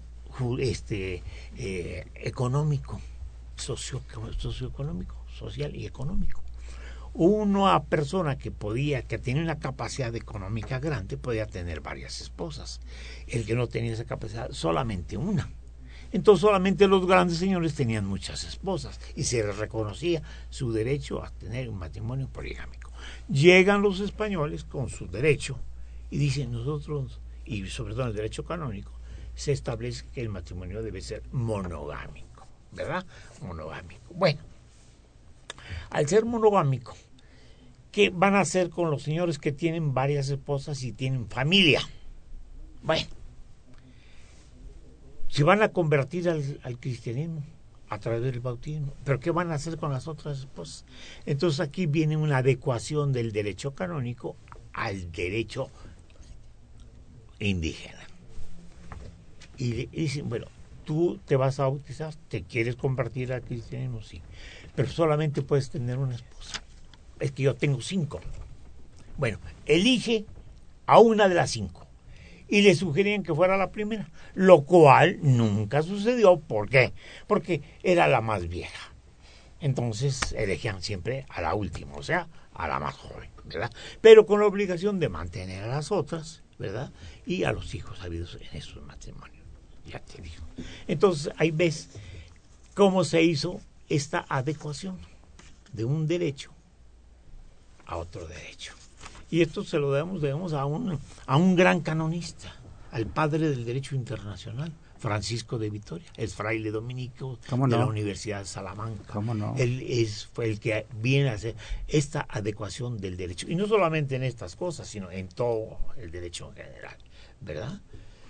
este, 0.59 1.23
eh, 1.57 2.07
económico, 2.15 3.01
socio, 3.57 4.03
socioeconómico, 4.39 5.17
social 5.29 5.75
y 5.77 5.87
económico. 5.87 6.42
Una 7.15 7.83
persona 7.85 8.39
que 8.39 8.51
podía, 8.51 9.03
que 9.03 9.19
tenía 9.19 9.43
una 9.43 9.59
capacidad 9.59 10.15
económica 10.15 10.79
grande, 10.79 11.19
podía 11.19 11.47
tener 11.47 11.81
varias 11.81 12.21
esposas. 12.21 12.81
El 13.27 13.45
que 13.45 13.55
no 13.55 13.67
tenía 13.67 13.93
esa 13.93 14.05
capacidad, 14.05 14.51
solamente 14.53 15.17
una. 15.19 15.51
Entonces 16.13 16.43
solamente 16.43 16.87
los 16.89 17.07
grandes 17.07 17.39
señores 17.39 17.75
tenían 17.75 18.07
muchas 18.07 18.45
esposas 18.45 19.01
y 19.17 19.25
se 19.25 19.43
les 19.43 19.57
reconocía 19.57 20.23
su 20.51 20.73
derecho 20.73 21.23
a 21.25 21.31
tener 21.31 21.69
un 21.69 21.79
matrimonio 21.79 22.29
poligámico. 22.29 22.91
Llegan 23.29 23.83
los 23.83 24.01
españoles 24.01 24.65
con 24.65 24.91
su 24.91 25.07
derecho 25.07 25.59
y 26.11 26.19
dicen 26.19 26.53
nosotros, 26.53 27.21
y 27.47 27.67
sobre 27.67 27.95
todo 27.95 28.07
el 28.07 28.15
derecho 28.15 28.45
canónico, 28.45 28.93
se 29.35 29.53
establece 29.53 30.05
que 30.13 30.21
el 30.21 30.29
matrimonio 30.29 30.83
debe 30.83 31.01
ser 31.01 31.23
monogámico, 31.33 32.47
¿verdad? 32.73 33.07
Monogámico. 33.41 34.13
Bueno, 34.15 34.41
al 35.93 36.09
ser 36.09 36.25
monogámico, 36.25 36.95
¿qué 37.91 38.11
van 38.11 38.35
a 38.35 38.41
hacer 38.41 38.71
con 38.71 38.91
los 38.91 39.03
señores 39.03 39.39
que 39.39 39.53
tienen 39.53 39.95
varias 39.95 40.29
esposas 40.31 40.83
y 40.83 40.93
tienen 40.93 41.29
familia? 41.29 41.81
Bueno, 42.83 43.07
se 45.29 45.45
van 45.45 45.63
a 45.63 45.69
convertir 45.69 46.29
al, 46.29 46.79
cristianismo 46.81 47.45
a 47.89 47.99
través 47.99 48.23
del 48.23 48.41
bautismo. 48.41 48.95
Pero 49.05 49.21
¿qué 49.21 49.31
van 49.31 49.51
a 49.51 49.55
hacer 49.55 49.77
con 49.77 49.93
las 49.93 50.09
otras 50.09 50.39
esposas? 50.41 50.87
Entonces 51.27 51.61
aquí 51.61 51.87
viene 51.87 52.17
una 52.17 52.39
adecuación 52.39 53.13
del 53.13 53.33
derecho 53.33 53.75
canónico 53.75 54.37
al 54.73 55.13
derecho 55.13 55.71
indígena 57.39 58.01
y, 59.59 59.87
dicen, 59.87 60.29
bueno, 60.29 60.47
tú 60.85 61.21
te 61.25 61.37
vas 61.37 61.61
a 61.61 61.65
bautizar, 61.65 62.15
te 62.29 62.43
quieres 62.43 62.77
convertir 62.77 63.33
al 63.33 63.43
cristianismo, 63.43 64.03
sí, 64.03 64.23
pero 64.75 64.89
solamente 64.89 65.43
puedes 65.43 65.71
tener 65.71 65.99
una 65.99 66.15
esposa. 66.15 66.63
Es 67.21 67.33
que 67.33 67.45
yo 67.45 67.55
tengo 67.55 67.81
cinco. 67.81 68.21
Bueno, 69.17 69.39
elige 69.67 70.25
a 70.87 70.99
una 70.99 71.29
de 71.29 71.35
las 71.35 71.51
cinco. 71.51 71.87
Y 72.49 72.63
le 72.63 72.75
sugerían 72.75 73.23
que 73.23 73.35
fuera 73.35 73.57
la 73.57 73.71
primera, 73.71 74.11
lo 74.35 74.65
cual 74.65 75.19
nunca 75.23 75.83
sucedió. 75.83 76.39
¿Por 76.39 76.69
qué? 76.69 76.93
Porque 77.27 77.63
era 77.83 78.09
la 78.09 78.21
más 78.21 78.47
vieja. 78.49 78.93
Entonces 79.61 80.33
elegían 80.33 80.83
siempre 80.83 81.25
a 81.31 81.41
la 81.41 81.55
última, 81.55 81.95
o 81.95 82.03
sea, 82.03 82.29
a 82.53 82.69
la 82.69 82.79
más 82.79 82.95
joven, 82.95 83.31
¿verdad? 83.45 83.73
Pero 84.01 84.27
con 84.27 84.41
la 84.41 84.47
obligación 84.47 84.99
de 84.99 85.09
mantener 85.09 85.65
a 85.65 85.69
las 85.69 85.93
otras, 85.93 86.43
¿verdad? 86.59 86.93
Y 87.25 87.45
a 87.45 87.53
los 87.53 87.75
hijos 87.75 88.03
habidos 88.03 88.37
en 88.41 88.59
esos 88.59 88.83
matrimonios. 88.83 89.42
Ya 89.87 89.99
te 90.01 90.23
digo. 90.23 90.43
Entonces, 90.87 91.33
ahí 91.37 91.51
ves 91.51 91.89
cómo 92.75 93.05
se 93.05 93.23
hizo 93.23 93.61
esta 93.89 94.25
adecuación 94.29 94.99
de 95.73 95.85
un 95.85 96.07
derecho 96.07 96.51
a 97.87 97.97
otro 97.97 98.27
derecho. 98.27 98.75
Y 99.31 99.41
esto 99.41 99.65
se 99.65 99.79
lo 99.79 99.93
debemos, 99.93 100.21
debemos 100.21 100.53
a, 100.53 100.65
un, 100.67 100.99
a 101.27 101.37
un 101.37 101.57
gran 101.57 101.81
canonista, 101.81 102.55
al 102.91 103.07
padre 103.07 103.49
del 103.49 103.65
derecho 103.65 103.95
internacional, 103.95 104.73
Francisco 105.03 105.59
de 105.59 105.69
Vitoria, 105.69 106.07
es 106.17 106.35
fraile 106.35 106.71
dominico 106.71 107.37
de 107.51 107.77
la 107.77 107.87
Universidad 107.87 108.39
de 108.41 108.45
Salamanca. 108.45 109.21
Él 109.59 109.85
es, 109.89 110.27
fue 110.27 110.49
el 110.49 110.61
que 110.61 110.87
viene 111.01 111.31
a 111.31 111.33
hacer 111.33 111.57
esta 111.89 112.25
adecuación 112.29 112.99
del 112.99 113.17
derecho. 113.17 113.51
Y 113.51 113.57
no 113.57 113.67
solamente 113.67 114.15
en 114.15 114.23
estas 114.23 114.55
cosas, 114.55 114.87
sino 114.87 115.11
en 115.11 115.29
todo 115.29 115.79
el 115.97 116.13
derecho 116.13 116.51
en 116.51 116.55
general, 116.55 116.97
¿verdad? 117.41 117.81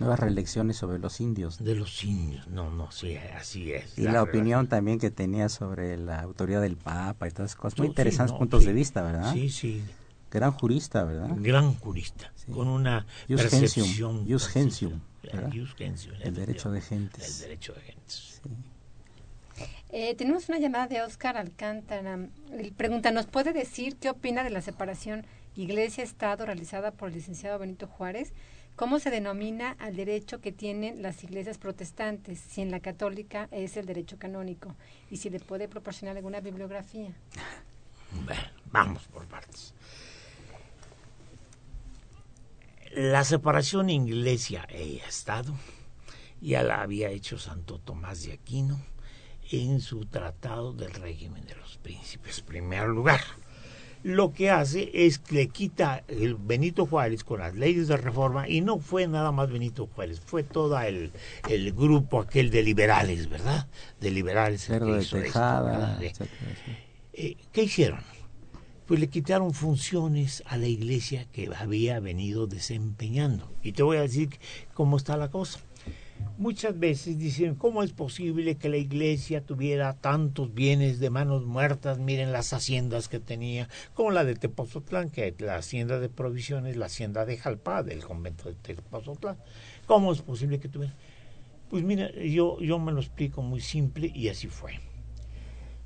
Nuevas 0.02 0.20
reelecciones 0.20 0.76
sobre 0.76 0.98
los 0.98 1.20
indios. 1.20 1.62
De 1.62 1.74
los 1.74 2.04
indios, 2.04 2.46
no, 2.48 2.70
no, 2.70 2.90
sí, 2.90 3.16
así 3.16 3.72
es. 3.72 3.98
Y 3.98 4.02
la, 4.02 4.22
opinión 4.22 4.66
también 4.66 4.98
que 4.98 5.10
tenía 5.10 5.48
sobre 5.48 5.96
la 5.96 6.20
autoridad 6.20 6.60
del 6.60 6.76
Papa 6.76 7.28
y 7.28 7.30
todas 7.30 7.52
esas 7.52 7.60
cosas. 7.60 7.78
Muy 7.78 7.88
interesantes 7.88 8.36
puntos 8.36 8.64
de 8.64 8.72
vista, 8.72 9.02
¿verdad? 9.02 9.32
Sí, 9.32 9.48
sí. 9.48 9.82
Gran 10.30 10.52
jurista, 10.52 11.04
¿verdad? 11.04 11.28
Gran 11.36 11.74
jurista, 11.74 12.32
con 12.52 12.68
una 12.68 13.06
percepción. 13.28 14.26
Jus 14.26 14.48
gentium, 14.48 15.00
el 15.22 16.34
derecho 16.34 16.70
de 16.70 16.80
gentes. 16.80 17.36
El 17.36 17.48
derecho 17.48 17.72
de 17.74 17.80
gentes. 17.80 18.40
Eh, 19.90 20.14
tenemos 20.14 20.48
una 20.48 20.58
llamada 20.58 20.86
de 20.86 21.02
Oscar 21.02 21.36
Alcántara. 21.36 22.18
Pregunta, 22.78 23.10
¿nos 23.10 23.26
puede 23.26 23.52
decir 23.52 23.96
qué 23.96 24.08
opina 24.08 24.42
de 24.42 24.48
la 24.48 24.62
separación 24.62 25.26
Iglesia-Estado 25.54 26.46
realizada 26.46 26.92
por 26.92 27.10
el 27.10 27.14
licenciado 27.16 27.58
Benito 27.58 27.86
Juárez? 27.86 28.32
¿Cómo 28.82 28.98
se 28.98 29.10
denomina 29.10 29.76
al 29.78 29.94
derecho 29.94 30.40
que 30.40 30.50
tienen 30.50 31.02
las 31.02 31.22
iglesias 31.22 31.56
protestantes, 31.56 32.40
si 32.40 32.62
en 32.62 32.72
la 32.72 32.80
católica 32.80 33.46
es 33.52 33.76
el 33.76 33.86
derecho 33.86 34.18
canónico? 34.18 34.74
Y 35.08 35.18
si 35.18 35.30
le 35.30 35.38
puede 35.38 35.68
proporcionar 35.68 36.16
alguna 36.16 36.40
bibliografía. 36.40 37.12
Vamos 38.72 39.04
por 39.04 39.24
partes. 39.28 39.72
La 42.92 43.22
separación 43.22 43.88
iglesia 43.88 44.66
e 44.68 44.96
Estado 44.96 45.54
ya 46.40 46.64
la 46.64 46.82
había 46.82 47.10
hecho 47.10 47.38
Santo 47.38 47.78
Tomás 47.78 48.24
de 48.24 48.32
Aquino 48.32 48.84
en 49.52 49.80
su 49.80 50.06
tratado 50.06 50.72
del 50.72 50.92
régimen 50.92 51.46
de 51.46 51.54
los 51.54 51.76
príncipes, 51.76 52.40
primer 52.40 52.88
lugar 52.88 53.20
lo 54.02 54.32
que 54.32 54.50
hace 54.50 54.90
es 54.92 55.18
que 55.18 55.34
le 55.34 55.48
quita 55.48 56.02
el 56.08 56.34
Benito 56.34 56.86
Juárez 56.86 57.24
con 57.24 57.40
las 57.40 57.54
leyes 57.54 57.88
de 57.88 57.96
reforma 57.96 58.48
y 58.48 58.60
no 58.60 58.78
fue 58.78 59.06
nada 59.06 59.32
más 59.32 59.50
Benito 59.50 59.86
Juárez, 59.86 60.20
fue 60.20 60.42
todo 60.42 60.78
el, 60.80 61.12
el 61.48 61.72
grupo 61.72 62.20
aquel 62.20 62.50
de 62.50 62.62
liberales, 62.62 63.28
¿verdad? 63.28 63.68
De 64.00 64.10
liberales. 64.10 64.68
de 64.68 65.04
Tejada, 65.04 65.98
eh, 67.12 67.36
¿Qué 67.52 67.62
hicieron? 67.64 68.00
Pues 68.86 68.98
le 68.98 69.08
quitaron 69.08 69.54
funciones 69.54 70.42
a 70.46 70.56
la 70.56 70.66
iglesia 70.66 71.26
que 71.32 71.48
había 71.56 72.00
venido 72.00 72.46
desempeñando. 72.46 73.50
Y 73.62 73.72
te 73.72 73.82
voy 73.82 73.98
a 73.98 74.02
decir 74.02 74.30
cómo 74.74 74.96
está 74.96 75.16
la 75.16 75.30
cosa 75.30 75.60
muchas 76.38 76.78
veces 76.78 77.18
dicen, 77.18 77.54
¿cómo 77.54 77.82
es 77.82 77.92
posible 77.92 78.56
que 78.56 78.68
la 78.68 78.76
iglesia 78.76 79.44
tuviera 79.44 79.94
tantos 79.94 80.52
bienes 80.52 81.00
de 81.00 81.10
manos 81.10 81.44
muertas? 81.44 81.98
Miren 81.98 82.32
las 82.32 82.52
haciendas 82.52 83.08
que 83.08 83.20
tenía, 83.20 83.68
como 83.94 84.10
la 84.10 84.24
de 84.24 84.34
Tepozotlán, 84.34 85.10
que 85.10 85.34
la 85.38 85.56
hacienda 85.56 86.00
de 86.00 86.08
provisiones, 86.08 86.76
la 86.76 86.86
hacienda 86.86 87.24
de 87.24 87.38
Jalpá, 87.38 87.82
del 87.82 88.04
convento 88.04 88.48
de 88.48 88.54
Tepozotlán. 88.54 89.36
¿Cómo 89.86 90.12
es 90.12 90.22
posible 90.22 90.58
que 90.58 90.68
tuviera? 90.68 90.94
Pues 91.70 91.84
mira, 91.84 92.10
yo, 92.12 92.60
yo 92.60 92.78
me 92.78 92.92
lo 92.92 93.00
explico 93.00 93.42
muy 93.42 93.60
simple 93.60 94.10
y 94.14 94.28
así 94.28 94.48
fue. 94.48 94.72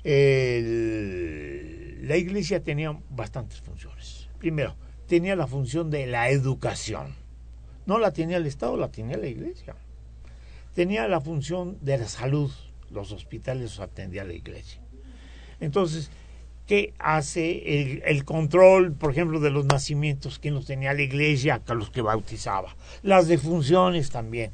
la 0.03 2.17
iglesia 2.17 2.63
tenía 2.63 2.97
bastantes 3.09 3.61
funciones. 3.61 4.29
Primero, 4.39 4.75
tenía 5.07 5.35
la 5.35 5.47
función 5.47 5.89
de 5.89 6.07
la 6.07 6.29
educación. 6.29 7.15
No 7.85 7.99
la 7.99 8.11
tenía 8.11 8.37
el 8.37 8.45
Estado, 8.45 8.75
la 8.75 8.89
tenía 8.89 9.17
la 9.17 9.27
iglesia 9.27 9.75
tenía 10.77 11.07
la 11.07 11.21
función 11.21 11.79
de 11.81 11.97
la 11.97 12.07
salud. 12.07 12.51
Los 12.91 13.11
hospitales 13.11 13.79
atendía 13.79 14.23
la 14.23 14.33
iglesia. 14.33 14.79
Entonces, 15.59 16.11
¿qué 16.67 16.93
hace 16.99 18.03
el, 18.05 18.25
control, 18.25 18.93
por 18.93 19.09
ejemplo, 19.09 19.39
de 19.39 19.49
los 19.49 19.65
nacimientos? 19.65 20.37
¿Quién 20.37 20.53
los 20.53 20.67
tenía 20.67 20.93
la 20.93 21.01
iglesia? 21.01 21.63
A 21.65 21.73
los 21.73 21.89
que 21.89 22.03
bautizaba. 22.03 22.75
Las 23.01 23.27
defunciones 23.27 24.11
también. 24.11 24.51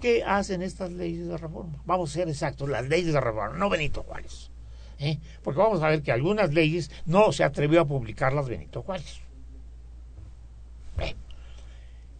¿Qué 0.00 0.24
hacen 0.24 0.62
estas 0.62 0.90
leyes 0.90 1.28
de 1.28 1.36
reforma? 1.36 1.82
Vamos 1.84 2.12
a 2.12 2.14
ser 2.14 2.30
exactos, 2.30 2.66
las 2.66 2.88
leyes 2.88 3.12
de 3.12 3.20
reforma, 3.20 3.58
no 3.58 3.68
Benito 3.68 4.02
Juárez. 4.04 4.50
¿eh? 4.98 5.18
Porque 5.42 5.60
vamos 5.60 5.82
a 5.82 5.90
ver 5.90 6.02
que 6.02 6.12
algunas 6.12 6.54
leyes 6.54 6.90
no 7.04 7.30
se 7.30 7.44
atrevió 7.44 7.82
a 7.82 7.86
publicarlas 7.86 8.48
Benito 8.48 8.80
Juárez. 8.80 9.20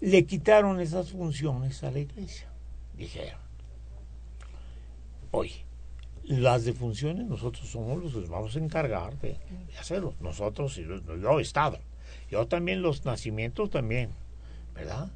le 0.03 0.27
quitaron 0.27 0.81
esas 0.81 1.13
funciones 1.13 1.83
a 1.83 1.91
la 1.91 2.01
iglesia. 2.01 2.48
Dijeron, 2.99 3.39
oye, 5.31 5.65
las 6.25 6.65
defunciones 6.65 7.27
nosotros 7.27 7.69
somos 7.69 8.03
los 8.03 8.13
que 8.13 8.29
vamos 8.29 8.55
a 8.55 8.59
encargar 8.59 9.19
de, 9.21 9.39
hacerlo. 9.79 10.15
Nosotros, 10.21 10.77
y 10.79 10.85
yo, 10.85 11.41
Estado. 11.41 11.79
Yo 12.31 12.47
también 12.49 12.83
los 12.83 13.05
nacimientos 13.05 13.71
también, 13.71 14.11
¿verdad? 14.75 15.11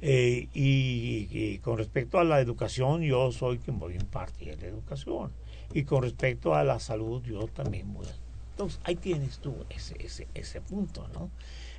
Eh, 0.00 0.48
y, 0.52 1.28
y, 1.30 1.58
con 1.58 1.78
respecto 1.78 2.18
a 2.18 2.24
la 2.24 2.40
educación, 2.40 3.02
yo 3.02 3.30
soy 3.30 3.58
quien 3.58 3.78
voy 3.78 3.94
a 3.94 3.96
impartir 3.96 4.60
la 4.60 4.68
educación. 4.68 5.32
Y 5.72 5.84
con 5.84 6.02
respecto 6.02 6.54
a 6.54 6.64
la 6.64 6.80
salud, 6.80 7.22
yo 7.22 7.46
también 7.48 7.92
voy 7.92 8.06
a... 8.06 8.14
Entonces, 8.52 8.80
ahí 8.84 8.96
tienes 8.96 9.38
tú 9.38 9.54
ese, 9.68 9.96
ese, 10.02 10.28
ese 10.34 10.60
punto, 10.60 11.06
¿no? 11.08 11.30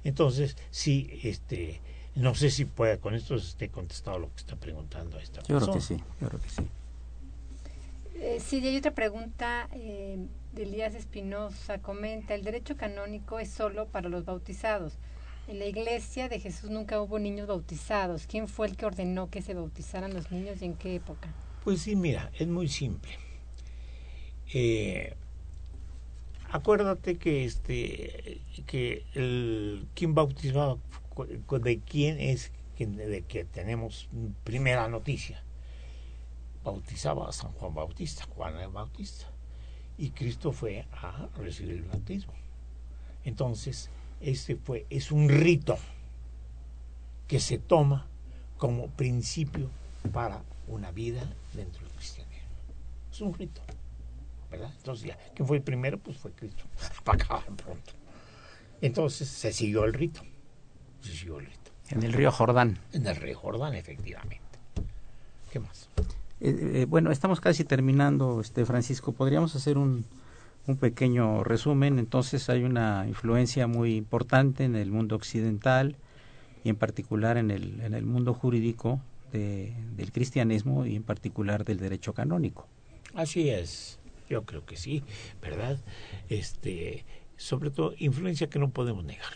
Entonces, 0.04 0.56
sí, 0.70 1.20
este, 1.24 1.82
no 2.18 2.36
sé 2.36 2.50
si 2.50 2.66
puede, 2.66 3.00
con 3.00 3.14
esto 3.14 3.36
esté 3.36 3.70
contestado 3.70 4.20
lo 4.20 4.30
que 4.30 4.38
está 4.38 4.56
preguntando 4.56 5.20
esta 5.20 5.42
yo 5.42 5.60
persona. 5.60 5.66
Creo 5.66 5.74
que 5.76 5.82
sí, 5.82 6.04
yo 6.20 6.28
creo 6.28 6.42
que 6.42 6.50
sí. 6.50 6.68
Eh, 8.16 8.40
sí, 8.44 8.60
y 8.60 8.68
hay 8.68 8.78
otra 8.78 8.92
pregunta 8.92 9.70
eh, 9.74 10.18
de 10.54 10.64
Elías 10.64 10.96
Espinosa. 10.96 11.80
Comenta, 11.80 12.34
el 12.34 12.44
derecho 12.44 12.76
canónico 12.76 13.40
es 13.40 13.50
solo 13.50 13.88
para 13.88 14.10
los 14.10 14.26
bautizados. 14.26 14.94
En 15.48 15.60
la 15.60 15.66
iglesia 15.66 16.28
de 16.28 16.40
Jesús 16.40 16.70
nunca 16.72 17.00
hubo 17.00 17.20
niños 17.20 17.48
bautizados. 17.48 18.26
¿Quién 18.28 18.48
fue 18.48 18.68
el 18.68 18.76
que 18.76 18.86
ordenó 18.86 19.30
que 19.30 19.42
se 19.42 19.54
bautizaran 19.54 20.14
los 20.14 20.32
niños 20.32 20.62
y 20.62 20.66
en 20.66 20.74
qué 20.74 20.96
época? 20.96 21.30
Pues 21.64 21.82
sí, 21.82 21.96
mira, 21.96 22.32
es 22.38 22.48
muy 22.48 22.68
simple. 22.68 23.12
Eh, 24.54 25.16
acuérdate 26.52 27.18
que 27.18 27.46
este 27.46 28.42
que 28.66 29.04
el 29.14 29.86
quien 29.94 30.16
bautizaba 30.16 30.78
de 31.26 31.80
quién 31.80 32.20
es 32.20 32.52
de 32.78 33.24
que 33.28 33.44
tenemos 33.44 34.08
primera 34.44 34.88
noticia 34.88 35.44
bautizaba 36.68 37.30
a 37.30 37.32
San 37.32 37.52
Juan 37.54 37.74
Bautista, 37.74 38.26
Juan 38.36 38.58
el 38.58 38.68
Bautista, 38.70 39.26
y 39.98 40.10
Cristo 40.10 40.52
fue 40.52 40.86
a 40.92 41.30
recibir 41.38 41.76
el 41.76 41.84
bautismo. 41.84 42.34
Entonces, 43.24 43.90
este 44.20 44.58
fue, 44.58 44.86
es 44.90 45.12
un 45.12 45.30
rito 45.30 45.78
que 47.28 47.40
se 47.40 47.58
toma 47.58 48.06
como 48.58 48.88
principio 48.88 49.70
para 50.12 50.44
una 50.68 50.92
vida 50.92 51.22
dentro 51.54 51.86
del 51.86 51.96
cristianismo. 51.96 52.50
Es 53.12 53.22
un 53.22 53.34
rito, 53.34 53.62
¿verdad? 54.52 54.74
Entonces, 54.78 55.08
ya, 55.08 55.18
¿quién 55.36 55.48
fue 55.48 55.58
el 55.58 55.64
primero? 55.64 55.98
Pues 55.98 56.18
fue 56.18 56.32
Cristo, 56.32 56.66
para 57.06 57.26
pronto. 57.56 57.94
Entonces, 58.82 59.30
se 59.30 59.54
siguió 59.54 59.86
el 59.86 59.94
rito, 59.94 60.22
se 60.22 60.26
siguió 60.26 60.26
el 60.26 60.26
rito. 60.26 60.28
En 61.90 62.04
el 62.04 62.14
río 62.14 62.32
Jordán. 62.32 62.80
En 62.92 63.08
el 63.08 63.16
río 63.16 63.38
Jordán, 63.38 63.74
efectivamente. 63.74 64.42
¿Qué 65.52 65.60
más? 65.60 65.90
Eh, 66.42 66.82
eh, 66.82 66.86
bueno, 66.88 67.12
estamos 67.12 67.40
casi 67.40 67.64
terminando, 67.64 68.42
este 68.42 68.66
Francisco. 68.66 69.14
Podríamos 69.14 69.56
hacer 69.56 69.78
un, 69.78 70.06
un 70.68 70.78
pequeño 70.78 71.44
resumen. 71.44 71.98
Entonces 71.98 72.50
hay 72.50 72.64
una 72.64 73.06
influencia 73.08 73.68
muy 73.68 73.96
importante 73.96 74.66
en 74.66 74.76
el 74.76 74.92
mundo 74.92 75.16
occidental 75.16 75.96
y 76.64 76.70
en 76.70 76.76
particular 76.76 77.38
en 77.38 77.52
el, 77.52 77.80
en 77.82 77.94
el 77.94 78.06
mundo 78.06 78.34
jurídico 78.34 79.00
de, 79.32 79.74
del 79.96 80.12
cristianismo 80.12 80.86
y 80.86 80.96
en 80.96 81.04
particular 81.04 81.64
del 81.64 81.80
derecho 81.80 82.14
canónico. 82.14 82.68
Así 83.14 83.50
es, 83.50 84.00
yo 84.30 84.44
creo 84.44 84.66
que 84.66 84.76
sí, 84.76 85.04
¿verdad? 85.42 85.80
Este, 86.28 87.06
sobre 87.38 87.72
todo 87.72 87.94
influencia 87.98 88.50
que 88.50 88.60
no 88.60 88.70
podemos 88.70 89.06
negar 89.06 89.32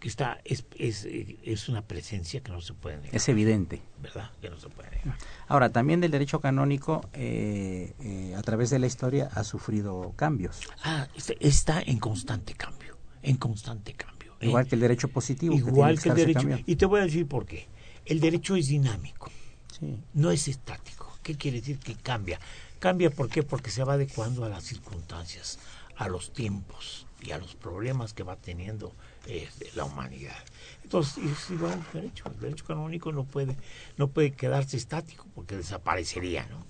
que 0.00 0.08
está 0.08 0.40
es, 0.44 0.64
es, 0.76 1.06
es, 1.06 1.68
una 1.68 1.82
presencia 1.82 2.40
que 2.40 2.52
no 2.52 2.60
se 2.60 2.72
puede 2.72 2.98
negar. 2.98 3.16
Es 3.16 3.28
evidente. 3.28 3.82
¿Verdad? 4.00 4.30
Que 4.40 4.48
no 4.48 4.58
se 4.58 4.68
puede 4.68 4.90
negar. 4.90 5.16
Ahora, 5.48 5.70
también 5.70 6.00
del 6.00 6.12
derecho 6.12 6.40
canónico, 6.40 7.08
eh, 7.14 7.94
eh, 8.00 8.34
a 8.36 8.42
través 8.42 8.70
de 8.70 8.78
la 8.78 8.86
historia, 8.86 9.28
ha 9.34 9.42
sufrido 9.42 10.12
cambios. 10.14 10.60
Ah, 10.84 11.08
está 11.40 11.82
en 11.82 11.98
constante 11.98 12.54
cambio, 12.54 12.96
en 13.22 13.36
constante 13.36 13.94
cambio. 13.94 14.34
¿eh? 14.40 14.46
Igual 14.46 14.68
que 14.68 14.76
el 14.76 14.80
derecho 14.80 15.08
positivo. 15.08 15.54
Igual 15.54 15.96
que, 15.96 16.04
que 16.04 16.08
el 16.10 16.14
derecho. 16.14 16.40
Cambiando. 16.40 16.64
Y 16.66 16.76
te 16.76 16.86
voy 16.86 17.00
a 17.00 17.04
decir 17.04 17.26
por 17.26 17.44
qué. 17.44 17.66
El 18.06 18.20
derecho 18.20 18.56
es 18.56 18.68
dinámico, 18.68 19.30
sí. 19.78 19.98
no 20.14 20.30
es 20.30 20.46
estático. 20.48 21.12
¿Qué 21.22 21.36
quiere 21.36 21.58
decir 21.58 21.78
que 21.78 21.94
cambia? 21.94 22.38
Cambia, 22.78 23.10
¿por 23.10 23.28
qué? 23.28 23.42
Porque 23.42 23.70
se 23.70 23.82
va 23.82 23.94
adecuando 23.94 24.44
a 24.44 24.48
las 24.48 24.62
circunstancias, 24.62 25.58
a 25.96 26.08
los 26.08 26.32
tiempos 26.32 27.06
y 27.20 27.32
a 27.32 27.38
los 27.38 27.56
problemas 27.56 28.14
que 28.14 28.22
va 28.22 28.36
teniendo 28.36 28.94
eh, 29.26 29.48
la 29.74 29.84
humanidad. 29.84 30.36
Entonces, 30.82 31.24
es 31.24 31.50
igual 31.50 31.74
el 31.74 32.00
derecho. 32.00 32.24
El 32.32 32.40
derecho 32.40 32.64
canónico 32.64 33.12
no 33.12 33.24
puede, 33.24 33.56
no 33.96 34.08
puede 34.08 34.32
quedarse 34.32 34.76
estático 34.76 35.26
porque 35.34 35.56
desaparecería, 35.56 36.46
¿no? 36.46 36.64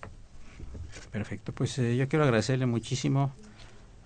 Perfecto. 1.10 1.52
Pues 1.52 1.78
eh, 1.78 1.96
yo 1.96 2.08
quiero 2.08 2.24
agradecerle 2.24 2.66
muchísimo 2.66 3.32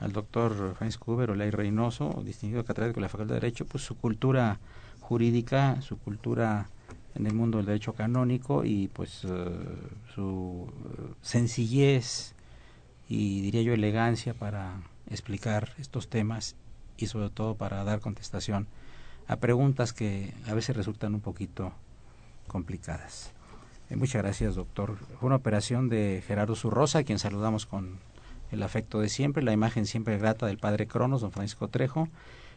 al 0.00 0.12
doctor 0.12 0.74
Francisco 0.76 1.12
Uber 1.12 1.30
Olay 1.30 1.50
Reynoso, 1.50 2.22
distinguido 2.24 2.64
catedrático 2.64 2.96
de 3.00 3.02
la 3.02 3.08
Facultad 3.08 3.34
de 3.34 3.40
Derecho, 3.40 3.66
pues 3.66 3.84
su 3.84 3.96
cultura 3.96 4.58
jurídica, 5.00 5.80
su 5.80 5.98
cultura 5.98 6.68
en 7.14 7.26
el 7.26 7.34
mundo 7.34 7.58
del 7.58 7.66
derecho 7.66 7.92
canónico 7.92 8.64
y 8.64 8.88
pues 8.88 9.24
uh, 9.24 9.50
su 10.14 10.72
sencillez 11.20 12.34
y 13.08 13.42
diría 13.42 13.62
yo 13.62 13.74
elegancia 13.74 14.34
para 14.34 14.80
explicar 15.10 15.72
estos 15.78 16.08
temas 16.08 16.56
y 17.02 17.06
sobre 17.06 17.30
todo 17.30 17.54
para 17.56 17.84
dar 17.84 18.00
contestación 18.00 18.68
a 19.26 19.36
preguntas 19.36 19.92
que 19.92 20.32
a 20.46 20.54
veces 20.54 20.76
resultan 20.76 21.14
un 21.14 21.20
poquito 21.20 21.72
complicadas. 22.46 23.32
Eh, 23.90 23.96
muchas 23.96 24.22
gracias, 24.22 24.54
doctor. 24.54 24.96
Fue 25.18 25.26
una 25.26 25.36
operación 25.36 25.88
de 25.88 26.22
Gerardo 26.26 26.54
Zurrosa, 26.54 27.00
a 27.00 27.02
quien 27.04 27.18
saludamos 27.18 27.66
con 27.66 27.98
el 28.50 28.62
afecto 28.62 29.00
de 29.00 29.08
siempre, 29.08 29.42
la 29.42 29.52
imagen 29.52 29.86
siempre 29.86 30.18
grata 30.18 30.46
del 30.46 30.58
padre 30.58 30.86
Cronos, 30.86 31.22
don 31.22 31.32
Francisco 31.32 31.68
Trejo, 31.68 32.08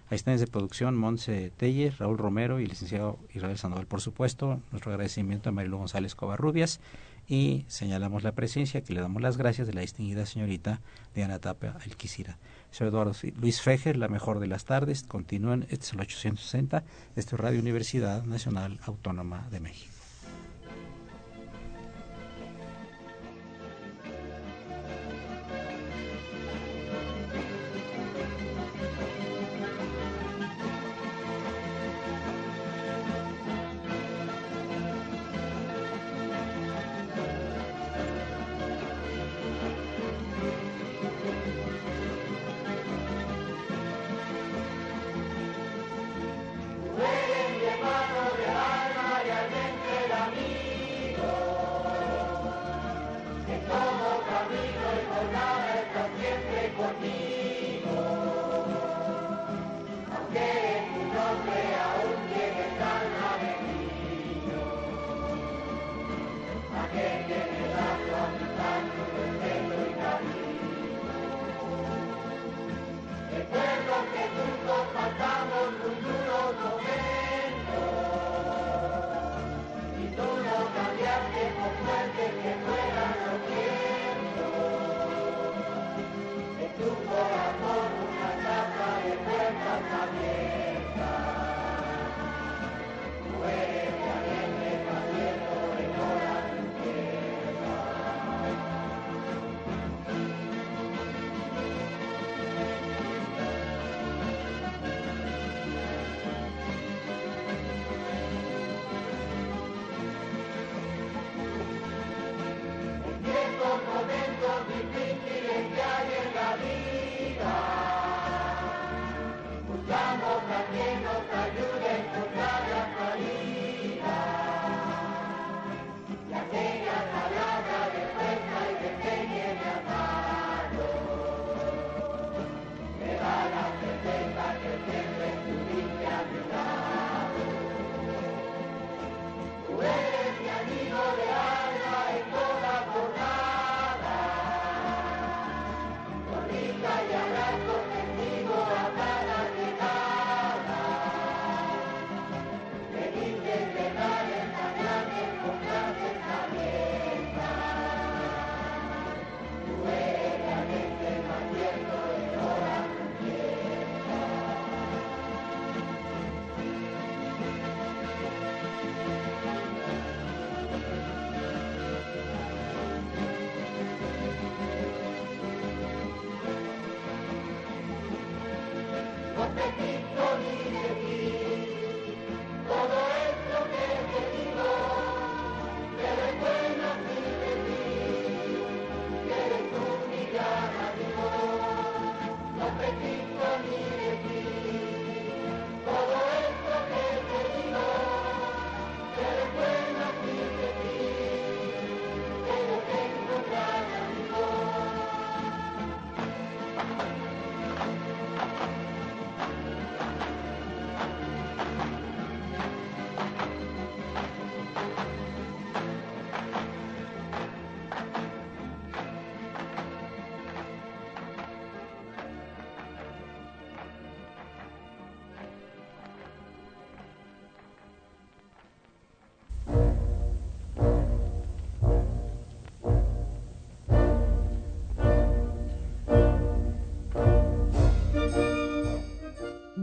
asistentes 0.08 0.41
de 0.41 0.48
producción 0.48 0.96
Monse 0.96 1.52
Teller, 1.58 1.96
Raúl 1.98 2.18
Romero 2.18 2.60
y 2.60 2.64
el 2.64 2.70
licenciado 2.70 3.18
Israel 3.34 3.58
Sandoval. 3.58 3.88
Por 3.88 4.02
supuesto, 4.02 4.60
nuestro 4.72 4.91
agradecimiento 4.91 5.50
a 5.50 5.52
Marilu 5.54 5.78
González 5.78 6.14
Covarrubias 6.14 6.80
y 7.28 7.66
señalamos 7.68 8.24
la 8.24 8.34
presencia, 8.34 8.82
que 8.82 8.93
le 8.93 9.02
damos 9.02 9.22
las 9.22 9.38
gracias 9.38 9.68
de 9.68 9.74
la 9.74 9.82
distinguida 9.82 10.26
señorita 10.26 10.82
Diana 11.16 11.39
Tapia 11.39 11.76
Alquicira. 11.84 12.38
Soy 12.76 12.89
Eduardo 12.89 13.13
Luis 13.39 13.61
Fejer, 13.61 13.95
la 13.95 14.09
mejor 14.09 14.41
de 14.41 14.47
las 14.47 14.65
tardes. 14.65 15.03
Continúen, 15.03 15.65
este 15.69 15.86
es 15.86 15.93
el 15.93 16.01
860, 16.01 16.84
esto 17.15 17.36
es 17.38 17.41
Radio 17.41 17.61
Universidad 17.61 18.26
Nacional 18.26 18.82
Autónoma 18.84 19.47
de 19.49 19.61
México. 19.61 19.95